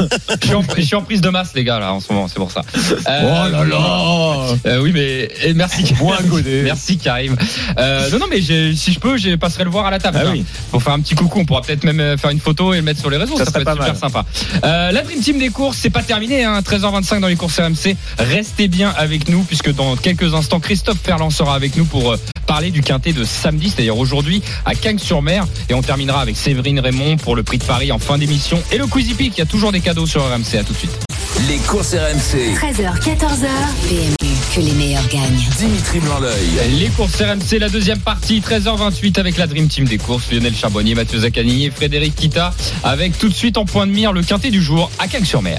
je 0.40 0.46
suis, 0.46 0.54
en, 0.54 0.62
je 0.76 0.80
suis 0.82 0.96
en 0.96 1.02
prise 1.02 1.20
de 1.20 1.28
masse, 1.28 1.52
les 1.54 1.64
gars, 1.64 1.78
là, 1.80 1.92
en 1.92 2.00
ce 2.00 2.12
moment, 2.12 2.28
c'est 2.28 2.36
pour 2.36 2.50
ça. 2.50 2.62
Euh, 3.08 3.44
Oh 3.46 3.50
là 3.50 3.64
là. 3.64 4.56
euh, 4.66 4.80
oui, 4.80 4.92
mais 4.94 5.28
et 5.42 5.52
merci. 5.54 5.82
Godet. 6.28 6.62
Merci, 6.62 6.96
Karim. 6.98 7.36
Euh, 7.78 8.10
non, 8.10 8.18
non, 8.20 8.26
mais 8.30 8.40
si 8.40 8.92
je 8.92 8.98
peux, 9.00 9.16
je 9.16 9.34
passerai 9.34 9.64
le 9.64 9.70
voir 9.70 9.86
à 9.86 9.90
la 9.90 9.98
table. 9.98 10.18
Ah 10.22 10.28
oui. 10.30 10.44
Pour 10.70 10.82
faire 10.82 10.92
un 10.92 11.00
petit 11.00 11.14
coucou, 11.14 11.40
on 11.40 11.44
pourra 11.44 11.62
peut-être 11.62 11.84
même 11.84 12.16
faire 12.16 12.30
une 12.30 12.40
photo 12.40 12.72
et 12.72 12.76
le 12.76 12.82
mettre 12.82 13.00
sur 13.00 13.10
les 13.10 13.16
réseaux. 13.16 13.36
Ça 13.36 13.44
Ça, 13.44 13.50
peut 13.52 13.60
serait 13.64 13.72
être 13.72 13.78
pas 13.78 13.86
super 13.92 14.10
mal. 14.10 14.24
sympa. 14.24 14.24
Euh, 14.64 14.92
la 14.92 15.02
Dream 15.02 15.20
Team 15.20 15.38
des 15.38 15.48
courses, 15.50 15.78
c'est 15.78 15.90
pas 15.90 16.02
terminé. 16.02 16.44
Hein, 16.44 16.60
13h25 16.60 17.20
dans 17.20 17.26
les 17.28 17.36
courses 17.36 17.58
RMC. 17.58 17.93
Restez 18.18 18.68
bien 18.68 18.92
avec 18.96 19.28
nous, 19.28 19.42
puisque 19.42 19.72
dans 19.72 19.96
quelques 19.96 20.34
instants, 20.34 20.60
Christophe 20.60 20.98
Ferland 21.02 21.30
sera 21.30 21.54
avec 21.54 21.76
nous 21.76 21.84
pour 21.84 22.12
euh, 22.12 22.16
parler 22.46 22.70
du 22.70 22.82
quintet 22.82 23.12
de 23.12 23.24
samedi, 23.24 23.70
c'est-à-dire 23.70 23.96
aujourd'hui 23.96 24.42
à 24.64 24.74
Cagnes-sur-Mer. 24.74 25.46
Et 25.68 25.74
on 25.74 25.82
terminera 25.82 26.20
avec 26.20 26.36
Séverine 26.36 26.80
Raymond 26.80 27.16
pour 27.16 27.36
le 27.36 27.42
prix 27.42 27.58
de 27.58 27.64
Paris 27.64 27.92
en 27.92 27.98
fin 27.98 28.18
d'émission. 28.18 28.62
Et 28.72 28.78
le 28.78 28.86
Quizy 28.86 29.14
Peak, 29.14 29.32
il 29.36 29.38
y 29.38 29.42
a 29.42 29.46
toujours 29.46 29.72
des 29.72 29.80
cadeaux 29.80 30.06
sur 30.06 30.22
RMC. 30.22 30.58
À 30.58 30.64
tout 30.64 30.72
de 30.72 30.78
suite. 30.78 31.13
Les 31.48 31.58
courses 31.66 31.94
RMC. 31.94 32.54
13h, 32.54 33.00
14h. 33.00 33.48
PMU, 33.88 34.30
que 34.54 34.60
les 34.60 34.72
meilleurs 34.72 35.06
gagnent. 35.08 35.42
Dimitri 35.58 35.98
Blanc-L'œil. 35.98 36.78
Les 36.78 36.88
courses 36.88 37.20
RMC, 37.20 37.58
la 37.58 37.68
deuxième 37.68 37.98
partie, 37.98 38.40
13h28 38.40 39.18
avec 39.18 39.36
la 39.36 39.46
Dream 39.46 39.66
Team 39.68 39.84
des 39.84 39.98
courses, 39.98 40.30
Lionel 40.30 40.54
Charbonnier, 40.54 40.94
Mathieu 40.94 41.18
Zaccani 41.18 41.66
et 41.66 41.70
Frédéric 41.70 42.14
Kita, 42.14 42.54
avec 42.84 43.18
tout 43.18 43.28
de 43.28 43.34
suite 43.34 43.58
en 43.58 43.64
point 43.64 43.86
de 43.86 43.92
mire 43.92 44.12
le 44.12 44.22
quintet 44.22 44.50
du 44.50 44.62
jour 44.62 44.90
à 44.98 45.08
Cagnes-sur-Mer. 45.08 45.58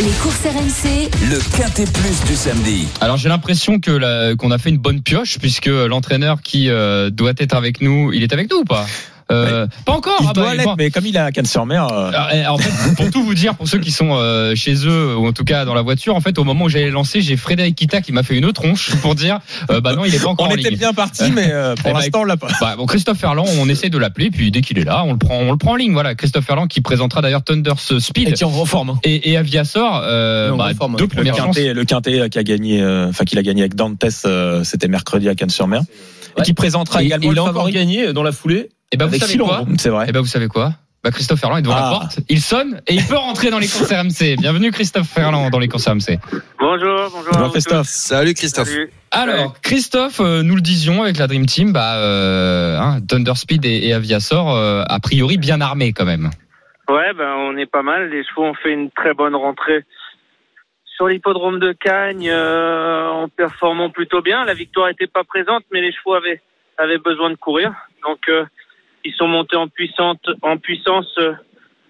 Les 0.00 0.10
courses 0.22 0.40
RMC, 0.44 1.10
Le 1.30 1.38
Quintet 1.56 1.84
Plus 1.92 2.24
du 2.28 2.34
samedi. 2.36 2.86
Alors 3.00 3.16
j'ai 3.18 3.28
l'impression 3.28 3.78
que 3.78 3.90
la- 3.90 4.34
qu'on 4.36 4.50
a 4.50 4.58
fait 4.58 4.70
une 4.70 4.78
bonne 4.78 5.02
pioche 5.02 5.38
puisque 5.38 5.66
l'entraîneur 5.66 6.40
qui 6.42 6.68
euh, 6.68 7.10
doit 7.10 7.32
être 7.38 7.54
avec 7.54 7.80
nous, 7.80 8.12
il 8.12 8.22
est 8.22 8.32
avec 8.32 8.50
nous 8.50 8.58
ou 8.58 8.64
pas? 8.64 8.86
Euh, 9.32 9.66
Pas 9.84 9.92
encore. 9.92 10.16
Il 10.20 10.26
ah 10.28 10.32
bah, 10.34 10.40
doit 10.42 10.54
l'être, 10.54 10.74
mais 10.78 10.90
comme 10.90 11.04
il 11.06 11.16
est 11.16 11.18
à 11.18 11.32
Cannes-sur-Mer, 11.32 11.88
euh, 11.92 12.08
Alors, 12.10 12.28
eh, 12.32 12.46
En 12.46 12.58
fait, 12.58 12.94
pour 12.94 13.10
tout 13.10 13.22
vous 13.24 13.34
dire, 13.34 13.56
pour 13.56 13.66
ceux 13.66 13.78
qui 13.78 13.90
sont 13.90 14.10
euh, 14.12 14.54
chez 14.54 14.86
eux 14.86 15.16
ou 15.16 15.26
en 15.26 15.32
tout 15.32 15.42
cas 15.44 15.64
dans 15.64 15.74
la 15.74 15.82
voiture, 15.82 16.14
en 16.14 16.20
fait, 16.20 16.38
au 16.38 16.44
moment 16.44 16.66
où 16.66 16.68
j'allais 16.68 16.90
lancer, 16.90 17.20
j'ai 17.20 17.36
Frédéric 17.36 17.74
Kita 17.74 18.00
qui 18.02 18.12
m'a 18.12 18.22
fait 18.22 18.36
une 18.36 18.52
tronche 18.52 18.94
pour 19.02 19.14
dire, 19.16 19.40
euh, 19.70 19.80
bah 19.80 19.94
non, 19.96 20.04
il 20.04 20.14
est 20.14 20.22
pas 20.22 20.28
encore 20.28 20.46
on 20.48 20.52
en 20.52 20.56
était 20.56 20.70
ligne. 20.70 20.78
bien 20.78 20.92
parti, 20.92 21.32
mais 21.32 21.50
euh, 21.50 21.74
Eh 21.76 21.82
pour 21.82 21.92
ben, 21.92 21.98
l'instant, 21.98 22.20
on 22.20 22.24
l'a 22.24 22.36
pas. 22.36 22.48
Bah, 22.60 22.74
bon, 22.76 22.86
Christophe 22.86 23.18
Ferland, 23.18 23.46
on 23.60 23.68
essaie 23.68 23.88
de 23.88 23.98
l'appeler, 23.98 24.30
puis 24.30 24.50
dès 24.52 24.60
qu'il 24.60 24.78
est 24.78 24.84
là, 24.84 25.02
on 25.04 25.12
le 25.12 25.18
prend, 25.18 25.38
on 25.38 25.50
le 25.50 25.58
prend 25.58 25.72
en 25.72 25.76
ligne. 25.76 25.92
Voilà, 25.92 26.14
Christophe 26.14 26.44
Ferland 26.44 26.68
qui 26.68 26.80
présentera 26.80 27.20
d'ailleurs 27.20 27.42
Thunders 27.42 27.80
Speed 27.98 28.28
Et 28.28 28.32
qui 28.32 28.44
en 28.44 28.48
reforme. 28.48 28.90
hein. 28.90 28.98
et, 29.02 29.30
et 29.32 29.36
Aviasor, 29.36 30.02
euh, 30.04 30.52
bah, 30.56 30.66
reforme, 30.68 30.96
deux 30.96 31.04
Le 31.04 31.08
premières 31.08 31.36
chances. 31.36 31.56
quintet, 31.56 31.74
le 31.74 31.84
quintet 31.84 32.28
qui 32.30 32.38
a 32.38 32.44
gagné, 32.44 32.80
euh, 32.80 33.08
enfin 33.08 33.24
qu'il 33.24 33.38
a 33.38 33.42
gagné 33.42 33.62
avec 33.62 33.74
Dantes, 33.74 34.04
euh, 34.24 34.62
c'était 34.62 34.88
mercredi 34.88 35.28
à 35.28 35.34
Cannes-sur-Mer, 35.34 35.82
et 36.38 36.42
qui 36.42 36.52
présentera 36.54 37.02
Et, 37.02 37.06
également 37.06 37.26
il 37.30 37.34
le 37.34 37.40
a 37.40 37.44
encore 37.44 37.70
gagné 37.70 38.12
dans 38.12 38.22
la 38.22 38.30
foulée. 38.32 38.68
Et 38.92 38.96
bah 38.96 39.06
vous 39.06 39.14
savez 39.16 39.32
Silon. 39.32 39.46
quoi 39.46 39.64
C'est 39.78 39.88
vrai. 39.90 40.08
Et 40.08 40.12
bah 40.12 40.20
vous 40.20 40.26
savez 40.26 40.48
quoi 40.48 40.70
bah 41.04 41.12
Christophe 41.12 41.38
Ferland 41.38 41.58
est 41.58 41.62
devant 41.62 41.76
la 41.76 41.86
Ah. 41.86 41.90
porte, 42.00 42.18
il 42.28 42.40
sonne 42.40 42.80
et 42.88 42.94
il 42.94 43.04
peut 43.06 43.14
rentrer 43.16 43.50
dans 43.50 43.60
les 43.60 43.68
courses 43.68 43.92
RMC. 43.92 44.36
Bienvenue 44.40 44.72
Christophe 44.72 45.06
Ferland 45.06 45.50
dans 45.50 45.60
les 45.60 45.68
courses 45.68 45.86
RMC. 45.86 46.18
Bonjour, 46.58 47.10
bonjour. 47.12 47.30
Bonjour 47.32 47.50
Christophe. 47.52 47.86
Salut 47.86 48.34
Christophe. 48.34 48.66
Salut. 48.66 48.90
Alors 49.12 49.60
Christophe, 49.60 50.18
euh, 50.18 50.42
nous 50.42 50.56
le 50.56 50.60
disions 50.62 51.02
avec 51.04 51.18
la 51.18 51.28
Dream 51.28 51.46
Team, 51.46 51.72
bah 51.72 51.98
euh, 51.98 52.76
hein, 52.80 52.98
Thunder 53.08 53.34
Speed 53.36 53.64
et, 53.64 53.86
et 53.86 53.92
Aviasor 53.92 54.52
euh, 54.56 54.82
a 54.88 54.98
priori 54.98 55.38
bien 55.38 55.60
armés 55.60 55.92
quand 55.92 56.06
même. 56.06 56.30
Ouais, 56.88 57.12
ben 57.16 57.34
on 57.38 57.56
est 57.56 57.70
pas 57.70 57.82
mal. 57.82 58.10
Les 58.10 58.24
chevaux 58.24 58.44
ont 58.46 58.54
fait 58.54 58.72
une 58.72 58.90
très 58.90 59.14
bonne 59.14 59.36
rentrée 59.36 59.84
sur 60.96 61.06
l'hippodrome 61.06 61.60
de 61.60 61.72
Cagnes 61.72 62.28
euh, 62.30 63.06
en 63.10 63.28
performant 63.28 63.90
plutôt 63.90 64.22
bien. 64.22 64.44
La 64.44 64.54
victoire 64.54 64.88
n'était 64.88 65.06
pas 65.06 65.22
présente, 65.22 65.62
mais 65.72 65.82
les 65.82 65.92
chevaux 65.92 66.14
avaient 66.14 66.40
avaient 66.78 66.98
besoin 66.98 67.30
de 67.30 67.36
courir. 67.36 67.72
Donc 68.02 68.18
euh, 68.28 68.44
ils 69.06 69.14
sont 69.14 69.28
montés 69.28 69.56
en 69.56 69.68
puissance 69.68 70.18
en 70.42 70.56
puissance 70.58 71.12
euh, 71.18 71.32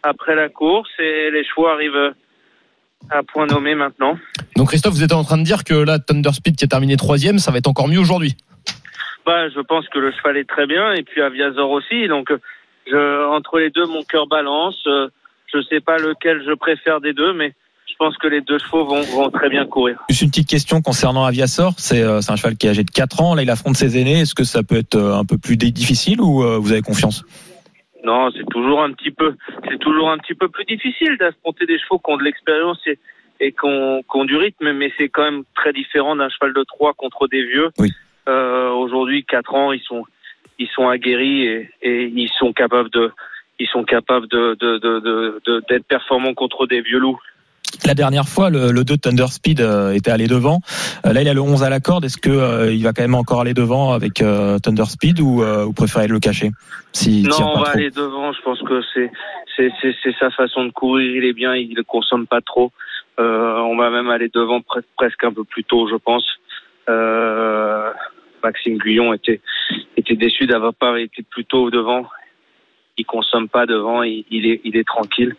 après 0.03 0.35
la 0.35 0.49
course 0.49 0.91
et 0.99 1.31
les 1.31 1.45
chevaux 1.45 1.67
arrivent 1.67 1.95
euh, 1.97 2.11
à 3.11 3.23
point 3.23 3.47
nommé 3.47 3.75
maintenant. 3.75 4.19
Donc 4.57 4.69
Christophe, 4.69 4.95
vous 4.95 5.05
êtes 5.05 5.13
en 5.13 5.25
train 5.25 5.39
de 5.39 5.43
dire 5.43 5.65
que 5.65 5.75
là, 5.75 5.99
Thunder 5.99 6.33
Speed 6.33 6.57
qui 6.57 6.65
a 6.65 6.69
terminé 6.69 6.97
troisième, 6.97 7.39
ça 7.39 7.51
va 7.51 7.59
être 7.59 7.69
encore 7.69 7.89
mieux 7.89 8.01
aujourd'hui. 8.01 8.37
Bah, 9.25 9.49
je 9.49 9.61
pense 9.61 9.89
que 9.89 9.99
le 9.99 10.13
cheval 10.13 10.37
est 10.37 10.49
très 10.49 10.67
bien 10.67 10.93
et 10.93 11.03
puis 11.03 11.21
Aviazor 11.21 11.71
aussi. 11.71 12.07
Donc, 12.07 12.33
je, 12.87 13.27
entre 13.29 13.59
les 13.59 13.71
deux, 13.71 13.87
mon 13.87 14.05
cœur 14.05 14.27
balance. 14.27 14.81
Euh, 14.87 15.09
Je 15.53 15.63
sais 15.63 15.81
pas 15.81 15.99
lequel 15.99 16.43
je 16.47 16.55
préfère 16.55 17.01
des 17.01 17.13
deux, 17.13 17.33
mais 17.33 17.55
pense 17.99 18.17
que 18.19 18.27
les 18.29 18.41
deux 18.41 18.59
chevaux 18.59 18.85
vont, 18.87 19.03
vont 19.03 19.31
très 19.31 19.49
bien 19.49 19.67
courir. 19.67 19.99
Juste 20.09 20.23
une 20.23 20.31
petite 20.31 20.49
question 20.49 20.81
concernant 20.83 21.25
Aviasor. 21.25 21.75
C'est 21.79 22.03
euh, 22.03 22.21
un 22.29 22.37
cheval 22.37 22.57
qui 22.57 22.67
est 22.67 22.71
âgé 22.71 22.85
de 22.85 22.91
4 22.91 23.21
ans. 23.23 23.35
Là, 23.35 23.43
il 23.43 23.51
affronte 23.51 23.77
ses 23.77 23.99
aînés. 23.99 24.21
Est-ce 24.21 24.35
que 24.35 24.45
ça 24.45 24.63
peut 24.63 24.77
être 24.77 24.95
euh, 24.97 25.15
un 25.15 25.25
peu 25.25 25.39
plus 25.39 25.57
difficile 25.57 26.21
ou 26.21 26.43
euh, 26.43 26.59
vous 26.59 26.73
avez 26.73 26.83
confiance? 26.83 27.25
Non, 28.05 28.31
c'est 28.37 28.47
toujours 28.51 28.83
un 28.83 28.93
petit 28.93 29.11
peu, 29.11 29.35
c'est 29.69 29.79
toujours 29.79 30.11
un 30.11 30.19
petit 30.19 30.35
peu 30.35 30.49
plus 30.49 30.65
difficile 30.65 31.17
d'affronter 31.19 31.67
des 31.67 31.79
chevaux 31.79 31.99
qui 31.99 32.13
ont 32.13 32.17
de 32.17 32.23
l'expérience 32.23 32.79
et, 32.87 32.99
et 33.41 33.51
qui 33.51 33.59
ont, 33.65 34.01
qui 34.03 34.17
ont 34.19 34.25
du 34.25 34.37
rythme, 34.37 34.73
mais 34.73 34.93
c'est 34.97 35.09
quand 35.09 35.25
même 35.25 35.43
très 35.57 35.73
différent 35.73 36.15
d'un 36.15 36.29
cheval 36.29 36.53
de 36.55 36.63
3 36.63 36.95
contre 36.95 37.27
des 37.27 37.45
vieux. 37.45 37.71
Oui. 37.79 37.91
Euh, 38.29 38.71
Aujourd'hui, 38.71 39.25
4 39.25 39.55
ans, 39.55 39.73
ils 39.73 39.83
sont, 39.83 40.05
ils 40.61 40.69
sont 40.69 40.89
aguerris 40.89 41.47
et, 41.47 41.71
et 41.83 42.05
ils 42.05 42.31
sont 42.39 42.53
capables 42.53 42.91
de, 42.91 43.11
ils 43.59 43.67
sont 43.69 43.83
capables 43.85 44.29
de, 44.29 44.57
de, 44.61 44.79
de, 44.79 45.01
de, 45.01 45.41
de- 45.47 45.63
d'être 45.69 45.87
performants 45.87 46.35
contre 46.35 46.67
des 46.69 46.83
vieux 46.83 46.99
loups. 46.99 47.19
La 47.85 47.95
dernière 47.95 48.29
fois, 48.29 48.51
le, 48.51 48.71
le 48.73 48.85
2 48.85 48.97
Thunder 48.97 49.27
Speed 49.29 49.61
euh, 49.61 49.93
était 49.93 50.11
allé 50.11 50.27
devant. 50.27 50.61
Euh, 51.05 51.13
là, 51.13 51.23
il 51.23 51.29
a 51.29 51.35
le 51.35 51.41
11 51.41 51.63
à 51.63 51.71
la 51.71 51.81
corde. 51.81 52.05
Est-ce 52.05 52.17
que 52.19 52.31
euh, 52.31 52.73
il 52.73 52.83
va 52.83 52.93
quand 52.93 53.03
même 53.03 53.15
encore 53.15 53.41
aller 53.41 53.55
devant 53.55 53.93
avec 53.93 54.23
euh, 54.23 54.59
Thunder 54.59 54.87
Speed 54.87 55.21
ou 55.21 55.43
euh, 55.43 55.65
vous 55.65 55.73
préférez 55.73 56.09
le 56.09 56.19
cacher? 56.19 56.51
Si 56.93 57.23
Non, 57.23 57.37
on 57.41 57.59
va 57.59 57.65
trop 57.65 57.77
aller 57.77 57.91
devant. 57.91 58.33
Je 58.33 58.41
pense 58.43 58.61
que 58.63 58.81
c'est 58.95 60.15
sa 60.19 60.31
façon 60.31 60.65
de 60.65 60.71
courir. 60.71 61.17
Il 61.17 61.25
est 61.25 61.33
bien. 61.33 61.55
Il 61.55 61.75
ne 61.77 61.83
consomme 61.83 62.27
pas 62.27 62.41
trop. 62.41 62.73
Euh, 63.19 63.59
on 63.61 63.77
va 63.77 63.91
même 63.91 64.11
aller 64.11 64.31
devant 64.33 64.59
pre- 64.61 64.83
presque 64.97 65.25
un 65.25 65.33
peu 65.33 65.45
plus 65.45 65.65
tôt, 65.65 65.89
je 65.89 65.97
pense. 65.97 66.25
Euh, 66.89 67.91
Maxime 68.43 68.79
Guyon 68.79 69.13
était 69.15 69.41
était 69.97 70.17
déçu 70.17 70.47
d'avoir 70.47 70.75
pas 70.75 71.01
été 71.01 71.23
plus 71.23 71.45
tôt 71.45 71.71
devant. 71.71 72.07
Il 72.99 73.05
consomme 73.07 73.49
pas 73.49 73.67
devant. 73.67 74.03
Il, 74.03 74.25
il 74.31 74.47
est 74.47 74.61
il 74.65 74.77
est 74.77 74.87
tranquille. 74.87 75.35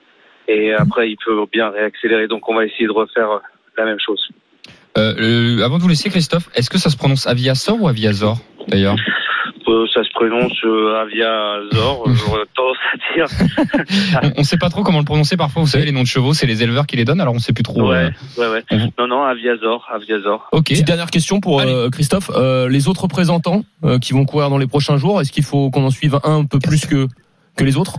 Et 0.48 0.74
après, 0.74 1.10
il 1.10 1.18
peut 1.26 1.46
bien 1.52 1.70
réaccélérer. 1.70 2.28
Donc, 2.28 2.48
on 2.50 2.56
va 2.56 2.66
essayer 2.66 2.88
de 2.88 2.92
refaire 2.92 3.30
euh, 3.32 3.40
la 3.78 3.86
même 3.86 4.00
chose. 4.00 4.22
Euh, 4.98 5.14
euh, 5.20 5.64
avant 5.64 5.78
de 5.78 5.84
vous 5.84 5.90
laisser, 5.90 6.10
Christophe, 6.10 6.50
est-ce 6.56 6.70
que 6.70 6.78
ça 6.78 6.90
se 6.90 6.98
prononce 6.98 7.28
Aviasor 7.28 7.82
ou 7.82 7.88
Aviazor 7.88 8.38
d'ailleurs 8.68 8.96
Euh, 9.68 9.86
ça 9.94 10.02
se 10.04 10.10
prononce 10.12 10.54
euh, 10.64 11.02
Avia 11.02 11.60
Zor, 11.74 12.06
j'aurais 12.08 12.46
tendance 12.56 12.78
à 12.94 13.14
dire. 13.14 13.26
On 14.38 14.40
ne 14.40 14.46
sait 14.46 14.58
pas 14.58 14.70
trop 14.70 14.82
comment 14.84 15.00
le 15.00 15.06
prononcer 15.06 15.36
parfois. 15.36 15.62
Vous 15.62 15.68
savez, 15.68 15.86
les 15.86 15.92
noms 15.92 16.04
de 16.04 16.08
chevaux, 16.08 16.34
c'est 16.34 16.48
les 16.48 16.64
éleveurs 16.64 16.88
qui 16.88 16.96
les 16.96 17.04
donnent, 17.04 17.20
alors 17.20 17.34
on 17.34 17.38
ne 17.38 17.42
sait 17.42 17.54
plus 17.54 17.64
trop. 17.64 17.90
Ouais, 17.90 18.10
euh, 18.38 18.52
ouais, 18.54 18.64
ouais. 18.72 18.90
Non, 18.98 19.08
non, 19.08 19.24
Aviazor, 19.24 19.86
Aviazor. 19.94 20.48
Ok. 20.54 20.70
Petite 20.70 20.88
dernière 20.88 21.12
question 21.12 21.42
pour 21.42 21.60
euh, 21.60 21.90
Christophe. 21.90 22.32
Euh, 22.34 22.70
les 22.70 22.88
autres 22.88 23.04
représentants 23.04 23.64
euh, 23.84 24.00
qui 24.00 24.14
vont 24.14 24.26
courir 24.26 24.50
dans 24.50 24.58
les 24.58 24.68
prochains 24.68 24.98
jours, 24.98 25.20
est-ce 25.20 25.32
qu'il 25.32 25.44
faut 25.44 25.70
qu'on 25.70 25.84
en 25.84 25.92
suive 25.92 26.16
un, 26.24 26.40
un 26.40 26.46
peu 26.46 26.60
plus 26.60 26.86
que, 26.86 27.08
que 27.58 27.64
les 27.66 27.76
autres? 27.76 27.98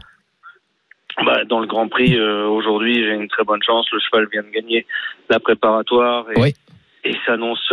Bah, 1.24 1.44
dans 1.44 1.60
le 1.60 1.66
Grand 1.66 1.88
Prix, 1.88 2.16
euh, 2.16 2.46
aujourd'hui, 2.46 3.02
j'ai 3.02 3.12
une 3.14 3.28
très 3.28 3.44
bonne 3.44 3.62
chance. 3.62 3.86
Le 3.92 3.98
cheval 4.00 4.28
vient 4.32 4.42
de 4.42 4.50
gagner 4.50 4.86
la 5.28 5.40
préparatoire 5.40 6.26
et, 6.30 6.40
Oui. 6.40 6.54
et 7.04 7.14
s'annonce, 7.26 7.72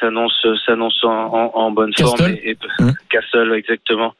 s'annonce, 0.00 0.46
s'annonce 0.64 1.04
en, 1.04 1.10
en, 1.10 1.50
en 1.54 1.70
bonne 1.70 1.92
forme. 1.94 2.20
Et, 2.42 2.52
et 2.52 2.56
Castle, 3.10 3.52
exactement. 3.54 4.14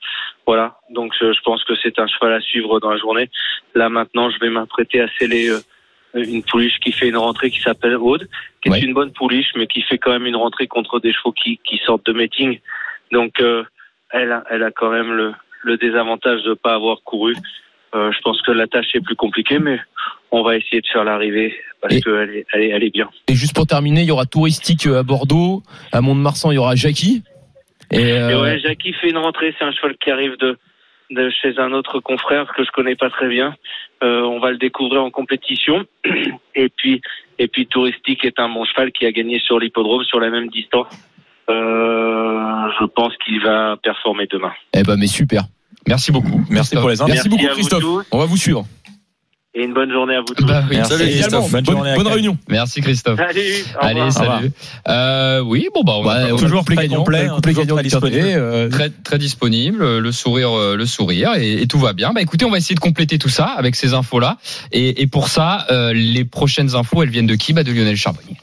Voilà. 0.47 0.77
Donc, 0.91 1.15
euh, 1.23 1.33
je 1.33 1.41
pense 1.41 1.65
que 1.65 1.75
c'est 1.83 1.99
un 1.99 2.07
cheval 2.07 2.35
à 2.35 2.41
suivre 2.41 2.81
dans 2.81 2.91
la 2.91 2.99
journée. 2.99 3.31
Là, 3.75 3.89
maintenant, 3.89 4.31
je 4.31 4.39
vais 4.39 4.51
m'apprêter 4.51 5.01
à 5.01 5.09
sceller 5.19 5.49
euh, 5.49 5.61
une 6.15 6.43
pouliche 6.43 6.79
qui 6.81 6.93
fait 6.93 7.09
une 7.09 7.17
rentrée 7.17 7.51
qui 7.51 7.61
s'appelle 7.61 7.97
Aude, 7.97 8.29
qui 8.63 8.69
est 8.69 8.81
une 8.83 8.93
bonne 8.95 9.13
pouliche, 9.13 9.49
mais 9.57 9.67
qui 9.67 9.81
fait 9.83 9.99
quand 9.99 10.13
même 10.13 10.27
une 10.27 10.37
rentrée 10.37 10.67
contre 10.67 11.01
des 11.01 11.13
chevaux 11.15 11.33
qui, 11.33 11.59
qui 11.65 11.79
sortent 11.87 12.07
de 12.07 12.13
meeting. 12.13 12.61
Donc, 13.11 13.41
euh, 13.41 13.65
elle, 14.11 14.33
a, 14.33 14.45
elle 14.51 14.63
a 14.63 14.71
quand 14.71 14.91
même 14.91 15.13
le, 15.13 15.33
le 15.63 15.77
désavantage 15.79 16.43
de 16.43 16.51
ne 16.51 16.55
pas 16.55 16.75
avoir 16.75 16.99
couru. 17.05 17.35
Euh, 17.95 18.11
je 18.13 18.19
pense 18.21 18.41
que 18.43 18.51
la 18.53 18.67
tâche 18.67 18.87
est 18.95 19.01
plus 19.01 19.15
compliquée, 19.17 19.59
mais 19.59 19.79
on 20.31 20.43
va 20.43 20.57
essayer 20.57 20.81
de 20.81 20.87
faire 20.93 21.05
l'arrivée 21.05 21.55
parce 21.81 22.01
qu'elle 22.01 22.31
est, 22.31 22.47
elle 22.53 22.63
est, 22.63 22.69
elle 22.71 22.83
est 22.85 22.91
bien. 22.93 23.09
Et 23.29 23.35
juste 23.35 23.55
pour 23.55 23.67
terminer, 23.67 24.01
il 24.03 24.09
y 24.09 24.11
aura 24.11 24.27
Touristique 24.27 24.87
euh, 24.87 24.99
à 24.99 25.03
Bordeaux, 25.03 25.63
à 25.93 26.01
Mont-de-Marsan, 26.01 26.51
il 26.51 26.57
y 26.57 26.59
aura 26.59 26.75
Jackie. 26.75 27.23
Et, 27.91 28.01
Et 28.01 28.13
euh, 28.13 28.43
ouais, 28.43 28.59
Jackie 28.59 28.93
fait 28.95 29.11
une 29.11 29.19
rentrée. 29.19 29.55
C'est 29.59 29.65
un 29.65 29.73
cheval 29.73 29.97
qui 30.03 30.11
arrive 30.11 30.37
de, 30.39 30.59
de 31.11 31.31
chez 31.31 31.59
un 31.59 31.73
autre 31.73 32.01
confrère 32.01 32.53
que 32.57 32.65
je 32.65 32.71
connais 32.73 32.97
pas 32.97 33.11
très 33.11 33.29
bien. 33.29 33.55
Euh, 34.03 34.23
on 34.23 34.41
va 34.41 34.51
le 34.51 34.59
découvrir 34.59 35.05
en 35.05 35.11
compétition. 35.11 35.85
Et 36.57 36.69
puis, 36.69 37.01
et 37.41 37.49
puis 37.49 37.67
Touristique 37.67 38.25
est 38.25 38.39
un 38.39 38.49
bon 38.49 38.65
cheval 38.65 38.93
qui 38.93 39.07
a 39.07 39.11
gagné 39.13 39.41
sur 39.41 39.59
l'hippodrome 39.59 40.05
sur 40.05 40.21
la 40.21 40.31
même 40.31 40.49
distance. 40.49 40.87
Euh, 41.51 42.69
je 42.81 42.85
pense 42.87 43.13
qu'il 43.25 43.43
va 43.43 43.77
performer 43.83 44.27
demain. 44.31 44.53
eh 44.73 44.85
ben, 44.85 44.97
mais 44.97 45.09
super. 45.09 45.43
Merci 45.89 46.13
beaucoup. 46.13 46.45
Merci 46.51 46.77
pour 46.77 46.89
les 46.89 47.01
infos. 47.01 47.09
Merci, 47.13 47.29
Merci 47.29 47.45
beaucoup 47.45 47.55
Christophe. 47.55 47.85
On 48.13 48.19
va 48.19 48.25
vous 48.27 48.37
suivre. 48.37 48.67
Et 49.57 49.63
une 49.63 49.73
bonne 49.73 49.93
journée 49.93 50.17
à 50.17 50.21
vous 50.21 50.35
tous. 50.35 50.45
Bah 50.45 50.65
oui. 50.69 50.77
Merci. 50.79 50.93
Salut. 50.99 51.11
Christophe. 51.13 51.51
Bonne 51.53 51.65
Bonne, 51.65 51.95
bonne 51.97 52.07
réunion. 52.09 52.37
Merci 52.49 52.81
Christophe. 52.81 53.21
Salut. 53.21 53.41
au 53.81 53.85
Allez, 53.85 54.11
salut. 54.11 54.51
Euh, 54.89 55.41
oui, 55.43 55.69
bon 55.73 55.85
bah 55.85 55.93
on 55.97 56.03
va- 56.03 56.25
Ouais, 56.25 56.33
on 56.33 56.37
a 56.37 56.39
Toujours 56.41 56.49
le 56.49 56.59
couplet 56.59 56.75
très 56.75 56.89
gagnant, 56.89 56.99
complet, 57.05 57.27
hein, 57.31 57.39
toujours 57.41 57.63
gagnant 57.65 57.77
très 57.77 57.89
Terre 57.89 58.01
disponible. 58.01 58.27
Euh, 58.37 58.69
très 58.69 58.91
très 58.91 59.19
disponible, 59.19 59.99
le 59.99 60.11
sourire 60.13 60.51
euh, 60.59 60.75
le 60.77 60.87
sourire 60.87 61.35
et, 61.37 61.63
et 61.63 61.67
tout 61.69 61.79
va 61.79 61.93
bien. 61.93 62.13
Bah 62.13 62.21
écoutez, 62.21 62.45
on 62.45 62.51
va 62.51 62.59
essayer 62.59 62.75
de 62.75 62.81
compléter 62.81 63.17
tout 63.21 63.29
ça 63.29 63.45
avec 63.45 63.77
ces 63.77 63.95
infos 63.95 64.19
là. 64.19 64.39
Et, 64.73 65.03
et 65.03 65.07
pour 65.07 65.29
ça, 65.29 65.67
euh, 65.71 65.93
les 65.93 66.25
prochaines 66.25 66.75
infos, 66.75 67.05
elles 67.05 67.11
viennent 67.11 67.29
de 67.29 67.37
qui? 67.37 67.53
Bah 67.53 67.63
de 67.63 67.71
Lionel 67.71 67.97
Charbonnier. 67.97 68.37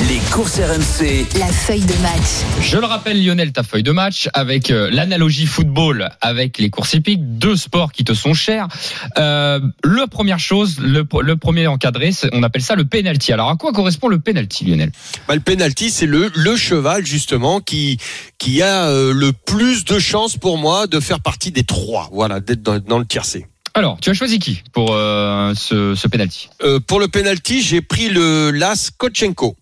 Les 0.00 0.18
courses 0.30 0.58
RMC. 0.60 1.24
La 1.38 1.46
feuille 1.46 1.80
de 1.80 1.94
match. 2.02 2.44
Je 2.60 2.76
le 2.76 2.84
rappelle, 2.84 3.24
Lionel, 3.24 3.52
ta 3.52 3.62
feuille 3.62 3.82
de 3.82 3.92
match 3.92 4.28
avec 4.34 4.70
euh, 4.70 4.90
l'analogie 4.92 5.46
football 5.46 6.10
avec 6.20 6.58
les 6.58 6.68
courses 6.68 6.92
hippiques, 6.92 7.38
deux 7.38 7.56
sports 7.56 7.92
qui 7.92 8.04
te 8.04 8.12
sont 8.12 8.34
chers. 8.34 8.68
Euh, 9.16 9.58
la 9.82 10.06
première 10.06 10.38
chose, 10.38 10.78
le, 10.80 11.06
le 11.22 11.36
premier 11.38 11.66
encadré, 11.66 12.10
on 12.32 12.42
appelle 12.42 12.60
ça 12.60 12.74
le 12.74 12.84
penalty. 12.84 13.32
Alors 13.32 13.48
à 13.48 13.56
quoi 13.56 13.72
correspond 13.72 14.08
le 14.08 14.18
penalty, 14.18 14.66
Lionel? 14.66 14.92
Bah, 15.28 15.34
le 15.34 15.40
penalty, 15.40 15.90
c'est 15.90 16.06
le, 16.06 16.30
le 16.34 16.56
cheval 16.56 17.06
justement 17.06 17.60
qui 17.60 17.96
qui 18.36 18.60
a 18.60 18.88
euh, 18.90 19.14
le 19.14 19.32
plus 19.32 19.86
de 19.86 19.98
chances 19.98 20.36
pour 20.36 20.58
moi 20.58 20.86
de 20.86 21.00
faire 21.00 21.20
partie 21.20 21.52
des 21.52 21.64
trois. 21.64 22.10
Voilà, 22.12 22.40
d'être 22.40 22.62
dans, 22.62 22.78
dans 22.78 22.98
le 22.98 23.06
tiercé. 23.06 23.46
Alors, 23.72 23.98
tu 24.00 24.10
as 24.10 24.14
choisi 24.14 24.38
qui 24.38 24.62
pour 24.72 24.90
euh, 24.92 25.54
ce, 25.54 25.94
ce 25.94 26.06
penalty? 26.06 26.50
Euh, 26.62 26.80
pour 26.80 27.00
le 27.00 27.08
penalty, 27.08 27.62
j'ai 27.62 27.80
pris 27.80 28.10
le 28.10 28.50
Las 28.50 28.90
Kotchenko. 28.90 29.56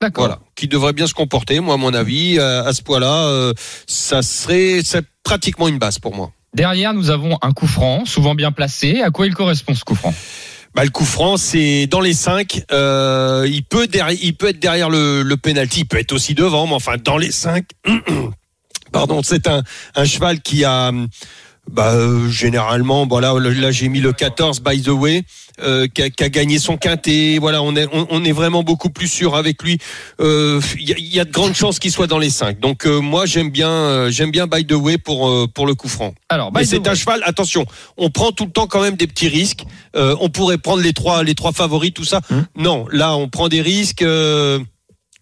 D'accord. 0.00 0.24
Voilà, 0.24 0.40
qui 0.56 0.66
devrait 0.66 0.94
bien 0.94 1.06
se 1.06 1.12
comporter. 1.12 1.60
Moi, 1.60 1.74
à 1.74 1.76
mon 1.76 1.92
avis, 1.92 2.38
euh, 2.38 2.64
à 2.64 2.72
ce 2.72 2.82
point-là, 2.82 3.26
euh, 3.26 3.52
ça 3.86 4.22
serait 4.22 4.80
c'est 4.82 5.04
pratiquement 5.22 5.68
une 5.68 5.78
base 5.78 5.98
pour 5.98 6.14
moi. 6.14 6.32
Derrière, 6.54 6.94
nous 6.94 7.10
avons 7.10 7.38
un 7.42 7.52
coup 7.52 7.66
franc, 7.66 8.04
souvent 8.06 8.34
bien 8.34 8.50
placé. 8.50 9.02
À 9.02 9.10
quoi 9.10 9.26
il 9.26 9.34
correspond 9.34 9.74
ce 9.74 9.84
coup 9.84 9.94
franc? 9.94 10.14
Bah, 10.74 10.84
le 10.84 10.90
coup 10.90 11.04
franc, 11.04 11.36
c'est 11.36 11.86
dans 11.86 12.00
les 12.00 12.14
cinq. 12.14 12.64
Euh, 12.72 13.46
il 13.48 13.62
peut 13.62 13.88
derrière, 13.88 14.18
il 14.22 14.34
peut 14.34 14.48
être 14.48 14.58
derrière 14.58 14.88
le, 14.88 15.22
le 15.22 15.36
penalty, 15.36 15.80
il 15.80 15.84
peut 15.86 15.98
être 15.98 16.12
aussi 16.12 16.34
devant, 16.34 16.66
mais 16.66 16.74
enfin 16.74 16.94
dans 17.02 17.18
les 17.18 17.30
cinq. 17.30 17.66
Pardon, 18.92 19.20
c'est 19.22 19.48
un, 19.48 19.62
un 19.94 20.04
cheval 20.04 20.40
qui 20.40 20.64
a. 20.64 20.92
Bah, 21.72 21.92
euh, 21.94 22.28
généralement, 22.28 23.06
voilà, 23.06 23.32
là 23.38 23.70
j'ai 23.70 23.88
mis 23.88 24.00
le 24.00 24.12
14 24.12 24.60
by 24.60 24.82
the 24.82 24.88
way, 24.88 25.22
euh, 25.62 25.86
qui, 25.86 26.02
a, 26.02 26.10
qui 26.10 26.24
a 26.24 26.28
gagné 26.28 26.58
son 26.58 26.76
quintet. 26.76 27.38
Voilà, 27.40 27.62
on 27.62 27.76
est 27.76 27.86
on, 27.92 28.06
on 28.10 28.24
est 28.24 28.32
vraiment 28.32 28.62
beaucoup 28.62 28.90
plus 28.90 29.06
sûr 29.06 29.36
avec 29.36 29.62
lui. 29.62 29.78
Euh, 30.20 30.60
Il 30.76 30.88
y, 30.88 30.92
a, 30.92 30.96
il 30.98 31.14
y 31.14 31.20
a 31.20 31.24
de 31.24 31.30
grandes 31.30 31.54
chances 31.54 31.78
qu'il 31.78 31.92
soit 31.92 32.08
dans 32.08 32.18
les 32.18 32.30
cinq. 32.30 32.58
Donc 32.58 32.86
euh, 32.86 33.00
moi 33.00 33.24
j'aime 33.24 33.50
bien 33.50 33.70
euh, 33.70 34.10
j'aime 34.10 34.30
bien 34.32 34.46
by 34.48 34.66
the 34.66 34.72
way 34.72 34.98
pour 34.98 35.28
euh, 35.28 35.46
pour 35.46 35.66
le 35.66 35.74
coup 35.74 35.88
franc. 35.88 36.12
Alors, 36.28 36.50
Mais 36.52 36.62
by 36.62 36.66
the 36.66 36.70
c'est 36.70 36.88
un 36.88 36.94
cheval. 36.94 37.22
Attention, 37.24 37.64
on 37.96 38.10
prend 38.10 38.32
tout 38.32 38.46
le 38.46 38.52
temps 38.52 38.66
quand 38.66 38.82
même 38.82 38.96
des 38.96 39.06
petits 39.06 39.28
risques. 39.28 39.64
Euh, 39.96 40.16
on 40.20 40.28
pourrait 40.28 40.58
prendre 40.58 40.82
les 40.82 40.92
trois, 40.92 41.22
les 41.22 41.34
trois 41.34 41.52
favoris, 41.52 41.92
tout 41.94 42.04
ça. 42.04 42.20
Non, 42.56 42.86
là, 42.90 43.14
on 43.16 43.28
prend 43.28 43.48
des 43.48 43.62
risques. 43.62 44.04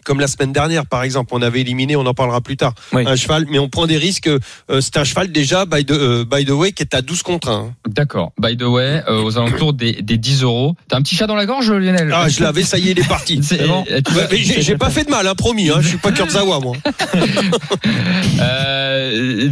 Comme 0.05 0.21
la 0.21 0.27
semaine 0.27 0.53
dernière, 0.53 0.87
par 0.87 1.03
exemple, 1.03 1.31
on 1.35 1.43
avait 1.43 1.61
éliminé, 1.61 1.95
on 1.97 2.07
en 2.07 2.15
parlera 2.15 2.41
plus 2.41 2.57
tard, 2.57 2.75
Oui. 2.93 3.05
un 3.07 3.15
cheval, 3.17 3.47
mais 3.51 3.59
on 3.59 3.69
prend 3.69 3.87
des 3.87 3.99
risques. 3.99 4.29
euh, 4.29 4.81
c'est 4.81 4.97
un 4.97 5.05
cheval 5.05 5.31
déjà, 5.33 5.67
by 5.67 5.85
the, 5.85 5.91
euh, 5.91 6.25
by 6.25 6.45
the 6.45 6.51
way, 6.51 6.73
qui 6.73 6.83
est 6.83 6.95
à 6.95 7.03
12 7.03 7.23
contre 7.23 7.49
1. 7.51 7.75
D'accord. 7.89 8.33
By 8.41 8.57
the 8.57 8.63
way, 8.63 9.03
euh, 9.09 9.23
aux 9.23 9.37
alentours 9.39 9.73
des, 9.75 9.93
des 10.03 10.17
10 10.17 10.43
euros. 10.43 10.75
T'as 10.89 10.97
un 10.97 11.03
petit 11.03 11.15
chat 11.17 11.27
dans 11.27 11.35
la 11.37 11.45
gorge, 11.47 11.71
Lionel? 11.71 12.11
Ah, 12.15 12.29
je 12.29 12.43
l'avais, 12.43 12.63
ça 12.63 12.79
y 12.79 12.89
est, 12.89 12.93
il 12.93 12.99
est 13.01 13.09
parti. 13.09 13.39
C'est- 13.43 13.67
bon. 13.67 13.85
tu 13.85 13.93
Ouais, 13.93 14.01
vas- 14.23 14.29
mais 14.31 14.39
j'ai 14.63 14.77
pas 14.77 14.91
fait 14.91 15.05
de 15.05 15.11
mal, 15.11 15.27
hein, 15.27 15.35
promis. 15.35 15.69
Hein, 15.69 15.79
je 15.81 15.89
suis 15.89 15.99
pas 15.99 16.13
Kurzawa, 16.13 16.61
moi. 16.61 16.75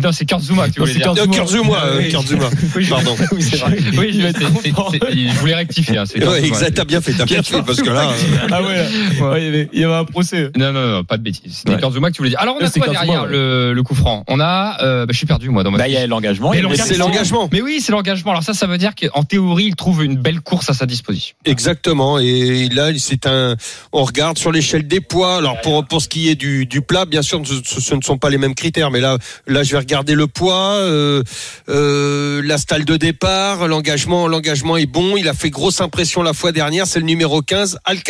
Non, 0.02 0.12
c'est 0.12 0.26
Kurzuma 0.26 0.68
tu 0.68 0.78
Non, 0.80 0.86
voulais 0.86 0.98
c'est 1.04 1.12
dire. 1.14 1.30
Kurzuma, 1.30 1.84
euh, 1.84 1.98
Oui. 1.98 2.08
Kurzuma. 2.10 2.50
Oui, 2.76 2.86
Pardon. 2.88 3.16
Oui, 3.32 3.42
c'est 3.42 3.56
vrai. 3.56 3.76
Oui, 3.96 4.12
je, 4.12 5.38
voulais 5.40 5.54
rectifier. 5.54 5.98
hein, 5.98 6.04
Ouais, 6.16 6.44
exact, 6.44 6.74
t'as 6.74 6.84
bien 6.84 7.00
fait, 7.00 7.12
t'as 7.12 7.24
bien 7.24 7.42
fait, 7.42 7.62
parce 7.62 7.80
que 7.82 7.90
là. 7.90 8.10
Ah 8.52 8.62
ouais, 8.62 9.68
il 9.72 9.80
y 9.80 9.84
avait 9.84 9.94
un 9.94 10.04
procès. 10.04 10.45
Non, 10.56 10.72
non, 10.72 10.86
non, 10.86 11.04
pas 11.04 11.16
de 11.16 11.22
bêtises. 11.22 11.58
C'était 11.58 11.72
Ouais. 11.74 11.80
Kurzuma 11.80 12.10
que 12.10 12.14
tu 12.14 12.18
voulais 12.18 12.30
dire. 12.30 12.40
Alors, 12.40 12.56
on 12.60 12.64
a 12.64 12.68
c'est 12.68 12.80
quoi 12.80 12.92
derrière 12.92 13.22
ouais. 13.24 13.30
le, 13.30 13.72
le 13.72 13.82
coup 13.82 13.94
franc? 13.94 14.24
On 14.28 14.40
a. 14.40 14.78
Euh, 14.82 15.06
bah, 15.06 15.12
je 15.12 15.16
suis 15.16 15.26
perdu, 15.26 15.48
moi, 15.50 15.62
dans 15.62 15.70
ma 15.70 15.78
Bah, 15.78 15.88
il 15.88 15.94
y 15.94 15.96
a 15.96 16.06
l'engagement. 16.06 16.52
Mais 16.52 16.76
c'est 16.76 16.96
l'engagement. 16.96 17.48
Mais 17.52 17.62
oui, 17.62 17.80
c'est 17.80 17.92
l'engagement. 17.92 18.30
Alors 18.32 18.42
ça, 18.42 18.54
ça 18.54 18.66
veut 18.66 18.78
dire 18.78 18.92
qu'en 18.94 19.22
théorie, 19.24 19.64
il 19.66 19.76
trouve 19.76 20.04
une 20.04 20.16
belle 20.16 20.40
course 20.40 20.70
à 20.70 20.74
sa 20.74 20.86
disposition. 20.86 21.36
Exactement. 21.44 22.18
Et 22.18 22.68
là, 22.68 22.90
c'est 22.98 23.26
un. 23.26 23.56
On 23.92 24.04
regarde 24.04 24.38
sur 24.38 24.52
l'échelle 24.52 24.86
des 24.86 25.00
poids. 25.00 25.36
Alors 25.36 25.60
pour 25.60 25.84
pour 25.86 26.02
ce 26.02 26.08
qui 26.08 26.28
est 26.28 26.34
du 26.34 26.66
du 26.66 26.80
plat, 26.82 27.04
bien 27.04 27.22
sûr, 27.22 27.42
ce, 27.46 27.80
ce 27.80 27.94
ne 27.94 28.02
sont 28.02 28.18
pas 28.18 28.30
les 28.30 28.38
mêmes 28.38 28.54
critères. 28.54 28.90
Mais 28.90 29.00
là, 29.00 29.18
là, 29.46 29.62
je 29.62 29.72
vais 29.72 29.78
regarder 29.78 30.14
le 30.14 30.26
poids, 30.26 30.74
euh, 30.74 31.22
euh, 31.68 32.42
la 32.44 32.58
stalle 32.58 32.84
de 32.84 32.96
départ, 32.96 33.68
l'engagement. 33.68 34.28
L'engagement 34.28 34.76
est 34.76 34.86
bon. 34.86 35.16
Il 35.16 35.28
a 35.28 35.34
fait 35.34 35.50
grosse 35.50 35.80
impression 35.80 36.22
la 36.22 36.32
fois 36.32 36.52
dernière. 36.52 36.86
C'est 36.86 37.00
le 37.00 37.06
numéro 37.06 37.42
15, 37.42 37.78
Al 37.84 38.02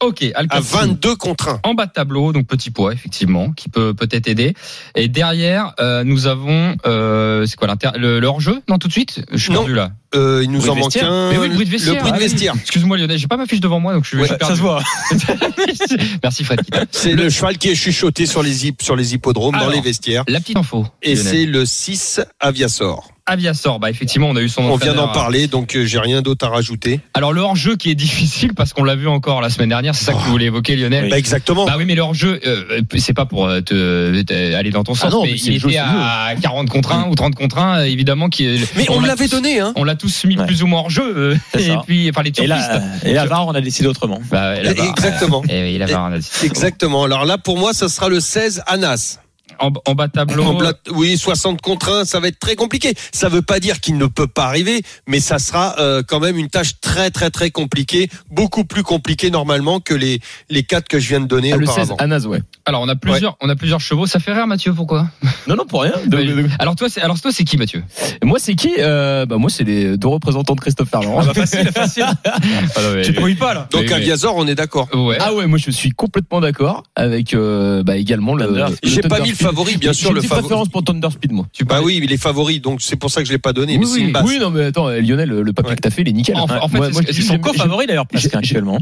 Ok, 0.00 0.22
à 0.22 0.38
Alcacim. 0.38 0.78
22 0.86 1.16
contre 1.16 1.48
1. 1.48 1.60
En 1.64 1.74
bas 1.74 1.86
de 1.86 1.92
tableau, 1.92 2.32
donc 2.32 2.46
petit 2.46 2.70
poids 2.70 2.92
effectivement, 2.92 3.50
qui 3.52 3.68
peut 3.68 3.94
peut-être 3.94 4.28
aider. 4.28 4.54
Et 4.94 5.08
derrière, 5.08 5.74
euh, 5.80 6.04
nous 6.04 6.28
avons, 6.28 6.76
euh, 6.86 7.44
c'est 7.46 7.56
quoi 7.56 7.66
l'inter, 7.66 7.90
le, 7.96 8.20
le 8.20 8.26
hors-jeu? 8.28 8.62
Non, 8.68 8.78
tout 8.78 8.86
de 8.86 8.92
suite? 8.92 9.22
Je 9.32 9.36
suis 9.38 9.52
Non. 9.52 9.60
perdu 9.60 9.74
là. 9.74 9.90
Euh, 10.14 10.40
il 10.44 10.50
nous 10.52 10.60
Bruit 10.60 10.70
en 10.70 10.74
manque 10.76 10.96
un. 10.98 11.30
Mais 11.30 11.38
oui, 11.38 11.48
le 11.48 11.54
bruit 11.54 11.66
de 11.66 11.70
vestiaire. 11.70 11.94
Le 11.94 12.00
bruit 12.00 12.12
de 12.12 12.48
Ah 12.48 12.52
oui. 12.54 12.60
Excuse-moi 12.62 12.96
Lionel, 12.96 13.18
j'ai 13.18 13.26
pas 13.26 13.36
ma 13.36 13.46
fiche 13.46 13.60
devant 13.60 13.80
moi, 13.80 13.92
donc 13.92 14.04
je 14.04 14.16
suis, 14.16 14.24
suis 14.24 14.36
Ça 14.40 14.54
se 14.54 14.60
voit. 14.60 14.82
Merci 16.22 16.44
Fred. 16.44 16.60
C'est 16.92 17.14
le 17.14 17.28
cheval 17.28 17.58
qui 17.58 17.68
est 17.68 17.74
chuchoté 17.74 18.26
sur 18.26 18.42
les 18.42 18.66
hip, 18.66 18.76
sur 18.80 18.94
les 18.96 19.14
hippodromes, 19.14 19.58
dans 19.58 19.68
les 19.68 19.80
vestiaires. 19.80 20.24
La 20.28 20.40
petite 20.40 20.56
info. 20.56 20.86
Et 21.02 21.16
c'est 21.16 21.44
le 21.44 21.66
6 21.66 22.20
Aviasor. 22.40 23.10
Aviasor. 23.28 23.78
Bah 23.78 23.90
effectivement, 23.90 24.28
on 24.28 24.36
a 24.36 24.40
eu 24.40 24.48
son 24.48 24.62
On 24.64 24.76
vient 24.76 24.94
d'en 24.94 25.08
parler, 25.08 25.46
donc 25.46 25.76
euh, 25.76 25.84
j'ai 25.84 25.98
rien 25.98 26.22
d'autre 26.22 26.46
à 26.46 26.48
rajouter. 26.50 27.00
Alors 27.14 27.32
le 27.32 27.40
hors-jeu 27.40 27.76
qui 27.76 27.90
est 27.90 27.94
difficile 27.94 28.54
parce 28.54 28.72
qu'on 28.72 28.84
l'a 28.84 28.96
vu 28.96 29.06
encore 29.08 29.40
la 29.40 29.50
semaine 29.50 29.68
dernière, 29.68 29.94
c'est 29.94 30.04
ça 30.04 30.12
que 30.12 30.18
vous 30.18 30.30
voulez 30.30 30.46
évoquer 30.46 30.76
Lionel 30.76 31.08
Bah, 31.10 31.18
exactement. 31.18 31.66
Bah 31.66 31.74
oui, 31.78 31.84
mais 31.84 31.94
le 31.94 32.02
hors-jeu, 32.02 32.40
euh, 32.46 32.80
c'est 32.96 33.12
pas 33.14 33.26
pour 33.26 33.46
euh, 33.46 33.60
te, 33.60 34.22
te- 34.22 34.54
aller 34.54 34.70
dans 34.70 34.82
ton 34.84 34.94
sens, 34.94 35.04
Ah 35.08 35.10
non, 35.10 35.22
mais, 35.22 35.30
mais 35.32 35.36
il 35.36 35.60
jeu, 35.60 35.68
était 35.68 35.78
à 35.78 36.34
40 36.40 36.68
contre 36.70 36.92
1 36.92 37.08
ou 37.08 37.14
30 37.14 37.34
contre 37.34 37.58
1, 37.58 37.84
évidemment. 37.84 38.28
Qui, 38.28 38.60
Mais 38.76 38.86
on, 38.90 39.00
l'a 39.00 39.08
l'avait 39.08 39.28
donné, 39.28 39.60
hein. 39.60 39.72
On 39.76 39.84
l'a 39.84 39.94
tous 39.94 40.24
mis 40.24 40.36
Ouais. 40.38 40.46
plus 40.46 40.62
ou 40.62 40.66
moins 40.66 40.80
hors 40.80 40.90
jeu. 40.90 41.02
euh, 41.16 41.36
et 41.58 41.66
ça. 41.66 41.82
puis, 41.86 42.08
enfin, 42.10 42.22
les 42.22 42.32
Et 42.42 42.46
là, 42.46 42.82
et 43.04 43.12
là, 43.12 43.26
VAR, 43.26 43.46
on 43.46 43.52
a 43.52 43.60
décidé 43.60 43.88
autrement. 43.88 44.20
Bah, 44.30 44.54
Exactement. 44.62 45.42
euh, 45.50 45.52
et 45.52 45.62
oui, 45.72 45.78
là-bas, 45.78 46.08
on 46.10 46.12
a 46.14 46.18
dit. 46.18 46.28
Exactement. 46.44 47.04
Alors 47.04 47.24
là, 47.24 47.38
pour 47.38 47.58
moi, 47.58 47.72
ça 47.72 47.88
sera 47.88 48.08
le 48.08 48.20
16 48.20 48.62
Anas. 48.66 49.18
En, 49.60 49.72
en 49.86 49.94
bas 49.94 50.08
tableau. 50.08 50.44
En 50.44 50.54
plat- 50.56 50.72
oui, 50.92 51.16
60 51.18 51.60
contre 51.60 51.92
1, 51.92 52.04
ça 52.04 52.20
va 52.20 52.28
être 52.28 52.38
très 52.38 52.56
compliqué. 52.56 52.94
Ça 53.12 53.28
veut 53.28 53.42
pas 53.42 53.60
dire 53.60 53.80
qu'il 53.80 53.96
ne 53.98 54.06
peut 54.06 54.26
pas 54.26 54.44
arriver, 54.44 54.82
mais 55.06 55.20
ça 55.20 55.38
sera 55.38 55.74
euh, 55.78 56.02
quand 56.06 56.20
même 56.20 56.36
une 56.38 56.48
tâche 56.48 56.80
très 56.80 57.10
très 57.10 57.30
très 57.30 57.50
compliquée, 57.50 58.08
beaucoup 58.30 58.64
plus 58.64 58.82
compliquée 58.82 59.30
normalement 59.30 59.80
que 59.80 59.94
les 59.94 60.20
les 60.48 60.62
quatre 60.62 60.88
que 60.88 60.98
je 60.98 61.08
viens 61.08 61.20
de 61.20 61.26
donner 61.26 61.52
Ah, 61.52 61.56
le 61.56 61.66
16, 61.66 61.74
auparavant. 61.74 61.96
Anas, 61.98 62.26
ouais. 62.26 62.40
Alors, 62.66 62.82
on 62.82 62.88
a 62.88 62.96
plusieurs, 62.96 63.36
on 63.40 63.48
a 63.48 63.56
plusieurs 63.56 63.80
chevaux. 63.80 64.06
Ça 64.06 64.20
fait 64.20 64.32
rire, 64.32 64.46
Mathieu, 64.46 64.74
pourquoi? 64.74 65.08
Non, 65.46 65.56
non, 65.56 65.64
pour 65.64 65.82
rien. 65.82 65.94
De- 66.06 66.16
de- 66.18 66.42
de- 66.42 66.48
Alors, 66.58 66.76
toi, 66.76 66.88
c'est, 66.90 67.00
alors, 67.00 67.18
toi, 67.20 67.30
c'est 67.32 67.44
qui, 67.44 67.56
Mathieu? 67.56 67.82
Moi, 68.22 68.38
c'est 68.40 68.54
qui? 68.54 68.74
Euh, 68.78 69.24
Bah, 69.26 69.36
moi, 69.38 69.48
c'est 69.50 69.64
les 69.64 69.96
deux 69.96 70.08
représentants 70.08 70.54
de 70.54 70.60
Christophe 70.60 70.90
Ferland. 70.90 71.22
facile, 71.34 71.70
facile. 71.72 72.06
Tu 73.04 73.14
te 73.14 73.20
mouilles 73.20 73.34
pas, 73.34 73.54
là. 73.54 73.68
Donc 73.70 73.82
Oui, 73.82 73.86
mais- 73.88 73.94
Aviazor, 73.94 74.36
on 74.36 74.46
est 74.46 74.54
d'accord. 74.54 74.88
Ouais. 74.94 75.16
Ah 75.20 75.32
ouais, 75.34 75.46
moi 75.46 75.58
je 75.58 75.70
suis 75.70 75.90
complètement 75.90 76.40
d'accord 76.40 76.82
avec 76.96 77.34
euh, 77.34 77.82
bah, 77.82 77.96
également 77.96 78.34
le. 78.34 78.64
J'ai 78.82 79.00
pas 79.02 79.20
mis 79.20 79.30
le. 79.30 79.34
Favori, 79.50 79.76
bien 79.76 79.92
J'ai 79.92 80.00
sûr, 80.00 80.10
une 80.10 80.16
le 80.16 80.22
favori. 80.22 80.40
préférence 80.42 80.68
pour 80.68 80.84
Thunder 80.84 81.08
Speed, 81.10 81.32
moi. 81.32 81.46
Tu 81.52 81.64
Bah 81.64 81.80
oui, 81.82 82.00
il 82.02 82.12
est 82.12 82.16
favori, 82.16 82.60
donc 82.60 82.80
c'est 82.82 82.96
pour 82.96 83.10
ça 83.10 83.20
que 83.22 83.26
je 83.28 83.32
l'ai 83.32 83.38
pas 83.38 83.52
donné. 83.52 83.72
Oui, 83.74 83.78
mais 83.80 83.86
c'est 83.86 83.92
oui. 83.94 84.00
une 84.06 84.12
base. 84.12 84.24
Oui, 84.26 84.38
non, 84.38 84.50
mais 84.50 84.64
attends, 84.64 84.88
Lionel, 84.90 85.28
le 85.30 85.52
papier 85.52 85.70
Ouais. 85.70 85.76
que 85.76 85.80
t'as 85.80 85.90
fait, 85.90 86.02
il 86.02 86.08
est 86.08 86.12
nickel. 86.12 86.36
En- 86.36 86.42
en 86.44 86.68
fait, 86.68 86.76
moi, 86.76 86.86
c'est- 86.86 86.92
moi, 86.92 87.02
Ils 87.08 87.22
sont 87.22 87.38
co-favoris 87.38 87.86
d'ailleurs, 87.86 88.06
presque 88.06 88.34
actuellement. 88.34 88.78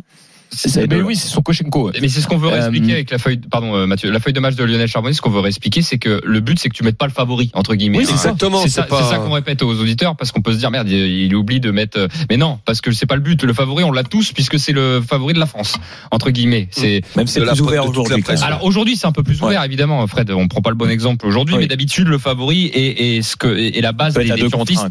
C'est 0.50 0.68
ça, 0.68 0.80
mais 0.88 1.02
oui, 1.02 1.16
c'est 1.16 1.28
son 1.28 1.42
Koshenko. 1.42 1.88
ouais. 1.88 1.98
Mais 2.00 2.08
c'est 2.08 2.20
ce 2.20 2.28
qu'on 2.28 2.36
veut 2.38 2.48
Euh, 2.48 2.52
réexpliquer 2.52 2.92
avec 2.92 3.10
la 3.10 3.18
feuille, 3.18 3.38
pardon 3.50 3.74
euh, 3.74 3.86
Mathieu, 3.86 4.10
la 4.10 4.20
feuille 4.20 4.32
de 4.32 4.40
match 4.40 4.54
de 4.54 4.64
Lionel 4.64 4.88
Charbonnier. 4.88 5.14
Ce 5.14 5.20
qu'on 5.20 5.30
veut 5.30 5.40
réexpliquer, 5.40 5.82
c'est 5.82 5.98
que 5.98 6.20
le 6.24 6.40
but, 6.40 6.58
c'est 6.58 6.68
que 6.68 6.74
tu 6.74 6.82
mettes 6.84 6.96
pas 6.98 7.06
le 7.06 7.12
favori 7.12 7.50
entre 7.54 7.74
guillemets. 7.74 7.98
Oui, 7.98 8.04
c'est. 8.06 8.12
Exactement, 8.12 8.62
C'est 8.62 8.68
ça, 8.68 8.84
pas. 8.84 9.02
c'est 9.02 9.10
ça 9.10 9.18
qu'on 9.18 9.32
répète 9.32 9.62
aux 9.62 9.74
auditeurs 9.80 10.16
parce 10.16 10.32
qu'on 10.32 10.42
peut 10.42 10.52
se 10.52 10.58
dire 10.58 10.70
merde, 10.70 10.88
il, 10.88 10.96
il 10.98 11.34
oublie 11.34 11.60
de 11.60 11.70
mettre. 11.70 11.98
euh, 11.98 12.08
Mais 12.30 12.36
non, 12.36 12.58
parce 12.64 12.80
que 12.80 12.92
c'est 12.92 13.06
pas 13.06 13.16
le 13.16 13.20
but. 13.22 13.42
Le 13.42 13.52
favori, 13.52 13.84
on 13.84 13.92
l'a 13.92 14.04
tous 14.04 14.32
puisque 14.32 14.58
c'est 14.58 14.72
le 14.72 15.00
favori 15.06 15.34
de 15.34 15.38
la 15.38 15.46
France 15.46 15.76
entre 16.10 16.30
guillemets. 16.30 16.68
C'est 16.70 17.02
Même 17.16 17.26
si 17.26 17.34
c'est 17.34 17.40
De 17.40 17.44
la 17.44 17.52
plus 17.52 17.62
ouvert 17.62 17.86
aujourd'hui. 17.86 18.22
alors 18.42 18.64
aujourd'hui 18.64 18.96
c'est 18.96 19.06
un 19.06 19.12
peu 19.12 19.22
plus 19.22 19.40
ouvert 19.42 19.62
évidemment. 19.64 20.06
Fred, 20.06 20.30
on 20.30 20.48
prend 20.48 20.62
pas 20.62 20.70
le 20.70 20.76
bon 20.76 20.88
exemple 20.90 21.26
aujourd'hui, 21.26 21.54
Oui. 21.56 21.60
mais 21.62 21.66
d'habitude 21.68 22.08
le 22.08 22.18
favori 22.18 22.66
est, 22.66 23.16
est 23.16 23.22
ce 23.22 23.36
que 23.36 23.48
est 23.48 23.80
la 23.80 23.92
base 23.92 24.14
des, 24.14 24.28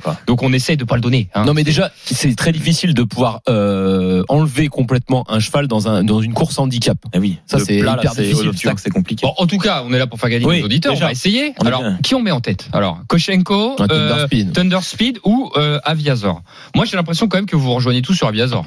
quoi. 0.01 0.17
Donc 0.27 0.43
on 0.43 0.53
essaye 0.53 0.77
de 0.77 0.83
pas 0.83 0.95
le 0.95 1.01
donner. 1.01 1.29
hein. 1.33 1.45
Non, 1.45 1.53
mais 1.53 1.63
déjà, 1.63 1.91
c'est 2.05 2.35
très 2.35 2.51
difficile 2.51 2.93
de 2.93 3.03
pouvoir 3.03 3.41
euh, 3.49 4.04
enlever 4.29 4.67
complètement 4.67 5.25
un 5.29 5.39
cheval 5.39 5.67
dans, 5.67 5.87
un, 5.87 6.03
dans 6.03 6.21
une 6.21 6.33
course 6.33 6.57
handicap. 6.59 6.97
Eh 7.13 7.19
oui, 7.19 7.39
Ça, 7.45 7.59
c'est 7.59 7.75
hyper 7.77 8.13
c'est- 8.13 8.23
difficile, 8.23 8.71
c'est 8.77 8.89
compliqué. 8.89 9.25
Bon, 9.25 9.33
en 9.37 9.47
tout 9.47 9.57
cas, 9.57 9.83
on 9.85 9.93
est 9.93 9.99
là 9.99 10.07
pour 10.07 10.19
faire 10.19 10.29
gagner 10.29 10.45
Oui, 10.45 10.57
les 10.57 10.63
auditeurs. 10.63 10.93
déjà. 10.93 11.05
On 11.05 11.07
va 11.07 11.11
essayer. 11.11 11.53
On 11.61 11.65
Alors, 11.65 11.81
bien. 11.81 11.97
qui 12.03 12.15
on 12.15 12.21
met 12.21 12.31
en 12.31 12.41
tête 12.41 12.69
Alors, 12.73 12.99
Koshenko, 13.07 13.75
Un 13.79 13.87
Thunder 13.87 13.93
euh, 13.93 14.25
Speed. 14.27 14.53
Thunder 14.53 14.79
Speed 14.81 15.19
ou 15.23 15.51
euh, 15.57 15.79
Aviazor? 15.83 16.41
Moi, 16.75 16.85
j'ai 16.85 16.97
l'impression 16.97 17.27
quand 17.27 17.37
même 17.37 17.45
que 17.45 17.55
vous 17.55 17.63
vous 17.63 17.73
rejoignez 17.73 18.01
tous 18.01 18.13
sur 18.13 18.27
Aviazor. 18.27 18.65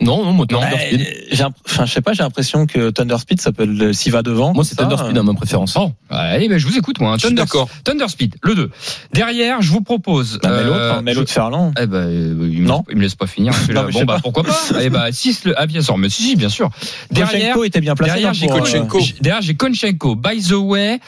Non, 0.00 0.24
non, 0.24 0.32
moi, 0.32 0.46
Non, 0.50 0.60
Thunder 0.60 0.76
Speed. 0.86 1.06
j'ai 1.32 1.42
un- 1.42 1.50
Enfin, 1.66 1.84
je 1.84 1.92
sais 1.92 2.00
pas, 2.00 2.12
j'ai 2.14 2.22
l'impression 2.22 2.66
que 2.66 2.90
Thunder 2.90 3.18
Speed, 3.18 3.40
ça 3.40 3.52
peut 3.52 3.66
le- 3.66 3.92
s'il 3.92 4.12
va 4.12 4.22
devant. 4.22 4.54
Moi, 4.54 4.64
c'est 4.64 4.74
ça, 4.74 4.84
Thunder 4.84 4.96
Speed, 4.96 5.16
euh, 5.16 5.20
hein, 5.20 5.24
ma 5.24 5.34
préférence. 5.34 5.74
Bon, 5.74 5.92
allez, 6.08 6.48
ben, 6.48 6.58
je 6.58 6.66
vous 6.66 6.76
écoute, 6.78 7.00
moi. 7.00 7.12
hein. 7.12 7.16
Je 7.18 7.24
Thunder, 7.28 7.42
d'accord. 7.42 7.68
Thunder 7.84 8.08
Speed, 8.08 8.36
le 8.42 8.54
2. 8.54 8.70
Derrière, 9.12 9.60
je 9.62 9.70
vous 9.70 9.82
propose. 9.82 10.38
bah, 10.42 10.50
mais 10.56 10.64
l'autre, 10.64 10.76
euh, 10.78 10.92
hein, 10.94 11.02
mais 11.02 11.12
je- 11.12 11.18
l'autre 11.18 11.30
Ferland. 11.32 11.72
Eh 11.78 11.86
ben, 11.86 11.98
euh, 11.98 12.48
il 12.50 12.62
me, 12.62 12.66
Non. 12.68 12.76
laisse, 12.78 12.84
il 12.90 12.96
me 12.96 13.02
laisse 13.02 13.14
pas 13.14 13.26
finir. 13.26 13.52
Non, 13.70 13.82
je 13.88 13.92
bon, 13.92 13.98
sais 14.00 14.04
bah, 14.06 14.14
pas. 14.14 14.20
pourquoi 14.20 14.42
pas 14.44 14.56
Eh 14.82 14.88
ben, 14.90 15.12
6 15.12 15.44
le 15.44 15.58
Aviazor. 15.60 15.98
Mais 15.98 16.08
si, 16.08 16.22
si, 16.22 16.36
bien 16.36 16.48
sûr. 16.48 16.70
Derrière, 17.10 17.54
Koshenko 17.54 17.64
était 17.64 17.80
bien 17.80 17.94
placé. 17.94 18.12
derrière 18.12 18.30
hein, 18.30 18.32
j'ai 18.32 18.48
euh. 18.50 19.00
J- 19.00 19.14
Derrière, 19.20 19.42
j'ai 19.42 19.54
Konchenko. 19.54 20.16
By 20.16 20.40
the 20.42 20.52
way, 20.52 20.98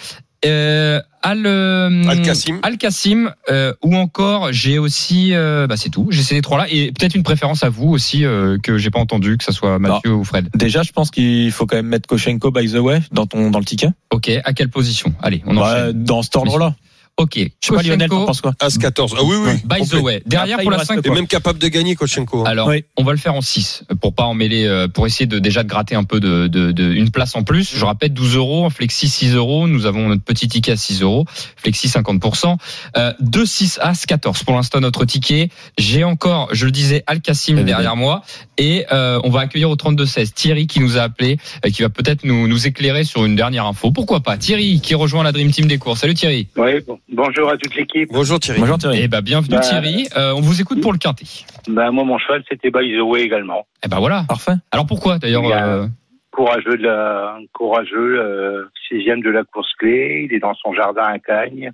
euh, 0.44 1.00
Al, 1.22 1.46
euh, 1.46 2.04
Al-Kassim. 2.08 2.58
Al-Kassim, 2.62 3.30
euh, 3.50 3.72
ou 3.82 3.94
encore, 3.96 4.52
j'ai 4.52 4.78
aussi, 4.78 5.34
euh, 5.34 5.66
bah, 5.66 5.76
c'est 5.76 5.88
tout. 5.90 6.08
J'ai 6.10 6.22
ces 6.22 6.40
trois-là. 6.42 6.66
Et 6.70 6.90
peut-être 6.92 7.14
une 7.14 7.22
préférence 7.22 7.62
à 7.62 7.68
vous 7.68 7.88
aussi, 7.88 8.24
euh, 8.24 8.58
que 8.62 8.76
j'ai 8.78 8.90
pas 8.90 8.98
entendu, 8.98 9.38
que 9.38 9.44
ça 9.44 9.52
soit 9.52 9.78
Mathieu 9.78 10.12
ou 10.12 10.24
Fred. 10.24 10.48
Déjà, 10.54 10.82
je 10.82 10.90
pense 10.92 11.10
qu'il 11.10 11.50
faut 11.52 11.66
quand 11.66 11.76
même 11.76 11.86
mettre 11.86 12.08
Koshenko 12.08 12.50
by 12.50 12.68
the 12.70 12.76
way 12.78 13.00
dans 13.12 13.26
ton 13.26 13.50
dans 13.50 13.58
le 13.60 13.64
ticket. 13.64 13.88
Ok. 14.10 14.30
À 14.44 14.52
quelle 14.52 14.68
position? 14.68 15.14
Allez, 15.22 15.42
on 15.46 15.54
Bah, 15.54 15.62
enchaîne. 15.62 16.04
dans 16.04 16.22
cet 16.22 16.34
ordre-là. 16.36 16.74
Ok. 17.18 17.34
Je 17.36 17.42
sais 17.60 17.74
pas 17.74 17.82
Lionel, 17.82 18.08
t'en 18.08 18.24
penses 18.24 18.40
quoi 18.40 18.54
As 18.58 18.78
14. 18.78 19.14
Ah 19.18 19.22
oui, 19.22 19.36
oui. 19.44 19.52
By 19.64 19.86
the 19.86 19.94
way. 20.00 20.22
Derrière, 20.24 20.54
Après, 20.54 20.62
pour 20.64 20.70
la 20.70 20.78
reste 20.78 20.88
5. 20.94 21.06
Et 21.06 21.10
même 21.10 21.26
capable 21.26 21.58
de 21.58 21.68
gagner 21.68 21.94
Koshenko. 21.94 22.40
hein. 22.40 22.44
Alors, 22.46 22.68
Oui. 22.68 22.84
on 22.96 23.04
va 23.04 23.12
le 23.12 23.18
faire 23.18 23.34
en 23.34 23.42
6 23.42 23.84
pour 24.00 24.14
pas 24.14 24.24
en 24.24 24.32
mêler, 24.34 24.64
euh, 24.64 24.88
pour 24.88 25.06
essayer 25.06 25.26
de 25.26 25.38
déjà 25.38 25.62
de 25.62 25.68
gratter 25.68 25.94
un 25.94 26.04
peu 26.04 26.20
de, 26.20 26.46
de, 26.48 26.72
de- 26.72 26.90
une 26.92 27.10
place 27.10 27.36
en 27.36 27.42
plus. 27.42 27.76
Je 27.76 27.84
rappelle 27.84 28.14
12 28.14 28.36
euros, 28.36 28.68
flexi 28.70 29.08
6 29.08 29.34
euros. 29.34 29.68
Nous 29.68 29.84
avons 29.84 30.08
notre 30.08 30.22
petit 30.24 30.48
ticket 30.48 30.72
à 30.72 30.76
6 30.76 31.02
euros, 31.02 31.26
flexi 31.56 31.86
50%. 31.88 32.56
Euh, 32.96 33.12
2, 33.20 33.44
6, 33.46 33.78
As 33.82 34.06
14 34.06 34.42
pour 34.44 34.54
l'instant 34.54 34.80
notre 34.80 35.04
ticket. 35.04 35.50
J'ai 35.78 36.04
encore, 36.04 36.48
je 36.52 36.64
le 36.64 36.72
disais, 36.72 37.04
Al 37.06 37.20
Kassim 37.20 37.52
Évidemment. 37.58 37.66
derrière 37.66 37.96
moi 37.96 38.22
et 38.58 38.86
euh, 38.90 39.20
on 39.24 39.30
va 39.30 39.40
accueillir 39.40 39.68
au 39.70 39.76
32 39.76 40.06
16 40.06 40.32
Thierry 40.32 40.66
qui 40.66 40.80
nous 40.80 40.96
a 40.96 41.02
appelé, 41.02 41.38
euh, 41.66 41.70
qui 41.70 41.82
va 41.82 41.88
peut-être 41.90 42.24
nous 42.24 42.48
nous 42.48 42.66
éclairer 42.66 43.04
sur 43.04 43.24
une 43.26 43.36
dernière 43.36 43.66
info. 43.66 43.90
Pourquoi 43.90 44.20
pas? 44.20 44.38
Thierry 44.38 44.80
qui 44.80 44.94
rejoint 44.94 45.22
la 45.22 45.32
Dream 45.32 45.50
Team 45.50 45.66
des 45.66 45.78
courses. 45.78 46.00
Salut 46.00 46.14
Thierry. 46.14 46.48
Oui, 46.56 46.80
bon, 46.86 46.98
bonjour 47.10 47.50
à 47.50 47.56
toute 47.56 47.74
l'équipe. 47.74 48.08
Bonjour 48.12 48.38
Thierry. 48.40 48.60
Bonjour 48.60 48.78
Thierry. 48.78 49.00
Eh 49.02 49.08
ben 49.08 49.20
bienvenue 49.20 49.56
Bah, 49.56 49.60
Thierry. 49.60 50.08
Euh, 50.16 50.32
on 50.34 50.40
vous 50.40 50.60
écoute 50.60 50.80
pour 50.80 50.92
le 50.92 50.98
quintet. 50.98 51.24
Ben, 51.68 51.90
moi, 51.90 52.04
mon 52.04 52.18
cheval, 52.18 52.42
c'était 52.48 52.70
By 52.70 52.92
the 52.96 53.00
Way 53.02 53.22
également. 53.22 53.66
Eh 53.84 53.88
ben 53.88 53.98
voilà. 53.98 54.24
Parfait. 54.28 54.54
Alors 54.70 54.86
pourquoi 54.86 55.18
d'ailleurs 55.18 55.44
euh, 55.46 55.86
Courageux, 56.30 56.78
de 56.78 56.82
la, 56.84 57.36
courageux, 57.52 58.18
euh, 58.20 58.64
sixième 58.88 59.20
de 59.20 59.30
la 59.30 59.44
course 59.44 59.72
clé. 59.78 60.26
Il 60.28 60.34
est 60.34 60.40
dans 60.40 60.54
son 60.54 60.72
jardin 60.72 61.04
à 61.04 61.18
Cagnes. 61.18 61.70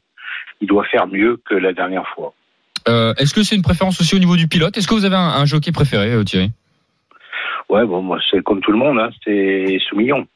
Il 0.60 0.66
doit 0.66 0.84
faire 0.84 1.06
mieux 1.06 1.40
que 1.48 1.54
la 1.54 1.72
dernière 1.72 2.06
fois. 2.14 2.34
Euh, 2.88 3.14
Est-ce 3.18 3.34
que 3.34 3.42
c'est 3.42 3.54
une 3.54 3.62
préférence 3.62 4.00
aussi 4.00 4.14
au 4.16 4.18
niveau 4.18 4.36
du 4.36 4.48
pilote? 4.48 4.76
Est-ce 4.76 4.88
que 4.88 4.94
vous 4.94 5.04
avez 5.04 5.14
un, 5.16 5.20
un 5.20 5.44
jockey 5.44 5.72
préféré, 5.72 6.24
Thierry? 6.24 6.50
Ouais, 7.68 7.84
bon, 7.84 8.00
moi, 8.02 8.18
c'est 8.30 8.42
comme 8.42 8.60
tout 8.60 8.72
le 8.72 8.78
monde, 8.78 8.98
hein, 8.98 9.10
c'est 9.24 9.78
Soumillon. 9.88 10.26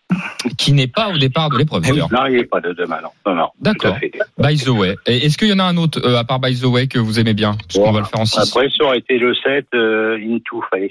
Qui 0.58 0.72
n'est 0.74 0.86
pas 0.86 1.08
au 1.08 1.16
départ 1.16 1.48
de 1.48 1.56
l'épreuve, 1.56 1.82
d'ailleurs. 1.82 2.12
Non, 2.12 2.26
il 2.26 2.34
n'est 2.36 2.44
pas 2.44 2.60
de 2.60 2.72
demain, 2.74 2.98
non. 3.02 3.08
Non, 3.26 3.34
non. 3.34 3.48
D'accord. 3.60 3.96
By 4.38 4.56
the 4.58 4.68
way. 4.68 4.96
Est-ce 5.06 5.38
qu'il 5.38 5.48
y 5.48 5.52
en 5.54 5.58
a 5.58 5.64
un 5.64 5.78
autre, 5.78 6.00
euh, 6.04 6.18
à 6.18 6.24
part 6.24 6.40
By 6.40 6.54
the 6.60 6.64
way, 6.64 6.88
que 6.88 6.98
vous 6.98 7.18
aimez 7.18 7.32
bien? 7.32 7.52
Parce 7.54 7.78
qu'on 7.78 7.84
Bon, 7.86 7.92
va 7.92 8.00
le 8.00 8.06
faire 8.06 8.20
en 8.20 8.26
6. 8.26 8.38
Après, 8.38 8.68
ça 8.76 8.84
aurait 8.84 8.98
été 8.98 9.16
le 9.18 9.34
7, 9.34 9.66
euh, 9.74 10.18
Into 10.18 10.62
Face. 10.70 10.90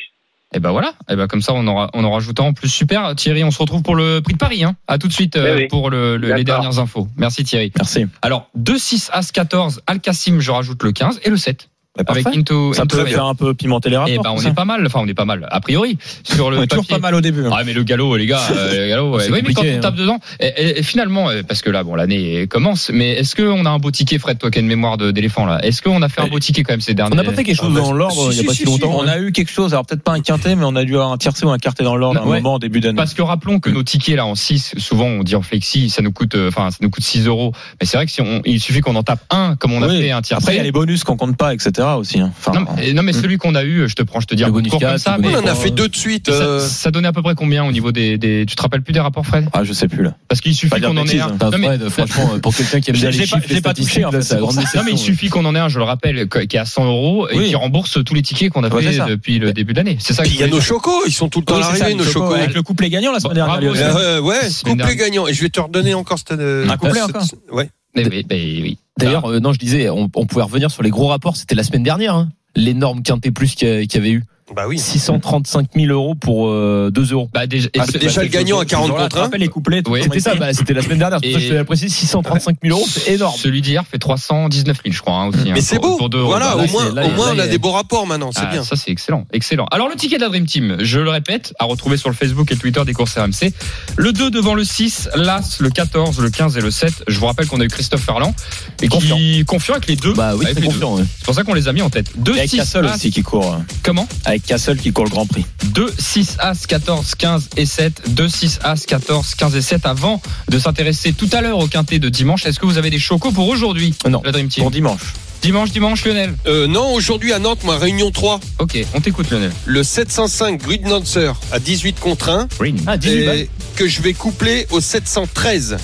Et 0.53 0.59
ben 0.59 0.71
voilà. 0.71 0.93
Et 1.09 1.15
ben 1.15 1.27
comme 1.27 1.41
ça, 1.41 1.53
on 1.53 1.65
aura, 1.67 1.89
on 1.93 2.03
aura 2.03 2.15
rajouté 2.15 2.41
en 2.41 2.51
plus. 2.53 2.67
Super, 2.67 3.15
Thierry. 3.15 3.43
On 3.45 3.51
se 3.51 3.59
retrouve 3.59 3.83
pour 3.83 3.95
le 3.95 4.19
prix 4.21 4.33
de 4.33 4.37
Paris. 4.39 4.63
Hein. 4.65 4.75
À 4.87 4.97
tout 4.97 5.07
de 5.07 5.13
suite 5.13 5.37
euh, 5.37 5.55
Oui, 5.55 5.61
oui. 5.61 5.67
pour 5.69 5.89
le, 5.89 6.17
le- 6.17 6.33
les 6.33 6.43
dernières 6.43 6.77
infos. 6.79 7.07
Merci 7.15 7.45
Thierry. 7.45 7.71
Merci. 7.77 8.05
Alors 8.21 8.49
2, 8.55 8.77
6, 8.77 9.11
As 9.13 9.31
14, 9.31 9.81
Al 9.87 10.01
Kassim, 10.01 10.39
je 10.41 10.51
rajoute 10.51 10.83
le 10.83 10.91
15 10.91 11.21
et 11.23 11.29
le 11.29 11.37
7. 11.37 11.69
Bah, 11.97 12.05
Avec. 12.07 12.25
Into, 12.25 12.73
Ça 12.73 12.83
Into 12.83 12.97
peut 12.97 13.05
faire 13.05 13.25
un 13.25 13.35
peu 13.35 13.53
pimenter 13.53 13.89
les 13.89 13.97
rapports. 13.97 14.13
Eh 14.15 14.17
ben 14.23 14.31
on 14.31 14.37
ça. 14.37 14.47
est 14.49 14.53
pas 14.53 14.63
mal. 14.63 14.85
Enfin 14.85 15.01
on 15.03 15.07
est 15.07 15.13
pas 15.13 15.25
mal. 15.25 15.45
A 15.51 15.59
priori 15.59 15.97
sur 16.23 16.49
le 16.49 16.57
On 16.57 16.63
est 16.63 16.67
toujours 16.67 16.85
papier. 16.85 16.95
pas 16.95 17.01
mal 17.01 17.15
au 17.15 17.19
début. 17.21 17.45
hein. 17.45 17.49
Ah 17.53 17.63
mais 17.65 17.73
le 17.73 17.83
galop 17.83 18.15
les 18.15 18.27
gars, 18.27 18.39
euh, 18.49 18.83
le 18.83 18.87
galop. 18.87 19.17
ouais. 19.17 19.29
Oui 19.29 19.41
mais 19.45 19.53
quand 19.53 19.63
on 19.65 19.79
tape 19.81 19.95
dedans, 19.95 20.17
et, 20.39 20.47
et- 20.47 20.79
et 20.79 20.83
finalement 20.83 21.29
euh, 21.29 21.41
parce 21.45 21.61
que 21.61 21.69
là 21.69 21.83
bon 21.83 21.95
l'année 21.95 22.47
commence, 22.47 22.91
mais 22.93 23.09
est-ce 23.15 23.35
qu'on 23.35 23.65
a 23.65 23.69
un 23.69 23.77
beau 23.77 23.91
ticket 23.91 24.19
Fred 24.19 24.37
toi 24.39 24.49
qui 24.49 24.59
as 24.59 24.61
une 24.61 24.67
mémoire 24.69 24.95
de- 24.95 25.11
d'éléphant 25.11 25.45
là? 25.45 25.59
Est-ce 25.65 25.81
qu'on 25.81 26.01
a 26.01 26.07
fait 26.07 26.21
un 26.21 26.27
beau 26.27 26.39
ticket 26.39 26.63
quand 26.63 26.71
même 26.71 26.79
ces 26.79 26.93
derniers 26.93 27.11
On 27.11 27.17
n'a 27.17 27.25
pas 27.25 27.33
fait 27.33 27.43
quelque 27.43 27.57
chose 27.57 27.73
Ah, 27.75 27.79
bah, 27.81 27.81
dans 27.81 27.91
l'ordre 27.91 28.27
il 28.31 28.33
si, 28.35 28.39
y 28.41 28.43
a 28.45 28.47
pas 28.47 28.51
si, 28.53 28.59
si 28.59 28.63
si, 28.63 28.69
longtemps. 28.71 28.97
On 28.97 29.07
a 29.07 29.19
eu 29.19 29.33
quelque 29.33 29.51
chose, 29.51 29.73
alors 29.73 29.85
peut-être 29.85 30.01
pas 30.03 30.13
un 30.13 30.21
quintet, 30.21 30.55
mais 30.55 30.63
on 30.63 30.77
a 30.77 30.85
dû 30.85 30.93
avoir 30.95 31.11
un 31.11 31.17
tiercé 31.17 31.45
ou 31.45 31.49
un 31.51 31.57
quartet 31.57 31.83
dans 31.83 31.97
l'ordre 31.97 32.21
à 32.21 32.23
un 32.23 32.25
Ouais. 32.27 32.37
moment 32.37 32.53
en 32.53 32.59
début 32.59 32.79
d'année. 32.79 32.95
Parce 32.95 33.13
que 33.13 33.21
rappelons 33.21 33.59
que 33.59 33.69
nos 33.69 33.83
tickets 33.83 34.15
là 34.15 34.25
en 34.25 34.35
6, 34.35 34.75
souvent 34.77 35.07
on 35.07 35.23
dit 35.23 35.35
en 35.35 35.41
flexi, 35.41 35.89
ça 35.89 36.01
nous 36.01 36.13
coûte, 36.13 36.35
euh, 36.35 36.47
enfin 36.47 36.71
ça 36.71 36.77
nous 36.79 36.89
coûte 36.89 37.03
6 37.03 37.27
euros. 37.27 37.51
Mais 37.81 37.85
c'est 37.85 37.97
vrai 37.97 38.05
que 38.05 38.13
si 38.13 38.21
on, 38.21 38.41
il 38.45 38.61
suffit 38.61 38.79
qu'on 38.79 38.95
en 38.95 39.03
tape 39.03 39.25
un, 39.29 39.57
comme 39.57 39.73
on 39.73 39.81
a 39.83 39.89
fait 39.89 40.11
un 40.11 40.21
tiers. 40.21 40.37
Après, 40.37 40.53
il 40.53 40.57
y 40.57 40.59
a 40.61 40.63
les 40.63 40.71
bonus 40.71 41.03
qu'on 41.03 41.17
compte 41.17 41.35
pas, 41.35 41.53
etc. 41.53 41.80
aussi. 41.97 42.19
hein. 42.19 42.31
Enfin, 42.37 42.51
Non, 42.59 42.65
mais, 42.77 42.93
non, 42.93 43.03
mais 43.03 43.13
celui 43.13 43.37
qu'on 43.37 43.55
a 43.55 43.63
eu, 43.63 43.87
je 43.89 43.95
te 43.95 44.03
prends, 44.03 44.19
je 44.19 44.27
te 44.27 44.35
dis 44.35 44.43
court 44.43 44.53
comme 44.53 44.79
4, 44.79 44.97
ça. 44.99 45.17
Mais 45.19 45.27
On 45.35 45.39
en 45.39 45.45
a 45.47 45.51
Euh, 45.51 45.55
fait 45.55 45.69
deux 45.71 45.87
de 45.89 45.95
suite. 45.95 46.27
ça, 46.31 46.33
euh, 46.41 46.59
ça 46.59 46.91
donnait 46.91 47.07
à 47.07 47.13
peu 47.13 47.21
près 47.21 47.35
combien 47.35 47.63
au 47.65 47.71
niveau 47.71 47.91
des, 47.91 48.17
des 48.17 48.45
tu 48.47 48.55
te 48.55 48.61
rappelles 48.61 48.81
plus 48.81 48.93
des 48.93 48.99
rapports 48.99 49.25
Fred? 49.25 49.47
Ah, 49.53 49.63
je 49.63 49.73
sais 49.73 49.87
plus 49.87 50.03
là. 50.03 50.15
Parce 50.27 50.41
qu'il 50.41 50.53
suffit 50.55 50.81
qu'on 50.81 50.97
en 50.97 51.05
ait 51.05 51.19
un. 51.19 51.27
hein. 51.29 51.49
Non, 51.51 51.57
mais- 51.57 51.77
Fred, 51.77 51.89
franchement, 51.89 52.39
pour 52.41 52.55
quelqu'un 52.55 52.79
qui 52.81 52.89
aime 52.91 52.95
bien 52.95 53.09
les 53.09 53.25
chiffres, 53.25 53.61
pas 53.61 53.73
touché, 53.73 54.05
en 54.05 54.11
fait. 54.11 54.33
Non 54.39 54.83
mais 54.85 54.91
il 54.91 54.97
suffit 54.97 55.29
qu'on 55.29 55.45
en 55.45 55.55
ait 55.55 55.59
un, 55.59 55.69
je 55.69 55.77
le 55.79 55.83
rappelle, 55.85 56.27
qui 56.29 56.55
est 56.55 56.59
à 56.59 56.65
100 56.65 56.85
euros 56.85 57.27
et 57.29 57.37
Oui. 57.37 57.47
qui 57.49 57.55
rembourse 57.55 57.97
tous 58.03 58.13
les 58.13 58.21
tickets 58.21 58.51
qu'on 58.51 58.63
a 58.63 58.69
fait 58.69 58.97
depuis 59.07 59.39
le 59.39 59.53
début 59.53 59.73
de 59.73 59.77
l'année. 59.77 59.97
C'est 59.99 60.13
ça. 60.13 60.23
il 60.25 60.35
y 60.35 60.43
a 60.43 60.47
nos 60.47 60.61
chocos, 60.61 61.03
ils 61.07 61.13
sont 61.13 61.29
tout 61.29 61.39
le 61.39 61.45
temps 61.45 61.59
l'arrivée, 61.59 61.93
nos 61.95 62.03
chocos. 62.03 62.33
Avec 62.33 62.53
le 62.53 62.61
couplet 62.63 62.89
gagnant 62.89 63.11
la 63.11 63.19
semaine 63.19 63.35
dernière. 63.35 63.95
Euh, 63.97 64.19
ouais, 64.19 64.39
couplet 64.63 64.95
gagnant. 64.95 65.27
Et 65.27 65.33
je 65.33 65.41
vais 65.41 65.49
te 65.49 65.59
redonner 65.59 65.93
encore 65.93 66.17
cette. 66.19 66.31
euh, 66.31 66.67
Un 66.69 66.77
couplet 66.77 67.01
encore 67.01 67.23
Ouais. 67.51 67.69
Mais 67.95 68.07
oui, 68.07 68.25
mais 68.29 68.61
oui. 68.61 68.77
D'ailleurs, 68.97 69.25
euh, 69.25 69.39
non, 69.39 69.53
je 69.53 69.59
disais, 69.59 69.89
on, 69.89 70.09
on 70.15 70.25
pouvait 70.25 70.43
revenir 70.43 70.71
sur 70.71 70.83
les 70.83 70.89
gros 70.89 71.07
rapports. 71.07 71.35
C'était 71.35 71.55
la 71.55 71.63
semaine 71.63 71.83
dernière, 71.83 72.15
hein, 72.15 72.29
l'énorme 72.55 73.03
quintet 73.03 73.31
plus 73.31 73.55
qu'il 73.55 73.93
y 73.93 73.97
avait 73.97 74.11
eu. 74.11 74.23
Bah 74.55 74.65
oui. 74.67 74.77
635 74.79 75.67
000 75.75 75.91
euros 75.93 76.15
pour 76.15 76.49
euh, 76.49 76.89
2 76.93 77.13
euros. 77.13 77.29
Bah, 77.33 77.47
déjà, 77.47 77.69
et 77.73 77.79
Ah, 77.79 77.85
c'est 77.89 77.99
déjà 77.99 78.21
le 78.21 78.27
gagnant 78.27 78.59
à 78.59 78.65
40 78.65 78.91
contre 78.91 79.17
1. 79.17 79.21
rappelle 79.21 79.39
les 79.39 79.47
couplets. 79.47 79.81
Oui. 79.87 80.01
C'était 80.03 80.19
ça, 80.19 80.35
bah, 80.35 80.53
c'était 80.53 80.73
la 80.73 80.81
semaine 80.81 80.99
dernière. 80.99 81.19
C'est 81.23 81.29
pour 81.31 81.39
ça 81.39 81.39
je 81.39 81.45
Et- 81.45 81.49
te 81.49 81.55
l'ai 81.55 81.63
précisé, 81.63 81.89
635 81.89 82.57
000 82.61 82.77
euros, 82.77 82.85
c'est 82.89 83.13
énorme. 83.13 83.35
Celui 83.37 83.61
d'hier 83.61 83.83
fait 83.89 83.97
319 83.97 84.77
000, 84.83 84.93
je 84.93 84.99
crois, 85.01 85.13
hein, 85.15 85.27
aussi. 85.27 85.39
hein, 85.49 85.51
Mais 85.53 85.61
c'est 85.61 85.77
pour- 85.79 85.91
beau. 85.91 85.97
pour 85.97 86.09
deux 86.09 86.17
euros. 86.19 86.27
Voilà, 86.31 86.55
Bah, 86.55 86.63
au 86.63 86.67
moins, 86.71 86.85
c'est- 86.89 86.95
là, 86.95 87.05
au 87.05 87.11
moins 87.11 87.27
là, 87.27 87.33
on 87.35 87.39
a 87.39 87.47
des 87.47 87.57
beaux 87.57 87.71
rapports 87.71 88.05
maintenant, 88.05 88.31
c'est 88.33 88.41
Ah, 88.43 88.51
bien. 88.51 88.63
Ça, 88.63 88.75
c'est 88.75 88.91
excellent. 88.91 89.25
Excellent. 89.31 89.67
Alors, 89.71 89.87
le 89.87 89.95
ticket 89.95 90.17
de 90.17 90.21
la 90.21 90.29
Dream 90.29 90.45
Team, 90.45 90.77
je 90.81 90.99
le 90.99 91.09
répète, 91.09 91.53
à 91.59 91.65
retrouver 91.65 91.95
sur 91.97 92.09
le 92.09 92.15
Facebook 92.15 92.51
et 92.51 92.55
le 92.55 92.59
Twitter 92.59 92.81
des 92.85 92.93
courses 92.93 93.17
RMC. 93.17 93.53
Le 93.95 94.11
2 94.11 94.29
devant 94.31 94.53
le 94.53 94.63
6, 94.65 95.07
l'As, 95.15 95.57
le 95.61 95.69
14, 95.69 96.19
le 96.19 96.29
15 96.29 96.57
et 96.57 96.61
le 96.61 96.71
7. 96.71 97.03
Je 97.07 97.17
vous 97.19 97.25
rappelle 97.25 97.47
qu'on 97.47 97.61
a 97.61 97.63
eu 97.63 97.69
Christophe 97.69 98.01
Ferland. 98.03 98.33
Et 98.81 98.87
Confiant. 98.89 99.15
qui, 99.15 99.45
confiant 99.45 99.75
avec 99.75 99.87
les 99.87 99.95
deux. 99.95 100.13
Bah 100.13 100.33
oui, 100.35 100.45
deux. 100.55 100.61
confiant. 100.61 100.97
C'est 100.97 101.23
pour 101.25 101.35
ça 101.35 101.43
qu'on 101.43 101.53
les 101.53 101.67
a 101.67 101.73
mis 101.73 101.81
en 101.81 101.89
tête. 101.89 102.11
2, 102.17 102.35
Et 102.35 102.39
avec 102.39 102.49
6, 102.49 102.57
Castle 102.57 102.85
As. 102.87 102.95
aussi 102.95 103.11
qui 103.11 103.21
court. 103.21 103.57
Comment? 103.83 104.07
Avec 104.31 104.45
Castle 104.45 104.77
qui 104.77 104.93
court 104.93 105.03
le 105.03 105.09
Grand 105.09 105.25
Prix. 105.25 105.45
2, 105.73 105.93
6, 105.99 106.37
As, 106.39 106.65
14, 106.65 107.15
15 107.15 107.49
et 107.57 107.65
7. 107.65 108.01
2, 108.11 108.29
6, 108.29 108.59
As, 108.63 108.85
14, 108.85 109.35
15 109.35 109.55
et 109.57 109.61
7. 109.61 109.85
Avant 109.85 110.21
de 110.49 110.57
s'intéresser 110.57 111.11
tout 111.11 111.27
à 111.33 111.41
l'heure 111.41 111.59
au 111.59 111.67
quintet 111.67 111.99
de 111.99 112.07
dimanche, 112.07 112.45
est-ce 112.45 112.57
que 112.57 112.65
vous 112.65 112.77
avez 112.77 112.89
des 112.89 112.97
chocos 112.97 113.33
pour 113.33 113.49
aujourd'hui? 113.49 113.93
Non. 114.09 114.21
La 114.23 114.31
Dream 114.31 114.47
Team. 114.47 114.63
Pour 114.63 114.71
dimanche. 114.71 115.01
Dimanche, 115.41 115.71
dimanche, 115.71 116.05
Lionel. 116.05 116.33
Euh, 116.47 116.65
non, 116.67 116.93
aujourd'hui 116.93 117.33
à 117.33 117.39
Nantes, 117.39 117.65
moi, 117.65 117.77
Réunion 117.77 118.11
3, 118.11 118.39
Ok, 118.59 118.77
on 118.93 119.01
t'écoute, 119.01 119.29
Lionel. 119.31 119.51
le 119.65 119.83
705 119.83 120.61
Green 120.61 120.83
Nancer 120.87 121.33
à 121.51 121.59
18 121.59 121.99
contre 121.99 122.29
1. 122.29 122.47
Ah, 122.87 122.95
18 122.97 123.25
balles. 123.25 123.37
Et 123.39 123.49
que 123.75 123.85
je 123.87 124.01
vais 124.01 124.13
coupler 124.13 124.65
au 124.69 124.79
713 124.79 125.75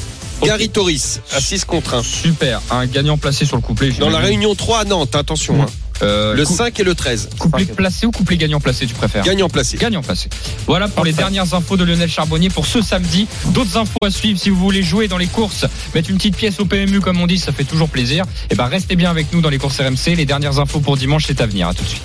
Gary 0.44 0.70
Toris 0.70 1.20
à 1.34 1.42
6 1.42 1.66
contre 1.66 1.96
1. 1.96 2.04
Super. 2.04 2.62
Un 2.72 2.86
gagnant 2.86 3.18
placé 3.18 3.46
sur 3.46 3.56
le 3.56 3.62
couplet. 3.62 3.92
Dans 3.92 4.10
la. 4.10 4.20
Réunion 4.20 4.56
3 4.56 4.80
à 4.80 4.84
Nantes, 4.86 5.16
attention. 5.16 5.62
hein. 5.62 5.66
Euh, 6.04 6.36
Le 6.36 6.46
cou- 6.46 6.56
5 6.56 6.80
et 6.80 6.84
le 6.84 6.94
13. 6.94 7.30
Couplet 7.40 7.66
placé 7.66 8.06
ou 8.06 8.12
couplet 8.12 8.38
gagnant 8.38 8.60
placé, 8.60 8.86
tu 8.86 8.94
préfères 8.94 9.24
Gagnant 9.24 9.50
placé. 9.50 9.78
Gagnant 9.78 10.04
placé. 10.04 10.30
Voilà 10.68 10.88
pour 10.88 11.04
les 11.04 11.12
dernières 11.12 11.56
infos 11.56 11.76
de 11.76 11.84
Lionel 11.84 12.08
Charbonnier 12.10 12.50
pour 12.50 12.68
ce 12.68 12.84
samedi. 12.84 13.28
D'autres 13.46 13.78
infos 13.78 13.98
à 14.04 14.12
suivre 14.12 14.40
si 14.40 14.52
vous 14.52 14.58
voulez 14.60 14.84
jouer 14.84 15.08
dans 15.08 15.18
les 15.18 15.26
courses, 15.26 15.66
mettre 15.96 16.12
une 16.12 16.18
petite 16.18 16.36
pièce 16.38 16.60
au 16.60 16.66
PMU 16.66 17.00
comme 17.02 17.20
on 17.20 17.26
dit, 17.26 17.40
ça 17.40 17.52
fait 17.52 17.64
toujours 17.64 17.90
plaisir. 17.90 18.26
Et 18.52 18.56
ben 18.56 18.66
restez 18.68 18.96
bien 18.96 19.10
avec 19.10 19.34
nous 19.34 19.42
dans 19.42 19.50
les 19.50 19.58
courses 19.58 19.80
RMC. 19.80 20.16
Les 20.16 20.26
dernières 20.26 20.60
infos 20.60 20.82
pour 20.82 20.98
dimanche, 20.98 21.24
c'est 21.26 21.42
à 21.42 21.48
venir. 21.48 21.68
À 21.68 21.74
tout 21.74 21.84
de 21.84 21.90
suite. 21.90 22.04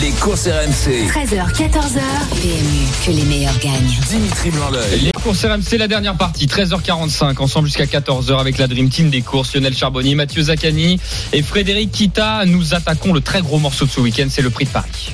Les 0.00 0.10
courses 0.12 0.48
RMC. 0.48 1.06
13h, 1.08 1.52
14h. 1.52 2.00
PMU, 2.40 2.86
que 3.06 3.10
les 3.12 3.22
meilleurs 3.24 3.58
gagnent. 3.58 4.00
Dimitri 4.08 4.50
Blanc-L'œil. 4.50 5.00
Les 5.00 5.12
courses 5.22 5.44
RMC, 5.44 5.78
la 5.78 5.86
dernière 5.86 6.16
partie, 6.16 6.46
13h45, 6.46 7.38
ensemble 7.38 7.68
jusqu'à 7.68 7.84
14h 7.84 8.38
avec 8.40 8.58
la 8.58 8.66
Dream 8.66 8.88
Team 8.88 9.10
des 9.10 9.22
courses, 9.22 9.54
Lionel 9.54 9.76
Charbonnier, 9.76 10.14
Mathieu 10.14 10.42
Zaccani 10.42 10.98
et 11.32 11.42
Frédéric 11.42 11.92
Kita. 11.92 12.44
Nous 12.46 12.74
attaquons 12.74 13.12
le 13.12 13.20
très 13.20 13.40
gros 13.40 13.58
morceau 13.58 13.84
de 13.86 13.90
ce 13.90 14.00
week-end, 14.00 14.26
c'est 14.30 14.42
le 14.42 14.50
prix 14.50 14.64
de 14.64 14.70
Paris. 14.70 15.12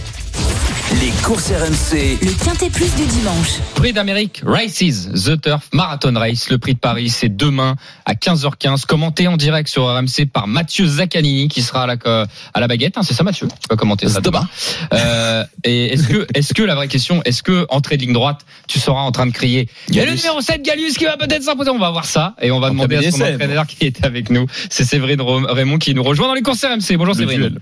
Les 0.98 1.10
courses 1.24 1.50
RMC. 1.52 2.18
Le 2.20 2.44
Quintet 2.44 2.68
Plus 2.68 2.92
du 2.96 3.06
dimanche. 3.06 3.60
Prix 3.76 3.92
d'Amérique 3.92 4.42
Races, 4.44 5.08
The 5.12 5.40
Turf 5.40 5.68
Marathon 5.72 6.12
Race. 6.16 6.50
Le 6.50 6.58
prix 6.58 6.74
de 6.74 6.80
Paris, 6.80 7.08
c'est 7.10 7.28
demain 7.28 7.76
à 8.06 8.14
15h15. 8.14 8.86
Commenté 8.86 9.28
en 9.28 9.36
direct 9.36 9.68
sur 9.68 9.84
RMC 9.86 10.26
par 10.32 10.48
Mathieu 10.48 10.86
Zaccanini 10.86 11.46
qui 11.48 11.62
sera 11.62 11.84
à 11.84 11.86
la, 11.86 12.26
à 12.54 12.60
la 12.60 12.66
baguette. 12.66 12.98
hein, 12.98 13.02
c'est 13.04 13.14
ça, 13.14 13.22
Mathieu? 13.22 13.46
Tu 13.46 13.68
vas 13.70 13.76
commenter 13.76 14.08
ça 14.08 14.20
demain. 14.20 14.48
Euh, 14.92 15.44
et 15.62 15.92
est-ce 15.92 16.08
que, 16.08 16.26
est-ce 16.34 16.54
que 16.54 16.62
la 16.64 16.74
vraie 16.74 16.88
question, 16.88 17.22
est-ce 17.24 17.44
que 17.44 17.66
entrée 17.70 17.96
de 17.96 18.02
ligne 18.02 18.12
droite, 18.12 18.40
tu 18.66 18.80
seras 18.80 19.00
en 19.00 19.12
train 19.12 19.26
de 19.26 19.32
crier 19.32 19.68
Il 19.88 19.94
y 19.94 20.00
a 20.00 20.04
le 20.04 20.14
numéro 20.14 20.40
7 20.40 20.60
Galus 20.62 20.94
qui 20.98 21.04
va 21.04 21.16
peut-être 21.16 21.44
s'imposer? 21.44 21.70
On 21.70 21.78
va 21.78 21.90
voir 21.90 22.04
ça 22.04 22.34
et 22.42 22.50
on 22.50 22.58
va 22.58 22.66
En 22.68 22.70
demander 22.70 22.96
à 22.96 23.10
son 23.10 23.20
entraîneur 23.22 23.66
qui 23.66 23.86
est 23.86 24.04
avec 24.04 24.28
nous. 24.30 24.46
C'est 24.70 24.84
Séverine 24.84 25.20
Raymond 25.22 25.78
qui 25.78 25.94
nous 25.94 26.02
rejoint 26.02 26.26
dans 26.26 26.34
les 26.34 26.42
courses 26.42 26.64
RMC. 26.64 26.96
Bonjour 26.96 27.14
Le 27.14 27.20
Séverine. 27.20 27.38
duel. 27.38 27.60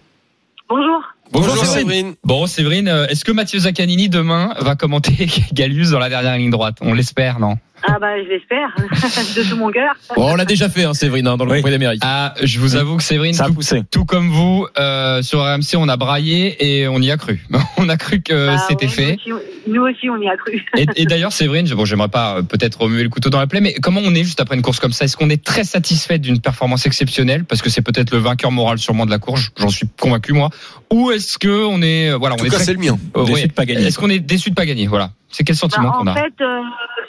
Bonjour. 0.70 1.02
Bonjour, 1.30 1.54
Bonjour, 1.54 1.66
Séverine. 1.66 2.14
Bon, 2.24 2.46
Séverine, 2.46 2.88
euh, 2.88 3.06
est-ce 3.08 3.24
que 3.24 3.32
Mathieu 3.32 3.58
Zaccanini 3.58 4.08
demain 4.08 4.54
va 4.60 4.76
commenter 4.76 5.28
Galus 5.52 5.90
dans 5.90 5.98
la 5.98 6.08
dernière 6.08 6.36
ligne 6.36 6.50
droite? 6.50 6.78
On 6.80 6.94
l'espère, 6.94 7.38
non? 7.38 7.58
Ah 7.86 7.98
bah 8.00 8.22
je 8.22 8.28
l'espère, 8.28 8.74
de 9.36 9.48
tout 9.48 9.56
mon 9.56 9.70
cœur. 9.70 9.94
Bon, 10.16 10.32
on 10.32 10.34
l'a 10.36 10.44
déjà 10.44 10.68
fait, 10.68 10.84
hein, 10.84 10.94
Séverine, 10.94 11.26
hein, 11.26 11.36
dans 11.36 11.44
le 11.44 11.52
Oui. 11.52 11.60
Prix 11.62 11.70
d'Amérique. 11.70 12.00
Ah, 12.04 12.34
je 12.42 12.58
vous 12.58 12.76
avoue 12.76 12.96
que 12.96 13.02
Séverine, 13.02 13.34
Ça 13.34 13.44
a 13.44 13.46
tout, 13.48 13.54
poussé. 13.54 13.82
tout 13.90 14.04
comme 14.04 14.28
vous, 14.30 14.66
euh, 14.78 15.22
sur 15.22 15.40
RMC, 15.40 15.76
on 15.76 15.88
a 15.88 15.96
braillé 15.96 16.56
et 16.80 16.88
on 16.88 17.00
y 17.00 17.10
a 17.10 17.16
cru. 17.16 17.44
On 17.76 17.88
a 17.88 17.96
cru 17.96 18.20
que 18.20 18.48
Bah, 18.48 18.58
c'était 18.68 18.88
fait. 18.88 19.16
Nous 19.26 19.36
aussi, 19.36 19.44
nous 19.68 19.82
aussi, 19.82 20.10
on 20.10 20.20
y 20.20 20.28
a 20.28 20.36
cru. 20.36 20.64
Et, 20.76 20.86
et 20.96 21.04
d'ailleurs, 21.06 21.32
Séverine, 21.32 21.66
je- 21.66 21.74
bon, 21.74 21.84
j'aimerais 21.84 22.08
pas 22.08 22.38
euh, 22.38 22.42
peut-être 22.42 22.80
remuer 22.80 23.02
le 23.04 23.08
couteau 23.08 23.30
dans 23.30 23.38
la 23.38 23.46
plaie, 23.46 23.60
mais 23.60 23.74
comment 23.74 24.00
on 24.04 24.14
est 24.14 24.24
juste 24.24 24.40
après 24.40 24.56
une 24.56 24.62
course 24.62 24.80
comme 24.80 24.92
ça? 24.92 25.04
Est-ce 25.04 25.16
qu'on 25.16 25.30
est 25.30 25.42
très 25.44 25.62
satisfait 25.64 26.18
d'une 26.18 26.40
performance 26.40 26.86
exceptionnelle? 26.86 27.44
Parce 27.44 27.62
que 27.62 27.70
c'est 27.70 27.82
peut-être 27.82 28.10
le 28.10 28.18
vainqueur 28.18 28.50
moral 28.50 28.78
sûrement 28.78 29.06
de 29.06 29.10
la 29.10 29.18
course 29.18 29.50
J'en 29.56 29.68
suis 29.68 29.86
convaincu 30.00 30.32
moi. 30.32 30.50
Ou 30.92 31.10
est-ce 31.12 31.38
que 31.38 31.64
on 31.66 31.80
est, 31.82 32.10
euh, 32.10 32.16
voilà, 32.16 32.34
En 32.34 32.38
on 32.38 32.40
tout 32.40 32.46
est 32.46 32.50
cas, 32.50 32.56
très- 32.56 32.64
c'est 32.64 32.72
le 32.72 32.78
mien. 32.80 32.98
euh, 33.16 33.24
Déçu 33.24 33.34
ouais. 33.42 33.46
de 33.46 33.52
pas 33.52 33.64
gagner. 33.66 33.86
Est-ce 33.86 33.98
qu'on 33.98 34.10
est 34.10 34.18
déçu 34.20 34.50
de 34.50 34.54
pas 34.54 34.66
gagner? 34.66 34.86
Voilà. 34.86 35.10
C'est 35.30 35.44
quel 35.44 35.54
Bah, 35.54 35.60
sentiment 35.60 35.92
qu'on 35.92 36.02
en 36.02 36.06
a 36.06 36.14
fait, 36.14 36.40
euh, 36.40 36.62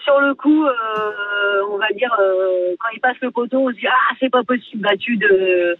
sur 0.03 0.19
le 0.19 0.33
coup, 0.33 0.65
euh, 0.65 0.71
on 1.71 1.77
va 1.77 1.87
dire, 1.95 2.13
euh, 2.19 2.75
quand 2.79 2.89
il 2.93 2.99
passe 2.99 3.17
le 3.21 3.31
poteau, 3.31 3.59
on 3.59 3.69
se 3.69 3.75
dit 3.75 3.87
ah 3.87 4.13
c'est 4.19 4.29
pas 4.29 4.43
possible, 4.43 4.81
battu 4.81 5.17
de 5.17 5.77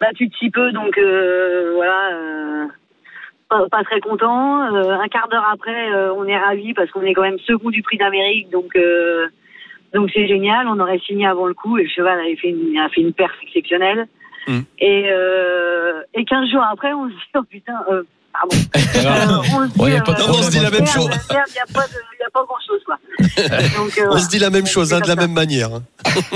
battu 0.00 0.26
de 0.26 0.34
si 0.34 0.50
peu, 0.50 0.72
donc 0.72 0.98
euh, 0.98 1.72
voilà, 1.74 2.14
euh, 2.14 2.66
pas, 3.48 3.68
pas 3.70 3.84
très 3.84 4.00
content. 4.00 4.74
Euh, 4.74 4.98
un 4.98 5.08
quart 5.08 5.28
d'heure 5.28 5.48
après, 5.50 5.92
euh, 5.92 6.12
on 6.14 6.26
est 6.26 6.36
ravi 6.36 6.74
parce 6.74 6.90
qu'on 6.90 7.02
est 7.02 7.14
quand 7.14 7.22
même 7.22 7.38
second 7.38 7.70
du 7.70 7.82
Prix 7.82 7.96
d'Amérique, 7.96 8.50
donc 8.50 8.76
euh, 8.76 9.28
donc 9.94 10.10
c'est 10.12 10.26
génial. 10.26 10.68
On 10.68 10.78
aurait 10.78 10.98
signé 10.98 11.26
avant 11.26 11.46
le 11.46 11.54
coup 11.54 11.78
et 11.78 11.84
le 11.84 11.88
cheval 11.88 12.18
avait 12.20 12.36
fait 12.36 12.50
une, 12.50 12.78
a 12.78 12.88
fait 12.90 13.00
une 13.00 13.14
perf 13.14 13.34
exceptionnelle. 13.42 14.08
Mm. 14.46 14.60
Et 14.78 15.06
euh, 15.10 16.02
et 16.14 16.24
15 16.24 16.50
jours 16.50 16.64
après, 16.70 16.92
on 16.92 17.08
se 17.08 17.14
dit 17.14 17.20
oh 17.36 17.42
putain. 17.48 17.78
Pardon. 18.32 18.56
Euh, 19.02 19.38
on 19.38 19.42
se 19.42 19.72
dit, 19.72 19.80
Ouais, 19.80 20.00
pas 20.00 20.12
euh, 20.12 20.24
on 20.28 20.42
se 20.42 20.50
dit 20.50 20.60
la 20.60 20.70
même 20.70 20.86
chose. 20.86 21.10
Il 21.30 21.34
n'y 21.34 21.38
a 21.38 21.72
pas, 21.72 21.80
pas 22.32 22.44
grand 22.44 22.58
chose, 22.66 22.80
quoi. 22.86 22.96
Donc, 23.76 23.98
euh, 23.98 24.02
On 24.02 24.06
voilà. 24.06 24.20
se 24.20 24.28
dit 24.28 24.38
la 24.38 24.50
même 24.50 24.66
chose, 24.66 24.92
hein, 24.92 25.00
de 25.00 25.08
la 25.08 25.16
même 25.16 25.32
manière. 25.32 25.70
hein. 25.74 25.82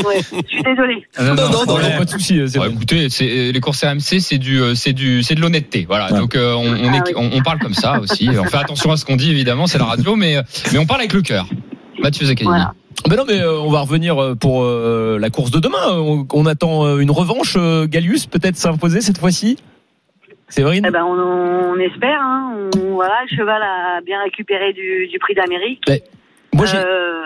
Ouais, 0.04 0.20
je 0.20 0.48
suis 0.48 0.62
désolée. 0.64 1.06
Ah, 1.16 1.22
non, 1.24 1.34
non, 1.34 1.42
non, 1.50 1.50
non, 1.50 1.66
non, 1.66 1.78
non, 1.90 1.98
pas 1.98 2.04
de 2.04 2.10
souci, 2.10 2.40
euh, 2.40 2.48
Bon, 2.56 2.64
écoutez, 2.64 3.06
euh, 3.20 3.52
les 3.52 3.60
courses 3.60 3.84
RMC, 3.84 4.20
c'est 4.20 4.38
du, 4.38 4.60
c'est 4.74 4.92
du, 4.94 5.22
c'est 5.22 5.34
de 5.36 5.40
l'honnêteté, 5.40 5.84
voilà. 5.88 6.12
Ouais. 6.12 6.18
Donc 6.18 6.34
euh, 6.34 6.54
on, 6.54 6.70
on, 6.72 6.90
Ah 6.92 6.96
est- 6.96 7.02
oui. 7.08 7.12
on, 7.16 7.30
on 7.38 7.42
parle 7.42 7.58
comme 7.60 7.74
ça 7.74 8.00
aussi. 8.00 8.28
On 8.38 8.44
fait 8.44 8.56
attention 8.56 8.90
à 8.90 8.96
ce 8.96 9.04
qu'on 9.04 9.16
dit, 9.16 9.30
évidemment, 9.30 9.66
c'est 9.66 9.78
la 9.78 9.84
radio, 9.84 10.16
mais 10.16 10.36
mais 10.72 10.78
on 10.78 10.86
parle 10.86 11.00
avec 11.00 11.12
le 11.12 11.22
cœur. 11.22 11.46
Mathieu 12.02 12.26
Zaccanini. 12.26 12.48
Voilà. 12.56 12.72
Mais 13.08 13.16
non, 13.16 13.24
mais 13.28 13.40
euh, 13.40 13.60
on 13.60 13.70
va 13.70 13.80
revenir 13.80 14.34
pour 14.40 14.64
euh, 14.64 15.18
la 15.20 15.30
course 15.30 15.50
de 15.50 15.60
demain. 15.60 15.86
On, 15.92 16.26
on 16.32 16.46
attend 16.46 16.98
une 16.98 17.10
revanche. 17.10 17.54
euh, 17.56 17.86
Gallius 17.86 18.26
peut-être 18.26 18.56
s'imposer 18.56 19.00
cette 19.02 19.18
fois-ci? 19.18 19.56
Séverine. 20.48 20.84
Eh 20.86 20.90
ben, 20.90 21.04
on, 21.04 21.72
on 21.72 21.78
espère. 21.78 22.20
Hein. 22.20 22.70
On- 22.76 22.94
voilà, 22.94 23.14
le 23.30 23.36
cheval 23.36 23.62
a 23.62 24.00
bien 24.00 24.22
récupéré 24.22 24.72
du, 24.72 25.06
du 25.08 25.18
prix 25.18 25.34
d'Amérique. 25.34 25.82
Moi, 26.54 26.66
j'ai- 26.66 26.78
Euh, 26.78 27.22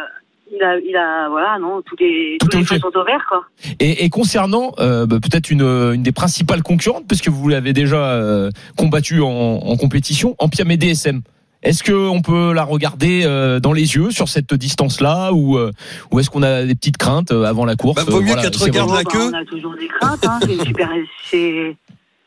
il 0.52 0.60
a, 0.64 0.78
il 0.80 0.96
a, 0.96 1.28
voilà, 1.28 1.58
non, 1.60 1.80
tous 1.82 1.94
les, 2.00 2.36
tous 2.40 2.48
les 2.58 2.64
sont 2.80 2.90
au 2.96 3.04
vert, 3.04 3.24
quoi. 3.28 3.44
Et, 3.78 4.04
et 4.04 4.08
concernant 4.10 4.72
euh, 4.80 5.06
bah, 5.06 5.18
peut-être 5.22 5.48
une, 5.50 5.62
une 5.62 6.02
des 6.02 6.10
principales 6.10 6.62
concurrentes, 6.64 7.04
puisque 7.06 7.28
vous 7.28 7.48
l'avez 7.48 7.72
déjà 7.72 8.14
euh, 8.14 8.50
combattue 8.76 9.20
en, 9.20 9.28
en 9.28 9.76
compétition, 9.76 10.34
Ampiam 10.40 10.68
et 10.72 10.76
DSM. 10.76 11.22
Est-ce 11.62 11.84
que 11.84 11.92
on 11.92 12.20
peut 12.22 12.52
la 12.52 12.64
regarder 12.64 13.22
euh, 13.24 13.60
dans 13.60 13.72
les 13.72 13.94
yeux 13.94 14.10
sur 14.10 14.28
cette 14.28 14.52
distance-là, 14.52 15.32
ou, 15.32 15.56
euh, 15.56 15.70
ou 16.10 16.18
est-ce 16.18 16.30
qu'on 16.30 16.42
a 16.42 16.64
des 16.64 16.74
petites 16.74 16.96
craintes 16.96 17.30
avant 17.30 17.64
la 17.64 17.76
course 17.76 18.04
Bah, 18.04 18.10
vaut 18.10 18.20
mieux 18.20 18.26
Voilà, 18.28 18.42
qu'elle 18.42 18.50
te 18.50 18.64
regarde 18.64 18.90
la 18.90 19.02
Bon, 19.04 19.10
queue. 19.10 19.30
bah, 19.30 19.38
on 19.38 19.42
a 19.42 19.44
toujours 19.44 19.76
des 19.76 19.86
craintes. 19.86 20.26
Hein. 20.26 20.38
C'est 20.42 20.54
une 20.54 20.64
super, 20.64 20.90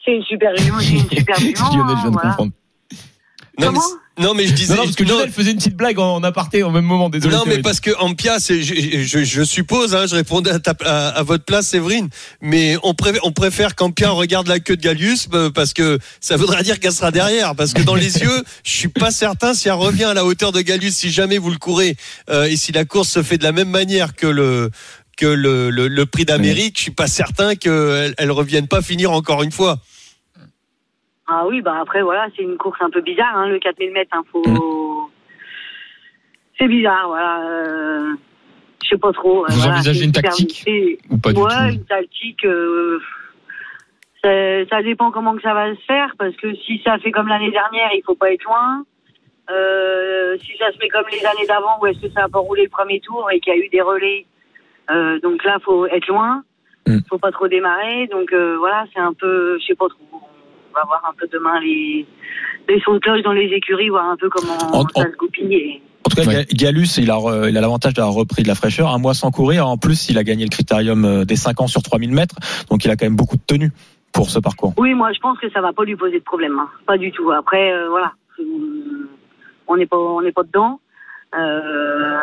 c'est, 0.06 0.12
une 0.16 0.24
super 0.24 0.56
jument, 0.58 0.80
c'est 0.80 0.91
une 0.91 1.10
super. 1.10 1.38
Lionel, 1.39 1.54
je 1.95 2.01
viens 2.01 2.06
de 2.06 2.10
voilà. 2.12 2.30
comprendre. 2.30 2.51
Non, 3.60 3.68
mais, 3.72 3.78
Comment 3.78 3.82
non, 4.20 4.34
mais 4.36 4.45
je 4.47 4.54
disais. 4.54 4.74
Non, 4.74 4.80
non, 4.82 4.84
parce 4.86 4.95
que 4.95 5.04
Lionel 5.04 5.32
faisait 5.32 5.51
une 5.51 5.58
petite 5.58 5.76
blague 5.76 5.97
en, 5.99 6.16
en 6.16 6.24
aparté 6.24 6.62
en 6.64 6.72
même 6.72 6.86
moment. 6.86 7.10
Désolé. 7.10 7.36
Non, 7.36 7.43
mais 7.47 7.60
parce 7.62 7.80
que 7.80 7.91
Ampia, 7.99 8.39
c'est, 8.39 8.62
je, 8.64 8.74
je, 9.04 9.24
je 9.24 9.43
suppose, 9.43 9.93
hein, 9.95 10.06
je 10.08 10.16
répondais 10.16 10.49
à, 10.51 10.60
ta- 10.60 10.76
à, 10.86 11.10
à 11.10 11.24
votre 11.24 11.45
place, 11.45 11.68
Séverine, 11.68 12.10
mais 12.41 12.78
on, 12.84 12.93
pré- 12.95 13.18
on 13.24 13.32
préfère 13.32 13.74
qu'Ampia 13.76 14.10
regarde 14.12 14.47
la 14.47 14.60
queue 14.60 14.76
de 14.76 14.82
Gallius 14.82 15.30
bah, 15.30 15.49
parce 15.54 15.74
que 15.74 15.97
ça 16.20 16.36
voudra 16.36 16.62
dire 16.64 16.80
qu'elle 16.80 16.91
sera 16.93 17.12
derrière. 17.12 17.56
Parce 17.56 17.74
que 17.74 17.82
dans 17.84 17.95
les 17.95 18.20
yeux, 18.20 18.43
je 18.64 18.72
suis 18.72 18.88
pas 18.88 19.12
certain 19.12 19.54
si 19.56 19.68
elle 19.68 19.74
revient 19.76 20.04
à 20.06 20.14
la 20.16 20.26
hauteur 20.26 20.51
de 20.51 20.62
Gallius, 20.62 20.95
si 20.95 21.12
jamais 21.12 21.38
vous 21.39 21.49
le 21.51 21.58
courez 21.58 21.95
euh, 22.30 22.45
et 22.45 22.56
si 22.56 22.72
la 22.72 22.86
course 22.86 23.10
se 23.10 23.22
fait 23.24 23.38
de 23.38 23.43
la 23.43 23.51
même 23.51 23.70
manière 23.70 24.16
que 24.16 24.28
le 24.28 24.70
que 25.16 25.28
le, 25.28 25.70
le, 25.70 25.88
le 25.88 26.06
prix 26.08 26.26
d'Amérique, 26.26 26.78
je 26.78 26.82
suis 26.84 26.91
pas 26.91 27.06
certain 27.08 27.54
qu'elle 27.56 28.16
elle 28.18 28.32
revienne 28.32 28.68
pas 28.68 28.82
finir 28.82 29.12
encore 29.12 29.43
une 29.43 29.51
fois. 29.51 29.80
Ah 31.28 31.46
oui, 31.48 31.62
bah 31.62 31.78
après, 31.82 32.02
voilà, 32.02 32.28
c'est 32.36 32.44
une 32.44 32.58
course 32.58 32.80
un 32.82 32.90
peu 32.90 33.02
bizarre, 33.02 33.36
hein, 33.38 33.48
le 33.48 33.60
4000 33.60 33.92
mètres. 33.92 34.12
Hein, 34.14 34.24
faut... 34.32 34.44
Mm. 34.48 35.10
C'est 36.60 36.68
bizarre, 36.68 37.08
voilà. 37.08 37.42
Euh... 37.46 38.14
Je 38.84 38.90
sais 38.90 38.98
pas 38.98 39.14
trop. 39.14 39.44
euh, 39.46 39.48
Vous 39.50 39.60
voilà, 39.60 39.76
envisagez 39.76 40.04
une 40.06 40.12
tactique 40.12 40.66
Ou 41.10 41.18
pas 41.18 41.32
du 41.32 41.40
ouais, 41.40 41.70
tout 41.70 41.76
une 41.76 41.86
tactique. 41.86 42.46
euh, 42.46 43.00
ça, 44.22 44.30
ça 44.70 44.84
dépend 44.84 45.12
comment 45.12 45.36
que 45.36 45.42
ça 45.42 45.54
va 45.54 45.74
se 45.74 45.82
faire, 45.82 46.14
parce 46.18 46.36
que 46.36 46.54
si 46.56 46.82
ça 46.84 46.98
fait 47.00 47.12
comme 47.12 47.28
l'année 47.28 47.52
dernière, 47.52 47.90
il 47.94 48.02
faut 48.06 48.16
pas 48.16 48.32
être 48.32 48.44
loin. 48.44 48.84
Euh, 49.50 50.38
si 50.40 50.58
ça 50.58 50.72
se 50.72 50.78
fait 50.78 50.90
comme 50.90 51.06
les 51.12 51.26
années 51.26 51.46
d'avant, 51.48 51.80
où 51.82 51.86
est-ce 51.88 52.00
que 52.00 52.10
ça 52.12 52.24
a 52.26 52.30
pas 52.30 52.40
roulé 52.40 52.64
le 52.64 52.70
premier 52.70 53.00
tour 53.00 53.30
et 53.32 53.40
qu'il 53.40 53.54
y 53.54 53.58
a 53.58 53.60
eu 53.60 53.70
des 53.70 53.82
relais, 53.82 54.26
euh, 54.92 55.20
donc 55.20 55.44
là, 55.46 55.58
faut 55.64 55.86
être 55.88 56.08
loin. 56.08 56.44
Mm. 56.86 57.00
Faut 57.10 57.18
pas 57.18 57.32
trop 57.32 57.48
démarrer, 57.48 58.08
donc 58.08 58.34
euh, 58.34 58.58
voilà, 58.58 58.86
c'est 58.94 59.00
un 59.00 59.14
peu, 59.14 59.58
je 59.60 59.66
sais 59.66 59.76
pas 59.76 59.88
trop. 59.88 60.12
On 60.76 60.80
va 60.80 60.86
voir 60.88 61.04
un 61.10 61.14
peu 61.20 61.28
demain 61.32 61.60
les 61.60 62.06
des 62.68 62.80
sons 62.82 62.94
de 62.94 63.00
cloche 63.00 63.22
dans 63.24 63.34
les 63.34 63.46
écuries, 63.54 63.90
voir 63.90 64.06
un 64.10 64.18
peu 64.18 64.30
comment 64.30 64.54
En- 64.74 64.82
ça 64.88 65.02
en- 65.02 65.04
se 65.12 65.18
goupille. 65.18 65.54
et- 65.54 65.82
En 66.06 66.10
tout 66.10 66.16
cas, 66.18 66.28
Ouais. 66.28 66.46
Ga- 66.46 66.54
Galus, 66.72 66.98
il 66.98 67.10
a, 67.12 67.16
re- 67.16 67.50
il 67.50 67.58
a 67.58 67.62
l'avantage 67.62 67.94
d'avoir 67.94 68.14
repris 68.14 68.44
de 68.44 68.48
la 68.48 68.56
fraîcheur, 68.56 68.90
un 68.90 68.98
mois 68.98 69.14
sans 69.14 69.32
courir. 69.32 69.68
En 69.68 69.78
plus, 69.78 70.10
il 70.10 70.18
a 70.18 70.24
gagné 70.24 70.44
le 70.46 70.50
critérium 70.50 71.06
euh, 71.06 71.26
des 71.26 71.36
5 71.38 71.62
ans 71.62 71.68
sur 71.68 71.82
3000 71.82 72.12
mètres, 72.12 72.36
donc 72.70 72.84
il 72.86 72.92
a 72.92 72.96
quand 72.96 73.06
même 73.06 73.16
beaucoup 73.16 73.38
de 73.38 73.42
tenue 73.46 73.72
pour 74.12 74.30
ce 74.30 74.40
parcours. 74.40 74.74
Oui, 74.78 74.94
moi 74.94 75.12
je 75.14 75.20
pense 75.20 75.38
que 75.40 75.50
ça 75.52 75.62
va 75.62 75.72
pas 75.74 75.84
lui 75.86 75.96
poser 75.96 76.20
de 76.20 76.24
problème, 76.24 76.58
hein. 76.60 76.70
pas 76.86 76.98
du 76.98 77.12
tout. 77.12 77.32
Après, 77.32 77.72
euh, 77.74 77.90
voilà, 77.90 78.12
Euh, 78.40 78.44
on 79.68 79.78
n'est 79.78 79.86
pas, 79.86 79.98
on 79.98 80.22
n'est 80.22 80.32
pas 80.32 80.44
dedans. 80.44 80.80
Euh, 81.36 82.18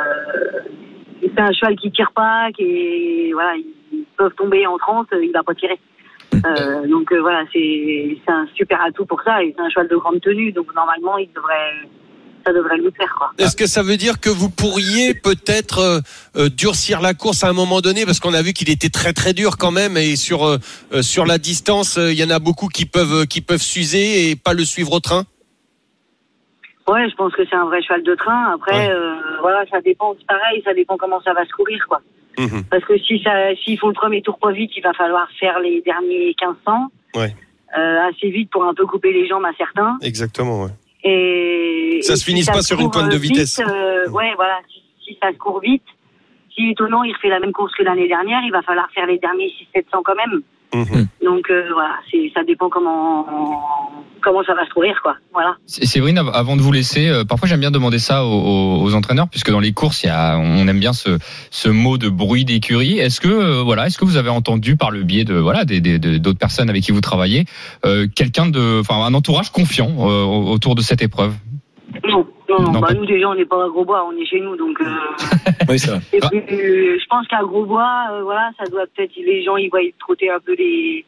c'est 1.22 1.38
un 1.40 1.52
cheval 1.52 1.76
qui 1.76 1.90
tire 1.90 2.12
pas, 2.14 2.50
qui 2.56 3.32
voilà, 3.32 3.54
ils 3.56 4.04
peuvent 4.16 4.34
tomber 4.36 4.66
en 4.66 4.76
30, 4.78 5.08
il 5.22 5.30
va 5.32 5.42
pas 5.42 5.54
tirer. 5.54 5.78
Euh, 6.34 6.86
donc 6.86 7.12
euh, 7.12 7.20
voilà, 7.20 7.44
c'est 7.52 8.18
un 8.28 8.46
super 8.54 8.80
atout 8.82 9.04
pour 9.04 9.20
ça 9.22 9.42
et 9.42 9.54
c'est 9.56 9.62
un 9.62 9.68
cheval 9.68 9.88
de 9.88 9.96
grande 9.96 10.20
tenue, 10.20 10.52
donc 10.52 10.74
normalement 10.74 11.18
il 11.18 11.28
devrait, 11.32 11.88
ça 12.46 12.52
devrait 12.52 12.78
lui 12.78 12.90
faire. 12.96 13.32
Est-ce 13.38 13.56
que 13.56 13.66
ça 13.66 13.82
veut 13.82 13.96
dire 13.96 14.20
que 14.20 14.30
vous 14.30 14.48
pourriez 14.48 15.14
peut-être 15.14 16.02
euh, 16.36 16.48
durcir 16.48 17.00
la 17.00 17.14
course 17.14 17.44
à 17.44 17.48
un 17.48 17.52
moment 17.52 17.80
donné? 17.80 18.04
Parce 18.06 18.20
qu'on 18.20 18.34
a 18.34 18.42
vu 18.42 18.52
qu'il 18.52 18.70
était 18.70 18.90
très 18.90 19.12
très 19.12 19.32
dur 19.32 19.58
quand 19.58 19.72
même 19.72 19.96
et 19.96 20.16
sur 20.16 20.58
sur 21.00 21.26
la 21.26 21.38
distance 21.38 21.98
il 22.00 22.18
y 22.18 22.24
en 22.24 22.30
a 22.30 22.38
beaucoup 22.38 22.68
qui 22.68 22.86
peuvent 22.86 23.26
qui 23.26 23.40
peuvent 23.40 23.62
s'user 23.62 24.30
et 24.30 24.36
pas 24.36 24.54
le 24.54 24.64
suivre 24.64 24.92
au 24.92 25.00
train? 25.00 25.24
Ouais, 26.88 27.08
je 27.08 27.14
pense 27.14 27.32
que 27.34 27.42
c'est 27.48 27.56
un 27.56 27.66
vrai 27.66 27.82
cheval 27.82 28.02
de 28.02 28.14
train. 28.14 28.52
Après, 28.54 28.88
Ouais. 28.88 28.94
Voilà, 29.40 29.64
ça 29.70 29.80
dépend, 29.80 30.14
c'est 30.18 30.26
pareil, 30.26 30.62
ça 30.64 30.74
dépend 30.74 30.96
comment 30.96 31.20
ça 31.22 31.32
va 31.32 31.44
se 31.44 31.52
courir 31.52 31.84
quoi. 31.88 32.00
Mhm. 32.38 32.64
Parce 32.70 32.84
que 32.84 32.98
si 32.98 33.22
ça, 33.22 33.54
s'ils 33.56 33.78
font 33.78 33.88
le 33.88 33.94
premier 33.94 34.22
tour 34.22 34.38
pas 34.38 34.52
vite, 34.52 34.70
il 34.76 34.82
va 34.82 34.92
falloir 34.94 35.28
faire 35.38 35.58
les 35.60 35.82
derniers 35.82 36.34
1500. 36.40 36.86
Ouais. 37.16 37.34
Euh, 37.76 38.08
assez 38.08 38.30
vite 38.30 38.50
pour 38.50 38.64
un 38.64 38.74
peu 38.74 38.86
couper 38.86 39.12
les 39.12 39.28
jambes 39.28 39.44
à 39.44 39.52
certains. 39.56 39.96
Exactement. 40.02 40.64
Ouais. 40.64 40.70
Et 41.04 42.00
Ça 42.02 42.14
et 42.14 42.16
se 42.16 42.24
finisse 42.24 42.46
pas 42.46 42.62
sur 42.62 42.80
une 42.80 42.90
pointe 42.90 43.10
de 43.10 43.16
euh, 43.16 43.18
vitesse. 43.18 43.58
vite, 43.58 43.68
euh, 43.68 44.08
ouais, 44.10 44.32
voilà. 44.36 44.58
Si, 44.68 44.82
si 45.04 45.18
ça 45.22 45.32
se 45.32 45.36
court 45.38 45.60
vite, 45.60 45.84
si 46.54 46.70
étonnant, 46.70 47.04
il 47.04 47.12
refait 47.12 47.28
la 47.28 47.40
même 47.40 47.52
course 47.52 47.74
que 47.74 47.82
l'année 47.82 48.08
dernière, 48.08 48.40
il 48.44 48.50
va 48.52 48.62
falloir 48.62 48.90
faire 48.92 49.06
les 49.06 49.18
derniers 49.18 49.52
600-700 49.74 50.02
quand 50.04 50.14
même. 50.14 50.42
Mhm. 50.74 51.06
Donc 51.24 51.50
euh, 51.50 51.64
voilà, 51.72 51.94
c'est, 52.10 52.30
ça 52.34 52.42
dépend 52.44 52.68
comment 52.68 53.26
comment 54.22 54.44
ça 54.44 54.54
va 54.54 54.64
se 54.66 54.70
courir 54.72 54.94
quoi. 55.02 55.16
Voilà. 55.32 55.56
Séverine, 55.66 56.18
av- 56.18 56.30
avant 56.34 56.56
de 56.56 56.62
vous 56.62 56.72
laisser, 56.72 57.08
euh, 57.08 57.24
parfois 57.24 57.48
j'aime 57.48 57.60
bien 57.60 57.70
demander 57.70 57.98
ça 57.98 58.24
aux, 58.24 58.28
aux- 58.28 58.82
aux 58.82 58.94
entraîneurs, 58.94 59.28
puisque 59.28 59.50
dans 59.50 59.60
les 59.60 59.72
courses, 59.72 60.02
il 60.02 60.06
y 60.06 60.10
a, 60.10 60.36
on 60.38 60.68
aime 60.68 60.78
bien 60.78 60.92
ce, 60.92 61.18
ce 61.50 61.68
mot 61.70 61.96
de 61.98 62.08
bruit 62.08 62.44
d'écurie. 62.44 62.98
Est-ce 62.98 63.20
que, 63.20 63.28
euh, 63.28 63.62
voilà, 63.62 63.86
est-ce 63.86 63.98
que 63.98 64.04
vous 64.04 64.16
avez 64.18 64.28
entendu 64.30 64.76
par 64.76 64.90
le 64.90 65.02
biais 65.02 65.24
de, 65.24 65.34
voilà, 65.34 65.64
des, 65.64 65.80
des- 65.80 65.98
de- 65.98 66.18
d'autres 66.18 66.38
personnes 66.38 66.68
avec 66.70 66.82
qui 66.82 66.92
vous 66.92 67.00
travaillez, 67.00 67.46
euh, 67.86 68.06
quelqu'un 68.14 68.46
de, 68.46 68.80
enfin, 68.80 69.02
un 69.02 69.14
entourage 69.14 69.50
confiant 69.50 69.90
euh, 70.00 70.24
autour 70.24 70.74
de 70.74 70.82
cette 70.82 71.02
épreuve? 71.02 71.32
Non, 72.08 72.26
non, 72.48 72.60
non. 72.62 72.70
Bah, 72.72 72.88
pas- 72.88 72.94
nous 72.94 73.06
déjà, 73.06 73.28
on 73.30 73.34
n'est 73.34 73.44
pas 73.44 73.64
à 73.64 73.68
Grosbois, 73.68 74.04
on 74.06 74.16
est 74.16 74.24
chez 74.26 74.40
nous, 74.40 74.56
donc. 74.56 74.80
Euh, 74.80 74.84
Oui, 75.68 75.76
vrai. 75.78 75.98
et 76.12 76.18
Ah. 76.22 76.28
puis, 76.30 76.38
euh, 76.38 76.98
je 77.00 77.06
pense 77.08 77.26
qu'à 77.28 77.42
Grosbois, 77.42 78.06
euh, 78.12 78.22
voilà, 78.22 78.50
ça 78.58 78.64
doit 78.70 78.86
peut-être 78.94 79.14
les 79.16 79.42
gens, 79.44 79.56
ils 79.56 79.68
voient 79.70 79.80
trotter 79.98 80.30
un 80.30 80.40
peu 80.40 80.54
les 80.54 81.04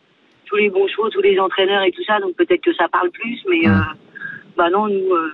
tous 0.46 0.56
les 0.56 0.68
bons 0.70 0.86
chevaux, 0.88 1.08
tous 1.08 1.22
les 1.22 1.38
entraîneurs 1.40 1.82
et 1.82 1.92
tout 1.92 2.04
ça, 2.04 2.20
donc 2.20 2.34
peut-être 2.36 2.60
que 2.60 2.74
ça 2.74 2.86
parle 2.88 3.10
plus, 3.10 3.40
mais 3.48 3.66
euh, 3.68 3.72
bah 4.56 4.68
non, 4.70 4.86
nous, 4.86 5.14
euh, 5.14 5.32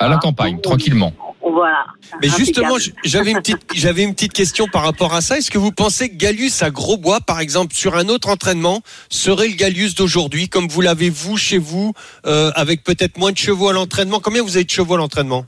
À 0.00 0.08
la 0.08 0.14
Ah, 0.14 0.18
campagne, 0.18 0.60
tranquillement. 0.60 1.12
voilà. 1.42 1.86
Mais 2.22 2.28
justement, 2.28 2.76
j'avais 3.04 3.32
une 3.32 3.38
petite, 3.38 3.58
j'avais 3.74 4.04
une 4.04 4.14
petite 4.14 4.32
question 4.32 4.66
par 4.68 4.82
rapport 4.84 5.12
à 5.12 5.20
ça. 5.20 5.38
Est-ce 5.38 5.50
que 5.50 5.58
vous 5.58 5.72
pensez 5.72 6.08
que 6.08 6.14
Gallius 6.14 6.62
à 6.62 6.70
Grosbois, 6.70 7.20
par 7.20 7.40
exemple, 7.40 7.74
sur 7.74 7.96
un 7.96 8.08
autre 8.08 8.28
entraînement, 8.28 8.80
serait 9.10 9.48
le 9.48 9.56
Gallius 9.56 9.96
d'aujourd'hui, 9.96 10.48
comme 10.48 10.68
vous 10.68 10.80
l'avez 10.82 11.10
vous 11.10 11.36
chez 11.36 11.58
vous, 11.58 11.94
euh, 12.26 12.52
avec 12.54 12.84
peut-être 12.84 13.18
moins 13.18 13.32
de 13.32 13.38
chevaux 13.38 13.68
à 13.68 13.72
l'entraînement? 13.72 14.20
Combien 14.20 14.42
vous 14.42 14.56
avez 14.56 14.64
de 14.64 14.70
chevaux 14.70 14.94
à 14.94 14.98
l'entraînement? 14.98 15.46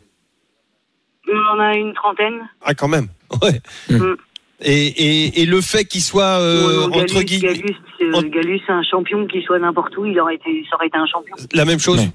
On 1.32 1.56
en 1.56 1.60
a 1.60 1.74
une 1.76 1.94
trentaine. 1.94 2.40
Ah, 2.64 2.74
quand 2.74 2.88
même. 2.88 3.08
Ouais. 3.42 3.60
Mm. 3.88 4.14
Et, 4.62 4.86
et, 4.88 5.42
et 5.42 5.46
le 5.46 5.60
fait 5.60 5.84
qu'il 5.84 6.02
soit 6.02 6.40
euh, 6.40 6.86
entre 6.88 7.14
Gallus, 7.14 7.24
guillemets 7.24 7.54
Gallus, 7.54 7.76
euh, 8.02 8.58
c'est 8.66 8.72
un 8.72 8.82
champion 8.82 9.26
qui 9.28 9.40
soit 9.42 9.58
n'importe 9.60 9.96
où, 9.96 10.04
il 10.04 10.18
aurait 10.20 10.34
été, 10.34 10.64
ça 10.68 10.74
aurait 10.76 10.88
été 10.88 10.98
un 10.98 11.06
champion. 11.06 11.34
la 11.54 11.64
même 11.64 11.78
chose, 11.78 12.00
Ouais. 12.00 12.10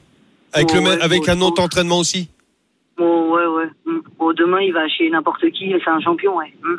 Avec 0.56 0.74
le 0.74 0.80
Ouais, 0.80 1.02
avec 1.02 1.30
un 1.30 1.42
autre 1.42 1.62
entraînement 1.62 2.00
aussi. 2.00 2.30
Bon, 2.98 3.34
ouais, 3.34 3.46
ouais. 3.46 3.70
Bon, 4.18 4.34
demain, 4.34 4.62
il 4.62 4.74
va 4.74 4.88
chez 4.88 5.10
n'importe 5.10 5.50
qui, 5.52 5.74
c'est 5.84 5.90
un 5.90 6.00
champion, 6.00 6.38
ouais. 6.38 6.54
Mm. 6.64 6.76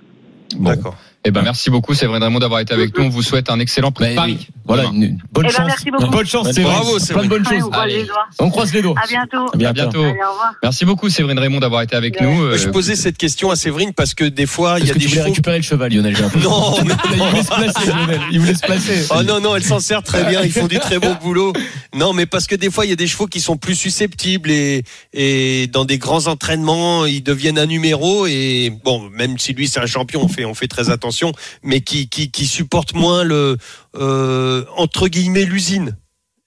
Bon. 0.58 0.70
D'accord. 0.70 0.96
Eh 1.28 1.32
ben, 1.32 1.42
merci 1.42 1.70
beaucoup, 1.70 1.92
Séverine 1.92 2.22
Raymond, 2.22 2.38
d'avoir 2.38 2.60
été 2.60 2.72
avec 2.72 2.96
nous. 2.96 3.06
On 3.06 3.08
vous 3.08 3.22
souhaite 3.22 3.50
un 3.50 3.58
excellent 3.58 3.90
prix 3.90 4.10
de 4.10 4.14
Paris. 4.14 4.46
Voilà, 4.64 4.84
Demain. 4.84 4.94
une, 4.94 5.02
une 5.02 5.18
bonne 5.32 5.44
Eh 5.44 5.48
ben, 5.48 5.54
chance. 5.56 5.66
merci 5.66 5.90
beaucoup. 5.90 6.06
Bonne 6.06 6.26
chance, 6.26 6.44
Bonne 6.44 6.54
c'est 6.54 6.62
Bravo, 6.62 6.90
Plein 6.96 6.98
Séverine. 7.00 7.24
de 7.24 7.28
bonnes 7.28 7.46
Ouais, 7.46 7.58
choses. 7.58 7.64
on 7.66 7.70
croise 7.70 7.92
les 7.92 8.04
doigts. 8.04 8.26
On 8.38 8.50
croise 8.50 8.72
les 8.72 8.82
doigts. 8.82 8.94
À 9.02 9.06
bientôt. 9.08 9.46
À 9.46 9.68
À 9.68 9.72
bientôt. 9.72 10.02
Allez, 10.02 10.10
au 10.10 10.30
revoir. 10.30 10.54
Merci 10.62 10.84
beaucoup, 10.84 11.08
Séverine 11.08 11.38
Raymond, 11.40 11.58
d'avoir 11.58 11.82
été 11.82 11.96
avec 11.96 12.20
nous. 12.20 12.42
Euh, 12.42 12.56
Je 12.56 12.68
posais 12.68 12.94
cette 12.94 13.18
question 13.18 13.50
à 13.50 13.56
Séverine 13.56 13.92
parce 13.92 14.14
que 14.14 14.24
des 14.24 14.46
fois, 14.46 14.76
il 14.78 14.86
y 14.86 14.90
a 14.90 14.94
que 14.94 14.98
des 14.98 15.04
tu 15.04 15.08
voulais 15.08 15.20
chevaux. 15.22 15.30
récupérer 15.32 15.56
le 15.56 15.62
cheval, 15.62 15.92
Lionel 15.92 16.12
l'impression. 16.14 16.48
Non, 16.50 16.70
non. 16.84 16.96
Il 17.12 17.18
voulait 17.20 17.42
se 17.42 17.48
placer, 17.48 17.86
Lionel. 17.90 18.20
Il 18.30 18.40
voulait 18.40 18.54
se 18.54 18.60
placer. 18.60 19.06
Oh 19.10 19.22
non, 19.24 19.40
non, 19.40 19.56
elle 19.56 19.64
s'en 19.64 19.80
sert 19.80 20.02
très 20.04 20.22
bien. 20.24 20.42
Ils 20.44 20.52
font 20.52 20.68
du 20.68 20.78
très 20.78 20.98
bon 21.00 21.14
boulot. 21.22 21.52
Non, 21.94 22.12
mais 22.12 22.26
parce 22.26 22.46
que 22.46 22.54
des 22.54 22.70
fois, 22.70 22.86
il 22.86 22.90
y 22.90 22.92
a 22.92 22.96
des 22.96 23.06
chevaux 23.08 23.26
qui 23.26 23.40
sont 23.40 23.56
plus 23.56 23.74
susceptibles 23.74 24.50
et, 24.52 24.84
et 25.12 25.66
dans 25.68 25.84
des 25.84 25.98
grands 25.98 26.28
entraînements, 26.28 27.04
ils 27.06 27.22
deviennent 27.22 27.58
un 27.58 27.66
numéro. 27.66 28.26
Et 28.28 28.72
bon, 28.84 29.08
même 29.10 29.38
si 29.38 29.54
lui, 29.54 29.66
c'est 29.66 29.80
un 29.80 29.86
champion, 29.86 30.22
on 30.22 30.28
fait, 30.28 30.44
on 30.44 30.54
fait 30.54 30.68
très 30.68 30.90
attention, 30.90 31.15
mais 31.62 31.80
qui, 31.80 32.08
qui, 32.08 32.30
qui 32.30 32.46
supportent 32.46 32.94
moins 32.94 33.24
le, 33.24 33.56
euh, 33.96 34.64
entre 34.76 35.08
guillemets, 35.08 35.44
l'usine. 35.44 35.96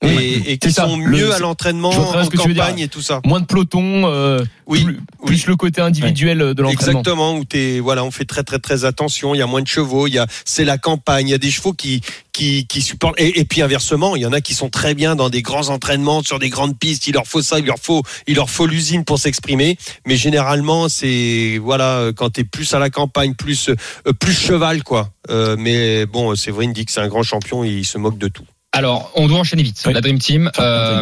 Et, 0.02 0.54
et 0.54 0.58
qui 0.58 0.72
ça. 0.72 0.86
sont 0.88 0.98
Le- 0.98 1.10
mieux 1.18 1.34
à 1.34 1.40
l'entraînement, 1.40 1.90
en 1.90 2.26
tu 2.28 2.38
campagne 2.38 2.80
et 2.80 2.88
tout 2.88 3.02
ça. 3.02 3.20
Moins 3.26 3.42
de 3.42 3.46
peloton, 3.46 4.04
euh, 4.08 4.42
Oui, 4.66 4.86
plus, 4.86 5.00
oui. 5.24 5.44
le 5.46 5.56
côté 5.58 5.82
individuel 5.82 6.38
de 6.38 6.46
l'entraînement. 6.46 6.70
Exactement, 6.72 7.36
où 7.38 7.44
t'es, 7.44 7.80
voilà, 7.82 8.06
on 8.06 8.12
fait 8.12 8.24
très 8.24 8.44
très 8.44 8.60
très 8.60 8.86
attention. 8.86 9.36
Il 9.36 9.40
y 9.40 9.42
a 9.42 9.46
moins 9.46 9.62
de 9.62 9.68
chevaux, 9.68 10.08
il 10.08 10.14
y 10.14 10.18
a, 10.18 10.26
c'est 10.46 10.64
la 10.64 10.78
campagne. 10.78 11.28
Il 11.28 11.32
y 11.32 11.34
a 11.34 11.38
des 11.38 11.52
chevaux 11.52 11.74
qui 11.74 12.00
qui 12.32 12.66
qui 12.68 12.82
supportent. 12.82 13.20
Et, 13.20 13.42
et 13.42 13.44
puis 13.44 13.62
inversement, 13.62 14.16
il 14.16 14.22
y 14.22 14.26
en 14.26 14.32
a 14.32 14.40
qui 14.40 14.54
sont 14.54 14.70
très 14.70 14.94
bien 14.94 15.18
dans 15.18 15.30
des 15.30 15.42
grands 15.42 15.68
entraînements 15.68 16.24
sur 16.24 16.40
des 16.40 16.50
grandes 16.50 16.80
pistes. 16.80 17.06
Il 17.08 17.16
leur 17.16 17.28
faut 17.28 17.42
ça, 17.42 17.60
il 17.60 17.66
leur 17.66 17.80
faut 17.80 18.02
il 18.26 18.36
leur 18.36 18.50
faut 18.50 18.68
l'usine 18.68 19.04
pour 19.04 19.20
s'exprimer. 19.20 19.78
Mais 20.08 20.16
généralement, 20.16 20.88
c'est 20.88 21.60
voilà, 21.62 22.12
quand 22.16 22.30
t'es 22.30 22.46
plus 22.46 22.74
à 22.74 22.80
la 22.80 22.90
campagne, 22.90 23.34
plus 23.36 23.68
euh, 23.68 24.14
plus 24.14 24.34
cheval 24.34 24.82
quoi. 24.82 25.10
Euh, 25.30 25.58
mais 25.60 26.06
bon, 26.06 26.34
Séverine 26.36 26.72
dit 26.72 26.86
que 26.86 26.92
c'est 26.94 27.02
un 27.02 27.10
grand 27.10 27.24
champion, 27.24 27.66
il 27.66 27.84
se 27.84 27.98
moque 27.98 28.18
de 28.18 28.30
tout. 28.30 28.46
Alors, 28.72 29.12
on 29.16 29.28
doit 29.28 29.40
enchaîner 29.40 29.64
vite. 29.64 29.82
Oui. 29.88 29.94
La 29.94 30.02
Dream 30.02 30.20
Team. 30.20 30.52
Euh, 30.60 31.02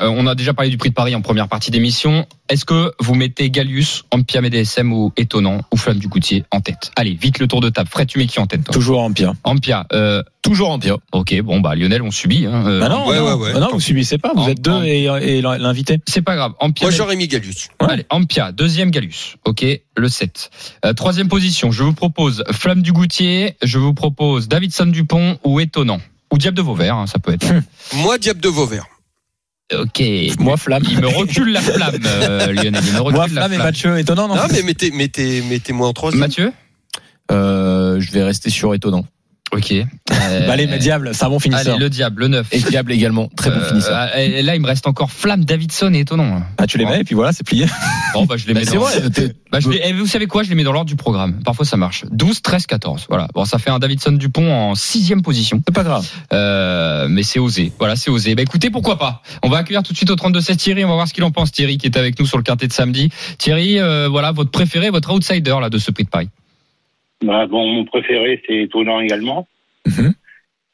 euh, 0.00 0.08
on 0.08 0.26
a 0.26 0.34
déjà 0.34 0.54
parlé 0.54 0.70
du 0.70 0.78
prix 0.78 0.88
de 0.88 0.94
Paris 0.94 1.14
en 1.14 1.20
première 1.20 1.48
partie 1.48 1.70
d'émission. 1.70 2.26
Est-ce 2.48 2.64
que 2.64 2.92
vous 2.98 3.14
mettez 3.14 3.50
Gallius, 3.50 4.04
Ampia 4.10 4.40
DSM 4.40 4.90
ou 4.90 5.12
Étonnant 5.18 5.60
ou 5.70 5.76
Flamme 5.76 5.98
du 5.98 6.08
Goutier 6.08 6.44
en 6.50 6.60
tête? 6.62 6.92
Allez, 6.96 7.12
vite 7.14 7.38
le 7.40 7.46
tour 7.46 7.60
de 7.60 7.68
table. 7.68 7.90
Fred, 7.90 8.08
tu 8.08 8.18
mets 8.18 8.26
qui 8.26 8.40
en 8.40 8.46
tête 8.46 8.64
toi? 8.64 8.72
Toujours 8.72 9.06
pire. 9.14 9.34
Ampia. 9.44 9.86
Euh, 9.92 10.22
Toujours 10.40 10.78
pire. 10.78 10.96
ok, 11.12 11.40
bon 11.42 11.60
bah 11.60 11.74
Lionel, 11.74 12.02
on 12.02 12.10
subit. 12.10 12.46
Hein, 12.46 12.64
euh, 12.66 12.80
Bah 12.80 12.88
non, 12.88 13.06
ouais, 13.06 13.18
non, 13.18 13.24
ouais, 13.26 13.32
ouais. 13.34 13.52
Bah 13.52 13.60
non, 13.60 13.68
vous 13.72 13.80
subissez 13.80 14.16
pas, 14.18 14.32
vous 14.34 14.42
En- 14.42 14.48
êtes 14.48 14.60
deux 14.62 14.70
en- 14.72 14.82
et, 14.82 15.04
et 15.04 15.42
l'invité. 15.42 16.00
C'est 16.08 16.22
pas 16.22 16.36
grave. 16.36 16.52
Ampia. 16.58 16.86
Moi, 16.86 16.90
j'aurais 16.96 17.16
mis 17.16 17.28
Gallius. 17.28 17.68
Allez, 17.80 18.06
Ampia, 18.10 18.50
deuxième 18.52 18.90
Galus. 18.90 19.36
Ok, 19.44 19.64
le 19.96 20.08
7. 20.08 20.50
Euh, 20.86 20.92
troisième 20.94 21.28
position, 21.28 21.70
je 21.70 21.82
vous 21.82 21.92
propose 21.94 22.44
Flamme 22.52 22.80
du 22.82 22.92
Goutier, 22.92 23.56
je 23.62 23.78
vous 23.78 23.92
propose 23.94 24.48
Davidson 24.48 24.86
Dupont 24.86 25.38
ou 25.44 25.60
Étonnant. 25.60 26.00
Ou 26.34 26.38
Diable 26.38 26.56
de 26.56 26.62
Vauvert, 26.62 26.96
hein, 26.96 27.06
ça 27.06 27.20
peut 27.20 27.32
être. 27.32 27.46
Moi, 27.94 28.18
Diable 28.18 28.40
de 28.40 28.48
Vauvert. 28.48 28.86
ok. 29.72 30.02
Moi, 30.40 30.56
Flamme. 30.56 30.82
Il 30.90 31.00
me 31.00 31.06
recule 31.06 31.52
la 31.52 31.60
flamme, 31.60 32.00
euh, 32.04 32.52
Lionel. 32.52 32.82
Il 32.84 32.92
me 32.92 32.98
recule 32.98 33.14
Moi, 33.14 33.26
la 33.28 33.42
Flamme 33.42 33.52
et. 33.52 33.58
Mathieu, 33.58 33.98
étonnant, 34.00 34.26
non 34.26 34.34
Non, 34.34 34.42
mais 34.50 34.62
mettez 34.62 34.90
mettez 34.90 35.42
mettez-moi 35.42 35.86
en 35.86 35.92
troisième. 35.92 36.18
Mathieu? 36.18 36.52
Euh, 37.30 38.00
je 38.00 38.10
vais 38.10 38.24
rester 38.24 38.50
sur 38.50 38.74
étonnant. 38.74 39.06
Ok. 39.54 39.72
Euh, 40.26 40.46
Bah, 40.46 40.54
allez, 40.54 40.66
mais 40.66 40.78
Diable, 40.78 41.10
c'est 41.12 41.24
un 41.24 41.28
bon 41.28 41.38
finisseur. 41.38 41.74
Allez, 41.74 41.84
le 41.84 41.90
diable, 41.90 42.22
le 42.22 42.28
9. 42.28 42.46
Et 42.52 42.58
Diable 42.60 42.92
également, 42.92 43.28
très 43.36 43.50
bon 43.50 43.60
finisseur. 43.60 44.16
et 44.16 44.42
là, 44.42 44.54
il 44.54 44.60
me 44.62 44.66
reste 44.66 44.86
encore 44.86 45.10
Flamme, 45.10 45.44
Davidson 45.44 45.92
et 45.92 45.98
Étonnant. 46.00 46.42
Ah, 46.56 46.66
tu 46.66 46.78
les 46.78 46.86
mets, 46.86 47.00
et 47.00 47.04
puis 47.04 47.14
voilà, 47.14 47.32
c'est 47.32 47.44
plié. 47.44 47.66
Bon, 48.14 48.24
bah, 48.24 48.36
je 48.38 48.46
les 48.48 48.54
Bah, 48.54 48.60
mets 48.60 48.66
c'est 48.66 48.74
dans... 48.76 48.80
vrai, 48.82 49.00
Bah, 49.52 49.60
je 49.60 49.68
les- 49.68 49.80
eh, 49.84 49.92
vous 49.92 50.06
savez 50.06 50.26
quoi 50.26 50.42
Je 50.42 50.48
les 50.48 50.54
mets 50.54 50.62
dans 50.64 50.72
l'ordre 50.72 50.88
du 50.88 50.96
programme. 50.96 51.42
Parfois, 51.44 51.66
ça 51.66 51.76
marche. 51.76 52.04
12, 52.10 52.40
13, 52.42 52.66
14. 52.66 53.06
Voilà. 53.08 53.28
Bon, 53.34 53.44
ça 53.44 53.58
fait 53.58 53.70
un 53.70 53.78
Davidson 53.78 54.12
Dupont 54.12 54.50
en 54.50 54.74
sixième 54.74 55.20
position. 55.22 55.60
C'est 55.66 55.74
pas 55.74 55.84
grave. 55.84 56.08
Euh, 56.32 57.06
mais 57.08 57.22
c'est 57.22 57.38
osé. 57.38 57.72
Voilà, 57.78 57.96
c'est 57.96 58.10
osé. 58.10 58.34
Bah 58.34 58.42
écoutez, 58.42 58.70
pourquoi 58.70 58.98
pas 58.98 59.22
On 59.42 59.48
va 59.50 59.58
accueillir 59.58 59.82
tout 59.82 59.92
de 59.92 59.96
suite 59.98 60.10
au 60.10 60.16
32 60.16 60.40
16 60.40 60.56
Thierry. 60.56 60.84
On 60.84 60.88
va 60.88 60.94
voir 60.94 61.08
ce 61.08 61.12
qu'il 61.14 61.24
en 61.24 61.30
pense. 61.32 61.52
Thierry 61.52 61.76
qui 61.76 61.86
est 61.86 61.96
avec 61.98 62.18
nous 62.18 62.26
sur 62.26 62.38
le 62.38 62.44
quintet 62.44 62.66
de 62.66 62.72
samedi. 62.72 63.10
Thierry, 63.38 63.78
euh, 63.78 64.08
voilà 64.08 64.32
votre 64.32 64.50
préféré, 64.50 64.90
votre 64.90 65.12
outsider 65.12 65.56
là 65.60 65.68
de 65.68 65.78
ce 65.78 65.90
prix 65.90 66.04
de 66.04 66.08
Paris. 66.10 66.28
Bah, 67.22 67.46
bon, 67.46 67.66
mon 67.66 67.84
préféré, 67.84 68.42
c'est 68.46 68.62
étonnant 68.62 69.00
également. 69.00 69.46
Mhm. 69.86 70.14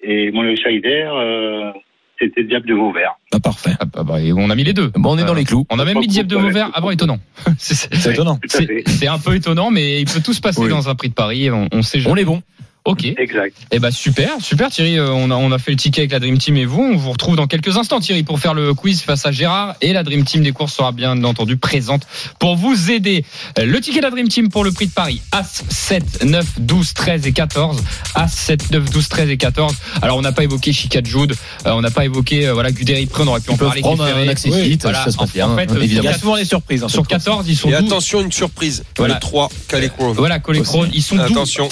Et 0.02 0.30
mon 0.32 0.42
outsider, 0.44 1.08
euh, 1.12 1.72
c'était 2.18 2.44
Diable 2.44 2.66
de 2.68 2.74
Vauvert. 2.74 3.12
Bah, 3.32 3.38
parfait. 3.42 3.72
Ah, 3.80 3.84
bah, 3.84 4.02
bah, 4.02 4.20
et 4.20 4.32
on 4.32 4.48
a 4.50 4.54
mis 4.54 4.64
les 4.64 4.72
deux. 4.72 4.88
Bon, 4.94 5.14
on 5.14 5.18
est 5.18 5.24
dans 5.24 5.34
les 5.34 5.44
clous. 5.44 5.66
On 5.70 5.78
a 5.78 5.84
même 5.84 5.98
mis 5.98 6.06
Diable 6.06 6.28
de 6.28 6.36
Vauvert 6.36 6.70
avant 6.74 6.90
étonnant. 6.90 7.18
C'est- 7.58 8.10
étonnant. 8.10 8.38
C'est 8.86 9.06
un 9.06 9.18
peu 9.18 9.34
étonnant, 9.36 9.70
mais 9.70 10.00
il 10.00 10.06
peut 10.06 10.20
tout 10.24 10.32
se 10.32 10.40
passer 10.40 10.62
Oui. 10.62 10.68
dans 10.70 10.88
un 10.88 10.94
prix 10.94 11.08
de 11.10 11.14
Paris. 11.14 11.50
On, 11.50 11.68
on 11.72 11.82
sait 11.82 11.98
On 11.98 12.10
jamais. 12.10 12.22
est 12.22 12.24
bon. 12.24 12.42
Ok. 12.86 13.04
Exact. 13.04 13.54
Eh 13.72 13.78
ben 13.78 13.90
super, 13.90 14.30
super 14.40 14.70
Thierry. 14.70 14.98
Euh, 14.98 15.10
On 15.12 15.30
a, 15.30 15.34
on 15.34 15.52
a 15.52 15.58
fait 15.58 15.70
le 15.72 15.76
ticket 15.76 16.00
avec 16.00 16.12
la 16.12 16.18
Dream 16.18 16.38
Team 16.38 16.56
et 16.56 16.64
vous. 16.64 16.80
On 16.82 16.96
vous 16.96 17.10
retrouve 17.12 17.36
dans 17.36 17.46
quelques 17.46 17.76
instants 17.76 18.00
Thierry 18.00 18.22
pour 18.22 18.40
faire 18.40 18.54
le 18.54 18.72
quiz 18.72 19.02
face 19.02 19.26
à 19.26 19.32
Gérard 19.32 19.74
et 19.82 19.92
la 19.92 20.02
Dream 20.02 20.24
Team 20.24 20.42
des 20.42 20.52
courses 20.52 20.74
sera 20.74 20.90
bien 20.90 21.22
entendu 21.24 21.58
présente 21.58 22.06
pour 22.38 22.56
vous 22.56 22.90
aider. 22.90 23.24
Euh, 23.58 23.66
Le 23.66 23.80
ticket 23.82 23.98
de 23.98 24.04
la 24.04 24.10
Dream 24.10 24.28
Team 24.28 24.48
pour 24.48 24.64
le 24.64 24.72
prix 24.72 24.86
de 24.86 24.92
Paris 24.92 25.20
As 25.30 25.62
7, 25.68 26.24
9, 26.24 26.46
12, 26.60 26.94
13 26.94 27.26
et 27.26 27.32
14. 27.32 27.82
As 28.14 28.28
7, 28.32 28.70
9, 28.70 28.90
12, 28.90 29.08
13 29.10 29.28
et 29.30 29.36
14. 29.36 29.74
Alors 30.00 30.16
on 30.16 30.22
n'a 30.22 30.32
pas 30.32 30.44
évoqué 30.44 30.72
Chica 30.72 31.00
Jude, 31.04 31.34
euh, 31.66 31.72
on 31.72 31.82
n'a 31.82 31.90
pas 31.90 32.06
évoqué 32.06 32.48
euh, 32.48 32.54
voilà 32.54 32.72
Guderi 32.72 33.04
Pré, 33.06 33.24
on 33.24 33.26
aurait 33.26 33.40
pu 33.40 33.50
en 33.50 33.56
parler. 33.58 33.82
prendre 33.82 34.04
un 34.04 34.26
accès 34.26 34.48
Oui, 34.50 34.78
voilà. 34.80 35.04
ça 35.04 35.10
se 35.10 35.18
passe 35.18 35.28
En- 35.30 35.32
bien, 35.34 35.50
En 35.50 35.56
fait, 35.56 35.64
évidemment. 35.70 36.00
Il 36.02 36.04
y 36.04 36.08
a 36.08 36.18
souvent 36.18 36.36
des 36.36 36.44
surprises. 36.46 36.82
hein, 36.82 36.88
sur 36.88 37.02
cette 37.02 37.10
course. 37.10 37.24
14, 37.24 37.48
ils 37.48 37.56
sont 37.56 37.68
Et 37.68 37.72
12. 37.76 37.84
attention, 37.86 38.20
une 38.22 38.32
surprise. 38.32 38.84
Voilà. 38.96 39.14
Les 39.14 39.20
3, 39.20 39.50
Calais 39.68 39.90
Crown. 39.90 40.14
Voilà, 40.16 40.38
Colécrone, 40.38 40.88
ils 40.94 41.02
sont 41.02 41.16
12. 41.16 41.30
Attention. 41.30 41.68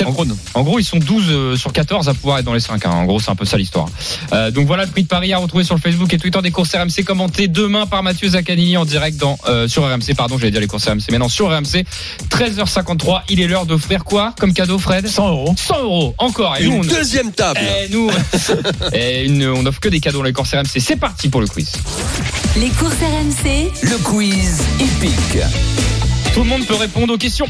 En 0.55 0.63
gros, 0.63 0.79
ils 0.79 0.85
sont 0.85 0.98
12 0.99 1.25
euh, 1.29 1.57
sur 1.57 1.73
14 1.73 2.09
à 2.09 2.15
pouvoir 2.15 2.39
être 2.39 2.45
dans 2.45 2.55
les 2.55 2.61
5. 2.61 2.85
hein. 2.87 2.91
En 2.91 3.05
gros, 3.05 3.21
c'est 3.21 3.31
un 3.31 3.35
peu 3.37 3.45
ça 3.45 3.57
l'histoire. 3.57 3.89
Euh, 4.33 4.51
donc 4.51 4.67
voilà 4.67 4.85
le 4.85 4.91
prix 4.91 5.03
de 5.03 5.09
Paris 5.09 5.33
à 5.33 5.39
retrouver 5.39 5.65
sur 5.65 5.75
le 5.75 5.81
Facebook 5.81 6.13
et 6.13 6.19
Twitter 6.19 6.41
des 6.43 6.51
courses 6.51 6.75
RMC 6.75 7.05
commenté 7.05 7.49
demain 7.49 7.87
par 7.87 8.03
Mathieu 8.03 8.29
Zaccanini 8.29 8.77
en 8.77 8.85
direct 8.85 9.17
dans 9.19 9.39
euh, 9.49 9.69
sur 9.69 9.85
RMC. 9.85 10.15
Pardon, 10.17 10.39
j'allais 10.39 10.51
dire 10.51 10.61
les 10.61 10.67
courses 10.67 10.87
RMC. 10.89 11.11
Maintenant 11.11 11.29
sur 11.29 11.49
RMC, 11.49 11.85
13h53. 12.31 13.23
Il 13.29 13.41
est 13.41 13.47
l'heure 13.47 13.67
d'offrir 13.67 14.05
quoi 14.05 14.35
comme 14.39 14.53
cadeau, 14.53 14.79
Fred? 14.79 15.07
100 15.09 15.29
euros. 15.29 15.55
100 15.57 15.83
euros 15.83 16.15
encore. 16.19 16.57
Et 16.59 16.65
nous, 16.65 16.73
Une 16.73 16.81
on, 16.81 16.85
deuxième 16.85 17.33
table. 17.33 17.61
et 17.61 17.89
nous, 17.91 18.11
et 18.93 19.25
une- 19.25 19.47
on 19.49 19.65
offre 19.67 19.81
que 19.81 19.89
des 19.89 20.01
cadeaux 20.01 20.19
dans 20.19 20.25
les 20.25 20.33
courses 20.33 20.55
RMC. 20.55 20.79
C'est 20.81 20.97
parti 20.97 21.29
pour 21.29 21.41
le 21.41 21.47
quiz. 21.47 21.73
Les 22.57 22.69
courses 22.71 22.95
RMC, 23.01 23.71
Le 23.83 23.97
quiz 24.03 24.63
épique. 24.81 25.43
Tout 26.35 26.41
le 26.41 26.47
monde 26.49 26.67
peut 26.67 26.75
répondre 26.75 27.15
aux 27.15 27.19
questions. 27.19 27.47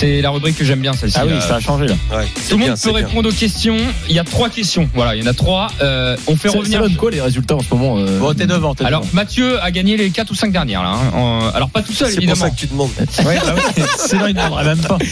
C'est 0.00 0.22
la 0.22 0.30
rubrique 0.30 0.56
que 0.56 0.64
j'aime 0.64 0.80
bien 0.80 0.94
celle-ci. 0.94 1.18
Ah 1.20 1.24
oui, 1.26 1.32
là. 1.34 1.40
ça 1.42 1.56
a 1.56 1.60
changé 1.60 1.86
là. 1.86 1.94
Ouais, 2.10 2.24
Tout 2.48 2.56
le 2.56 2.64
monde 2.66 2.74
peut 2.82 2.90
bien. 2.90 3.06
répondre 3.06 3.28
aux 3.28 3.32
questions. 3.32 3.76
Il 4.08 4.14
y 4.14 4.18
a 4.18 4.24
trois 4.24 4.48
questions. 4.48 4.88
Voilà, 4.94 5.14
il 5.14 5.22
y 5.22 5.26
en 5.26 5.30
a 5.30 5.34
trois. 5.34 5.66
Euh, 5.82 6.16
on 6.26 6.36
fait 6.36 6.48
Ça, 6.48 6.52
ça 6.54 6.58
revenir. 6.60 6.80
donne 6.80 6.96
quoi 6.96 7.10
les 7.10 7.20
résultats 7.20 7.56
en 7.56 7.60
ce 7.60 7.66
moment 7.74 7.98
euh 7.98 8.18
Bon, 8.18 8.32
t'es 8.32 8.46
devant, 8.46 8.74
t'es 8.74 8.84
Alors 8.86 9.02
devant. 9.02 9.10
Mathieu 9.12 9.62
a 9.62 9.70
gagné 9.70 9.98
les 9.98 10.08
4 10.10 10.30
ou 10.30 10.34
5 10.34 10.52
dernières 10.52 10.82
là. 10.82 10.94
hein. 11.14 11.50
Alors 11.54 11.68
pas 11.68 11.82
tout 11.82 11.92
seul 11.92 12.08
C'est 12.08 12.14
pour 12.14 12.22
évidemment. 12.24 12.40
ça 12.46 12.50
que 12.50 12.56
tu 12.56 12.66
demandes. 12.66 12.90
Ouais, 13.26 13.38
bah 13.44 13.54
Sinon, 13.98 14.26
il 14.28 14.34
demanderait 14.34 14.64
même 14.64 14.78
pas. 14.78 14.96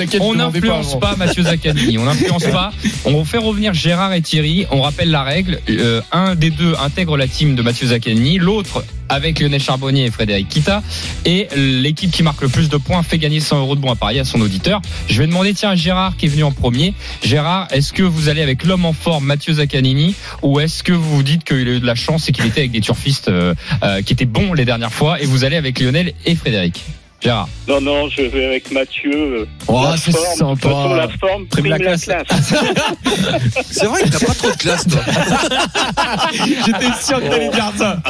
Eh, 0.00 0.20
On 0.20 0.34
n'influence 0.34 0.98
pas, 1.00 1.16
Mathieu 1.16 1.42
Zaccanini. 1.42 1.98
On 1.98 2.04
n'influence 2.04 2.44
pas. 2.44 2.70
On 3.04 3.24
fait 3.24 3.38
revenir 3.38 3.74
Gérard 3.74 4.12
et 4.12 4.20
Thierry. 4.22 4.66
On 4.70 4.82
rappelle 4.82 5.10
la 5.10 5.22
règle. 5.24 5.58
Euh, 5.68 6.00
un 6.12 6.34
des 6.36 6.50
deux 6.50 6.74
intègre 6.80 7.16
la 7.16 7.26
team 7.26 7.54
de 7.56 7.62
Mathieu 7.62 7.88
Zaccanini. 7.88 8.38
L'autre 8.38 8.84
avec 9.10 9.40
Lionel 9.40 9.60
Charbonnier 9.62 10.04
et 10.04 10.10
Frédéric 10.10 10.48
Kita. 10.50 10.82
Et 11.24 11.48
l'équipe 11.56 12.10
qui 12.10 12.22
marque 12.22 12.42
le 12.42 12.48
plus 12.48 12.68
de 12.68 12.76
points 12.76 13.02
fait 13.02 13.18
gagner 13.18 13.40
100 13.40 13.58
euros 13.60 13.74
de 13.74 13.80
bons 13.80 13.90
à 13.90 13.96
parier 13.96 14.20
à 14.20 14.24
son 14.28 14.40
auditeur. 14.40 14.80
Je 15.08 15.18
vais 15.18 15.26
demander 15.26 15.54
tiens 15.54 15.74
Gérard 15.74 16.16
qui 16.16 16.26
est 16.26 16.28
venu 16.28 16.44
en 16.44 16.52
premier. 16.52 16.94
Gérard, 17.24 17.66
est-ce 17.70 17.92
que 17.92 18.02
vous 18.02 18.28
allez 18.28 18.42
avec 18.42 18.64
l'homme 18.64 18.84
en 18.84 18.92
forme 18.92 19.24
Mathieu 19.24 19.54
Zaccanini 19.54 20.14
ou 20.42 20.60
est-ce 20.60 20.82
que 20.82 20.92
vous 20.92 21.16
vous 21.16 21.22
dites 21.22 21.44
qu'il 21.44 21.68
a 21.68 21.72
eu 21.72 21.80
de 21.80 21.86
la 21.86 21.94
chance 21.94 22.28
et 22.28 22.32
qu'il 22.32 22.46
était 22.46 22.60
avec 22.60 22.70
des 22.70 22.80
turfistes 22.80 23.28
euh, 23.28 23.54
euh, 23.82 24.02
qui 24.02 24.12
étaient 24.12 24.26
bons 24.26 24.52
les 24.52 24.64
dernières 24.64 24.92
fois 24.92 25.20
et 25.20 25.26
vous 25.26 25.44
allez 25.44 25.56
avec 25.56 25.80
Lionel 25.80 26.12
et 26.26 26.34
Frédéric? 26.34 26.84
Gérard. 27.20 27.48
Non, 27.66 27.80
non, 27.80 28.08
je 28.08 28.22
vais 28.22 28.46
avec 28.46 28.70
Mathieu. 28.70 29.10
euh, 29.12 29.44
Oh, 29.66 29.82
la 29.82 29.96
c'est 29.96 30.12
forme, 30.12 30.24
de 30.24 30.60
toute 30.60 30.62
façon, 30.62 30.94
la 30.94 31.02
sympa. 31.02 31.18
forme 31.20 31.46
Prime 31.46 31.62
prime 31.64 31.66
la 31.66 31.78
la 31.78 31.84
classe. 31.84 32.04
classe. 32.04 32.26
C'est 33.70 33.86
vrai 33.86 34.02
que 34.04 34.08
t'as 34.08 34.24
pas 34.26 34.34
trop 34.34 34.50
de 34.50 34.56
classe, 34.56 34.86
toi. 34.86 35.00
J'étais 36.32 36.92
sûr 37.04 37.20
que 37.20 37.28
t'allais 37.28 37.48
dire 37.50 37.72
ça. 37.76 38.00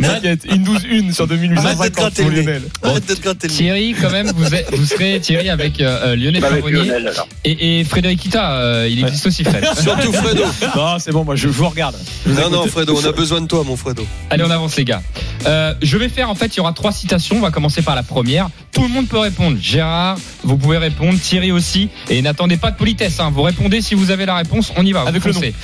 T'inquiète, 0.00 0.44
une 0.50 0.64
12-1 0.64 1.12
sur 1.12 1.24
Arrête 1.24 1.40
de 1.40 1.46
te 1.46 1.54
2850 1.54 1.94
gratter 1.94 2.22
pour. 2.22 2.30
Lionel. 2.32 2.62
Arrête 2.82 3.06
de 3.08 3.14
te 3.14 3.20
gratter 3.22 3.46
le 3.48 3.52
nez. 3.52 3.58
Thierry, 3.58 3.94
quand 4.00 4.10
même, 4.10 4.30
vous, 4.34 4.54
êtes- 4.54 4.72
vous 4.74 4.86
serez 4.86 5.20
Thierry 5.20 5.50
avec 5.50 5.80
euh, 5.80 6.16
Lionel 6.16 6.44
Avec 6.44 6.62
Charbonnier 6.62 6.84
Lionel, 6.88 7.08
alors. 7.08 7.28
et, 7.44 7.80
et 7.80 7.84
Frédéric 7.84 8.20
Kita. 8.20 8.52
euh, 8.54 8.88
il 8.90 9.00
existe 9.04 9.26
aussi, 9.26 9.44
Fred. 9.44 9.64
Surtout 9.80 10.12
Fredo. 10.12 10.44
Non, 10.76 10.98
c'est 10.98 11.12
bon, 11.12 11.24
moi 11.24 11.36
je 11.36 11.48
vous 11.48 11.68
regarde. 11.68 11.96
Je 12.26 12.30
vous 12.32 12.40
Non, 12.40 12.50
non. 12.50 12.66
Fredo, 12.68 12.96
on 12.96 13.04
a 13.06 13.12
besoin 13.12 13.40
de 13.42 13.46
toi, 13.46 13.62
mon 13.66 13.76
Fredo. 13.76 14.06
Allez, 14.30 14.44
on 14.44 14.50
avance, 14.50 14.76
les 14.76 14.84
gars. 14.84 15.02
Euh, 15.46 15.74
je 15.82 15.96
vais 15.96 16.08
faire, 16.08 16.30
en 16.30 16.34
fait, 16.34 16.54
il 16.54 16.58
y 16.58 16.60
aura 16.60 16.72
trois 16.72 16.92
citations. 16.92 17.36
On 17.36 17.40
va 17.40 17.50
commencer 17.50 17.82
par 17.82 17.94
la 17.94 18.02
première. 18.02 18.48
Tout 18.72 18.82
le 18.82 18.88
monde 18.88 19.08
peut 19.08 19.18
répondre. 19.18 19.56
Gérard, 19.60 20.18
vous 20.44 20.56
pouvez 20.56 20.78
répondre. 20.78 21.18
Thierry 21.18 21.52
aussi. 21.52 21.88
Et 22.10 22.22
n'attendez 22.22 22.56
pas 22.56 22.70
de 22.70 22.76
politesse. 22.76 23.20
Hein. 23.20 23.30
Vous 23.32 23.42
répondez 23.42 23.80
si 23.80 23.94
vous 23.94 24.10
avez 24.10 24.26
la 24.26 24.36
réponse. 24.36 24.72
On 24.76 24.84
y 24.84 24.92
va. 24.92 25.02
Avec 25.02 25.22
vous 25.22 25.28
le 25.28 25.34
foncez. 25.34 25.54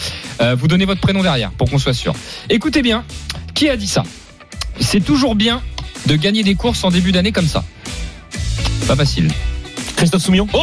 Euh, 0.41 0.55
vous 0.55 0.69
donnez 0.69 0.85
votre 0.85 1.01
prénom 1.01 1.23
derrière 1.23 1.51
pour 1.51 1.71
qu'on 1.71 1.79
soit 1.79 1.95
sûr. 1.95 2.15
Écoutez 2.49 2.83
bien. 2.83 3.05
Qui 3.55 3.69
a 3.69 3.77
dit 3.77 3.87
ça? 3.87 4.03
C'est 4.81 5.05
toujours 5.05 5.35
bien 5.35 5.63
de 6.07 6.17
gagner 6.17 6.43
des 6.43 6.55
courses 6.55 6.85
en 6.85 6.91
début 6.91 7.13
d'année 7.13 7.33
comme 7.33 7.49
ça. 7.49 7.65
Pas 8.87 8.97
facile. 8.97 9.29
Christophe 9.97 10.23
Soumillon 10.23 10.47
Oh 10.53 10.59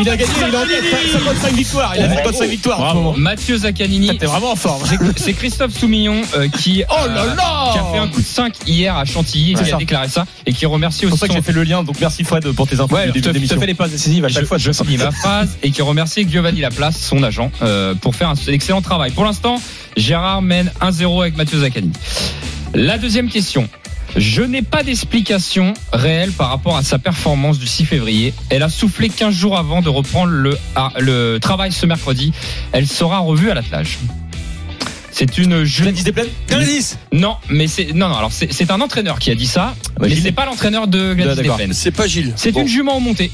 Il 0.00 0.08
a 0.08 0.16
gagné, 0.16 0.30
il 0.48 0.54
a 0.54 0.60
en 0.60 0.66
tête 0.66 1.12
55 1.12 1.52
victoires. 1.54 1.92
Il 1.96 2.02
a 2.02 2.08
fait 2.08 2.16
55 2.24 2.46
victoires. 2.48 2.96
Mathieu 3.16 3.56
Zaccanini. 3.58 4.16
T'es 4.18 4.26
vraiment 4.26 4.52
en 4.52 4.56
forme. 4.56 4.82
C'est- 4.86 4.98
C'est 5.22 5.32
Christophe 5.34 5.72
Soumillon 5.78 6.22
euh, 6.36 6.48
qui, 6.48 6.82
Oh 6.90 7.06
là 7.06 7.22
euh, 7.24 7.34
là 7.34 7.70
qui 7.72 7.78
a 7.78 7.84
fait 7.92 7.98
un 7.98 8.08
coup 8.08 8.20
de 8.20 8.26
5 8.26 8.54
hier 8.66 8.96
à 8.96 9.04
Chantilly, 9.04 9.54
qui 9.54 9.70
a 9.72 9.76
déclaré 9.76 10.08
ça 10.08 10.26
et 10.46 10.52
qui 10.52 10.66
remercie 10.66 11.00
C'est 11.00 11.06
aussi 11.06 11.10
pour 11.10 11.18
ça 11.18 11.28
que 11.28 11.34
j'ai 11.34 11.42
fait 11.42 11.52
le 11.52 11.62
lien. 11.64 11.82
Donc 11.84 11.96
merci 12.00 12.24
Fred 12.24 12.50
pour 12.52 12.66
tes 12.66 12.80
infos 12.80 12.94
Ouais, 12.94 13.10
du 13.10 13.20
je 13.22 13.30
début 13.30 13.66
les 13.66 13.74
passes 13.74 13.90
décisives 13.90 14.24
à 14.24 14.28
chaque 14.28 14.42
je, 14.42 14.46
fois. 14.46 14.58
je 14.58 14.72
finis 14.72 14.96
ma 14.96 15.10
phrase 15.10 15.56
et 15.62 15.70
qui 15.70 15.82
remercie 15.82 16.26
Giovanni 16.28 16.60
Laplace, 16.60 16.98
son 16.98 17.22
agent, 17.22 17.50
euh, 17.62 17.94
pour 17.94 18.14
faire 18.16 18.28
un 18.30 18.34
excellent 18.48 18.82
travail. 18.82 19.10
Pour 19.12 19.24
l'instant, 19.24 19.60
Gérard 19.96 20.42
mène 20.42 20.72
1-0 20.80 21.20
avec 21.22 21.36
Mathieu 21.36 21.60
Zaccani. 21.60 21.90
La 22.74 22.98
deuxième 22.98 23.28
question. 23.28 23.68
Je 24.16 24.42
n'ai 24.42 24.62
pas 24.62 24.82
d'explication 24.82 25.72
réelle 25.92 26.32
par 26.32 26.48
rapport 26.50 26.76
à 26.76 26.82
sa 26.82 26.98
performance 26.98 27.58
du 27.58 27.66
6 27.66 27.86
février. 27.86 28.34
Elle 28.50 28.62
a 28.62 28.68
soufflé 28.68 29.08
15 29.08 29.34
jours 29.34 29.56
avant 29.56 29.80
de 29.80 29.88
reprendre 29.88 30.32
le, 30.32 30.58
ah, 30.76 30.90
le 30.98 31.38
travail 31.40 31.72
ce 31.72 31.86
mercredi. 31.86 32.32
Elle 32.72 32.86
sera 32.86 33.18
revue 33.20 33.50
à 33.50 33.54
l'attelage. 33.54 33.98
C'est 35.10 35.38
une 35.38 35.64
jeune. 35.64 35.94
Gladys 36.48 36.96
Non, 37.12 37.36
mais 37.50 37.66
c'est 37.68 37.92
non 37.94 38.08
non. 38.08 38.16
Alors 38.16 38.32
c'est 38.32 38.50
c'est 38.52 38.70
un 38.70 38.80
entraîneur 38.80 39.18
qui 39.18 39.30
a 39.30 39.34
dit 39.34 39.46
ça, 39.46 39.74
bah, 39.98 40.06
mais 40.08 40.16
c'est 40.16 40.32
pas 40.32 40.46
l'entraîneur 40.46 40.88
de 40.88 41.12
Gladys. 41.14 41.42
Desplaines. 41.42 41.72
C'est 41.74 41.90
pas 41.90 42.06
Gilles. 42.06 42.32
C'est 42.36 42.52
Bon. 42.52 42.62
une 42.62 42.68
jument 42.68 42.96
en 42.96 43.00
montée. 43.00 43.30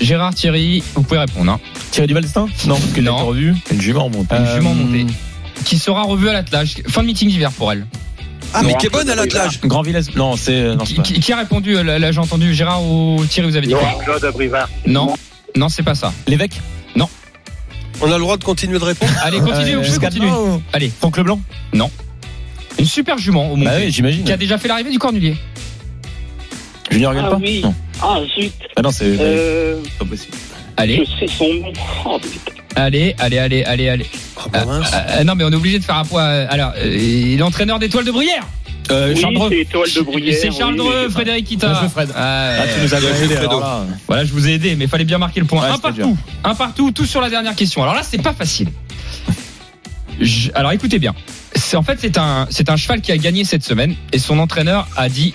Gérard 0.00 0.34
Thierry, 0.34 0.82
vous 0.94 1.02
pouvez 1.02 1.20
répondre. 1.20 1.52
Hein. 1.52 1.60
Thierry 1.90 2.08
Duval-Destin 2.08 2.46
Non, 2.66 2.76
parce 2.76 2.92
qu'il 2.92 3.06
a 3.06 3.10
Non. 3.10 3.16
été 3.18 3.26
revu. 3.26 3.54
Une 3.72 3.80
jument. 3.80 4.10
Une 4.10 4.26
Euh, 4.36 4.56
jument 4.56 4.74
montée. 4.74 5.06
Qui 5.64 5.78
sera 5.78 6.02
revue 6.02 6.28
à 6.30 6.32
l'attelage. 6.32 6.76
Fin 6.88 7.02
de 7.02 7.06
meeting 7.08 7.28
d'hiver 7.28 7.52
pour 7.52 7.70
elle. 7.70 7.86
Ah, 8.54 8.62
mais 8.62 8.72
Non, 8.72 8.78
qui 8.78 8.86
est 8.86 8.90
bonne 8.90 9.10
à 9.10 9.14
l'attelage. 9.14 9.60
Grand 9.64 9.82
Villez. 9.82 10.00
Non, 10.16 10.36
c'est. 10.36 10.74
Non, 10.76 10.84
c'est 10.84 11.02
Qui, 11.02 11.32
a 11.32 11.36
répondu 11.36 11.76
euh, 11.76 11.82
Là, 11.82 11.98
là, 11.98 12.12
j'ai 12.12 12.20
entendu 12.20 12.54
Gérard 12.54 12.82
ou 12.84 13.24
Thierry, 13.28 13.50
vous 13.50 13.56
avez 13.56 13.66
dit 13.66 13.74
quoi 13.74 13.88
Claude 14.04 14.24
Abrivard. 14.24 14.68
Non, 14.86 15.14
non, 15.56 15.68
c'est 15.68 15.82
pas 15.82 15.94
ça. 15.94 16.12
L'évêque 16.26 16.60
On 18.00 18.10
a 18.10 18.14
le 18.16 18.20
droit 18.20 18.36
de 18.36 18.42
continuer 18.44 18.78
de 18.80 18.84
répondre 18.84 19.12
Allez, 19.22 19.38
continuez, 19.38 19.74
Euh, 19.74 19.76
vous 19.76 19.82
pouvez 19.84 19.94
Scadin 19.94 20.18
continuer. 20.18 20.32
ou- 20.56 20.62
Allez, 20.72 20.90
Franck 21.00 21.16
Leblanc 21.16 21.40
une 22.76 22.86
super 22.86 23.18
jument 23.18 23.52
au 23.52 23.56
Bah 23.56 23.70
montée. 23.70 23.84
oui, 23.86 23.92
j'imagine. 23.92 24.24
qui 24.24 24.32
a 24.32 24.36
déjà 24.36 24.58
fait 24.58 24.66
l'arrivée 24.66 24.90
du 24.90 24.98
Cornulier. 24.98 25.36
Junior 26.90 27.12
regarde 27.12 27.28
Ah 27.28 27.34
pas 27.36 27.40
oui. 27.40 27.60
Non. 27.62 27.74
Ah 28.02 28.18
zut. 28.36 28.52
Ah 28.76 28.82
non, 28.82 28.90
c'est 28.90 29.04
Euh, 29.20 29.76
pas 29.98 30.04
possible. 30.04 30.36
Allez, 30.76 31.04
je 31.20 31.26
sais 31.26 31.32
son 31.32 31.44
nom. 31.54 31.72
Oh, 32.04 32.18
putain. 32.18 32.52
allez, 32.74 33.14
allez, 33.20 33.38
allez, 33.38 33.62
allez, 33.62 33.88
allez. 33.88 34.06
Ah, 34.46 34.48
bah, 34.52 34.64
mince. 34.66 34.90
Euh, 34.92 35.20
euh, 35.20 35.24
non, 35.24 35.34
mais 35.34 35.44
on 35.44 35.50
est 35.50 35.54
obligé 35.56 35.78
de 35.78 35.84
faire 35.84 35.96
un 35.96 36.04
point. 36.04 36.22
euh, 36.24 36.46
Alors, 36.50 36.72
euh, 36.76 37.36
l'entraîneur 37.38 37.78
d'étoile 37.78 38.04
de 38.04 38.10
Bruyère. 38.12 38.46
Euh, 38.90 39.12
oui, 39.14 39.20
Charles 39.20 39.34
Dreux. 39.34 39.48
c'est 39.50 39.60
Étoile 39.60 39.88
de 39.96 40.00
Bruyère. 40.02 40.36
C'est 40.40 40.50
Charles 40.52 40.78
oui, 40.78 41.10
Frédéric 41.10 41.46
Kita. 41.46 41.68
Bien 41.70 41.80
joué, 41.80 41.88
Fred. 41.88 42.10
Ah, 42.14 42.50
Ah, 42.60 42.62
tu 42.66 42.80
nous 42.82 42.94
as 42.94 43.00
Bien 43.00 43.08
bien 43.10 43.16
joué, 43.26 43.34
aidé. 43.36 43.46
Voilà, 44.06 44.24
je 44.26 44.32
vous 44.32 44.46
ai 44.48 44.52
aidé, 44.52 44.76
mais 44.76 44.84
il 44.84 44.90
fallait 44.90 45.04
bien 45.04 45.16
marquer 45.18 45.40
le 45.40 45.46
point. 45.46 45.62
Ouais, 45.62 45.68
un 45.68 45.78
partout, 45.78 46.16
un 46.44 46.54
partout, 46.54 46.92
tout 46.92 47.06
sur 47.06 47.20
la 47.22 47.30
dernière 47.30 47.54
question. 47.54 47.82
Alors 47.82 47.94
là, 47.94 48.02
c'est 48.02 48.20
pas 48.22 48.34
facile. 48.34 48.68
Je- 50.20 50.50
alors 50.54 50.72
écoutez 50.72 50.98
bien. 50.98 51.14
C'est 51.56 51.76
en 51.76 51.82
fait 51.82 51.98
c'est 52.00 52.18
un 52.18 52.46
c'est 52.50 52.68
un 52.70 52.76
cheval 52.76 53.00
qui 53.00 53.10
a 53.12 53.16
gagné 53.16 53.44
cette 53.44 53.64
semaine 53.64 53.94
et 54.12 54.18
son 54.18 54.38
entraîneur 54.38 54.86
a 54.96 55.08
dit, 55.08 55.34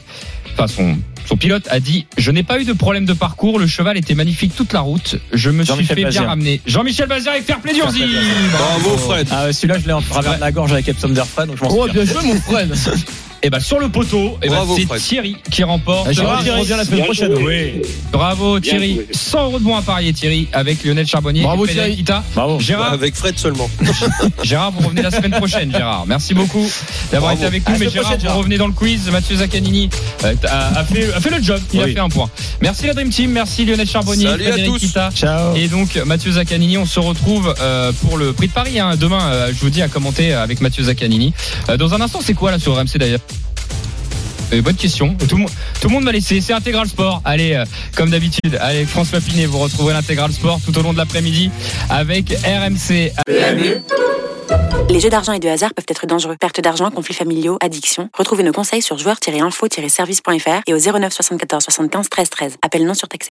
enfin 0.53 0.67
son 0.67 0.97
son 1.29 1.37
pilote 1.37 1.67
a 1.69 1.79
dit, 1.79 2.07
je 2.17 2.31
n'ai 2.31 2.41
pas 2.41 2.59
eu 2.59 2.65
de 2.65 2.73
problème 2.73 3.05
de 3.05 3.13
parcours. 3.13 3.59
Le 3.59 3.67
cheval 3.67 3.95
était 3.97 4.15
magnifique 4.15 4.55
toute 4.55 4.73
la 4.73 4.79
route. 4.79 5.17
Je 5.31 5.51
me 5.51 5.63
suis 5.63 5.85
fait 5.85 5.93
Bazir. 6.01 6.21
bien 6.21 6.29
ramener. 6.29 6.59
Jean-Michel 6.65 7.07
Bazir 7.07 7.35
et 7.35 7.41
Fair 7.41 7.59
Play 7.59 7.73
Durzi. 7.73 8.03
Bravo, 8.51 8.97
Fred. 8.97 9.27
Ah, 9.29 9.53
celui-là, 9.53 9.77
je 9.79 9.85
l'ai 9.85 9.93
en 9.93 10.01
travers 10.01 10.37
de 10.37 10.41
la 10.41 10.51
gorge 10.51 10.73
avec 10.73 10.87
Epsom 10.87 11.13
Derfred, 11.13 11.47
donc 11.47 11.57
je 11.57 11.63
m'en 11.63 11.69
Oh, 11.71 11.87
bien 11.87 12.03
joué, 12.03 12.23
mon 12.23 12.41
Fred. 12.41 12.73
Et 13.41 13.49
ben 13.49 13.59
sur 13.59 13.79
le 13.79 13.87
poteau, 13.89 14.37
eh 14.43 14.49
ben, 14.49 14.65
c'est. 14.75 14.97
Thierry 14.99 15.37
qui 15.49 15.63
remporte. 15.63 16.07
Ah, 16.09 16.11
Gérard, 16.11 16.43
Bravo, 16.43 16.45
il 16.57 16.59
revient 16.59 16.73
la 16.77 16.83
semaine 16.85 17.03
prochaine. 17.05 17.33
Oui. 17.35 17.81
Bravo 18.11 18.59
Bien 18.59 18.71
Thierry. 18.71 18.95
joué. 18.95 19.07
100 19.11 19.43
euros 19.45 19.59
de 19.59 19.63
bons 19.63 19.75
à 19.77 19.81
parier 19.81 20.11
Thierry 20.13 20.47
avec 20.51 20.83
Lionel 20.83 21.07
Charbonnier. 21.07 21.43
Bravo, 21.43 21.65
et 21.65 21.69
Thierry. 21.69 21.95
Kita. 21.95 22.23
Bravo. 22.35 22.59
Gérard, 22.59 22.93
Avec 22.93 23.15
Fred 23.15 23.37
seulement. 23.39 23.69
Gérard, 24.43 24.71
vous 24.71 24.81
revenez 24.85 25.01
la 25.03 25.11
semaine 25.11 25.31
prochaine, 25.31 25.71
Gérard. 25.71 26.05
Merci 26.05 26.33
beaucoup 26.33 26.69
d'avoir 27.11 27.31
été 27.31 27.45
avec 27.45 27.67
nous. 27.69 27.77
Mais 27.77 27.89
Gérard, 27.89 28.11
prochaine, 28.11 28.29
vous 28.31 28.37
revenez 28.37 28.57
dans 28.57 28.67
le 28.67 28.73
quiz. 28.73 29.09
Mathieu 29.09 29.37
Zaccanini 29.37 29.89
euh, 30.25 30.33
a, 30.47 30.79
a 30.79 30.83
fait, 30.83 31.13
a 31.13 31.19
fait 31.21 31.29
le 31.29 31.41
job. 31.41 31.61
Il 31.73 31.81
a 31.81 31.87
fait 31.87 31.99
un 31.99 32.09
point. 32.09 32.29
Merci 32.61 32.87
la 32.87 32.93
Dream 32.93 33.09
Team. 33.09 33.31
Merci 33.31 33.65
Lionel 33.65 33.87
Charbonnier. 33.87 34.27
Salut 34.27 34.43
à 34.45 34.51
Frédéric 34.51 34.73
tous. 34.73 34.79
Kita. 34.79 35.11
Ciao. 35.15 35.55
Et 35.55 35.67
donc 35.69 35.95
Mathieu 36.05 36.31
Zaccanini, 36.33 36.77
on 36.77 36.85
se 36.85 36.99
retrouve 36.99 37.53
euh, 37.61 37.91
pour 38.01 38.17
le 38.17 38.33
prix 38.33 38.47
de 38.47 38.53
Paris 38.53 38.79
hein. 38.79 38.95
demain. 38.97 39.21
euh, 39.31 39.47
je 39.53 39.59
vous 39.61 39.69
dis 39.69 39.81
à 39.81 39.87
commenter 39.87 40.33
avec 40.33 40.59
Mathieu 40.61 40.83
Zaccanini. 40.83 41.33
Euh, 41.69 41.77
dans 41.77 41.93
un 41.93 42.01
instant, 42.01 42.19
c'est 42.23 42.33
quoi 42.33 42.51
là 42.51 42.59
sur 42.59 42.75
RMC 42.75 42.97
d'ailleurs? 42.97 43.19
Bonne 44.51 44.75
question. 44.75 45.15
Tout 45.15 45.35
le 45.35 45.41
monde, 45.41 45.51
tout 45.79 45.87
le 45.87 45.93
monde 45.93 46.03
m'a 46.03 46.11
laissé. 46.11 46.41
C'est 46.41 46.53
Intégral 46.53 46.87
Sport. 46.87 47.21
Allez, 47.23 47.53
euh, 47.53 47.65
comme 47.95 48.09
d'habitude, 48.09 48.57
allez, 48.59 48.85
François 48.85 49.19
Pinet, 49.19 49.45
vous 49.45 49.59
retrouverez 49.59 49.93
l'Intégral 49.93 50.31
Sport 50.31 50.59
tout 50.65 50.77
au 50.77 50.81
long 50.81 50.93
de 50.93 50.97
l'après-midi 50.97 51.51
avec 51.89 52.31
RMC. 52.31 53.11
Les 54.89 54.99
jeux 54.99 55.09
d'argent 55.09 55.33
et 55.33 55.39
de 55.39 55.47
hasard 55.47 55.73
peuvent 55.75 55.85
être 55.87 56.07
dangereux. 56.07 56.35
Perte 56.39 56.61
d'argent, 56.61 56.89
conflits 56.89 57.13
familiaux, 57.13 57.57
addiction. 57.61 58.09
Retrouvez 58.17 58.43
nos 58.43 58.51
conseils 58.51 58.81
sur 58.81 58.97
joueurs-info-service.fr 58.97 60.61
et 60.65 60.73
au 60.73 60.79
09 60.79 61.13
74 61.13 61.63
75 61.63 62.09
13 62.09 62.29
13. 62.29 62.57
Appel 62.63 62.85
non 62.85 62.95
surtaxé. 62.95 63.27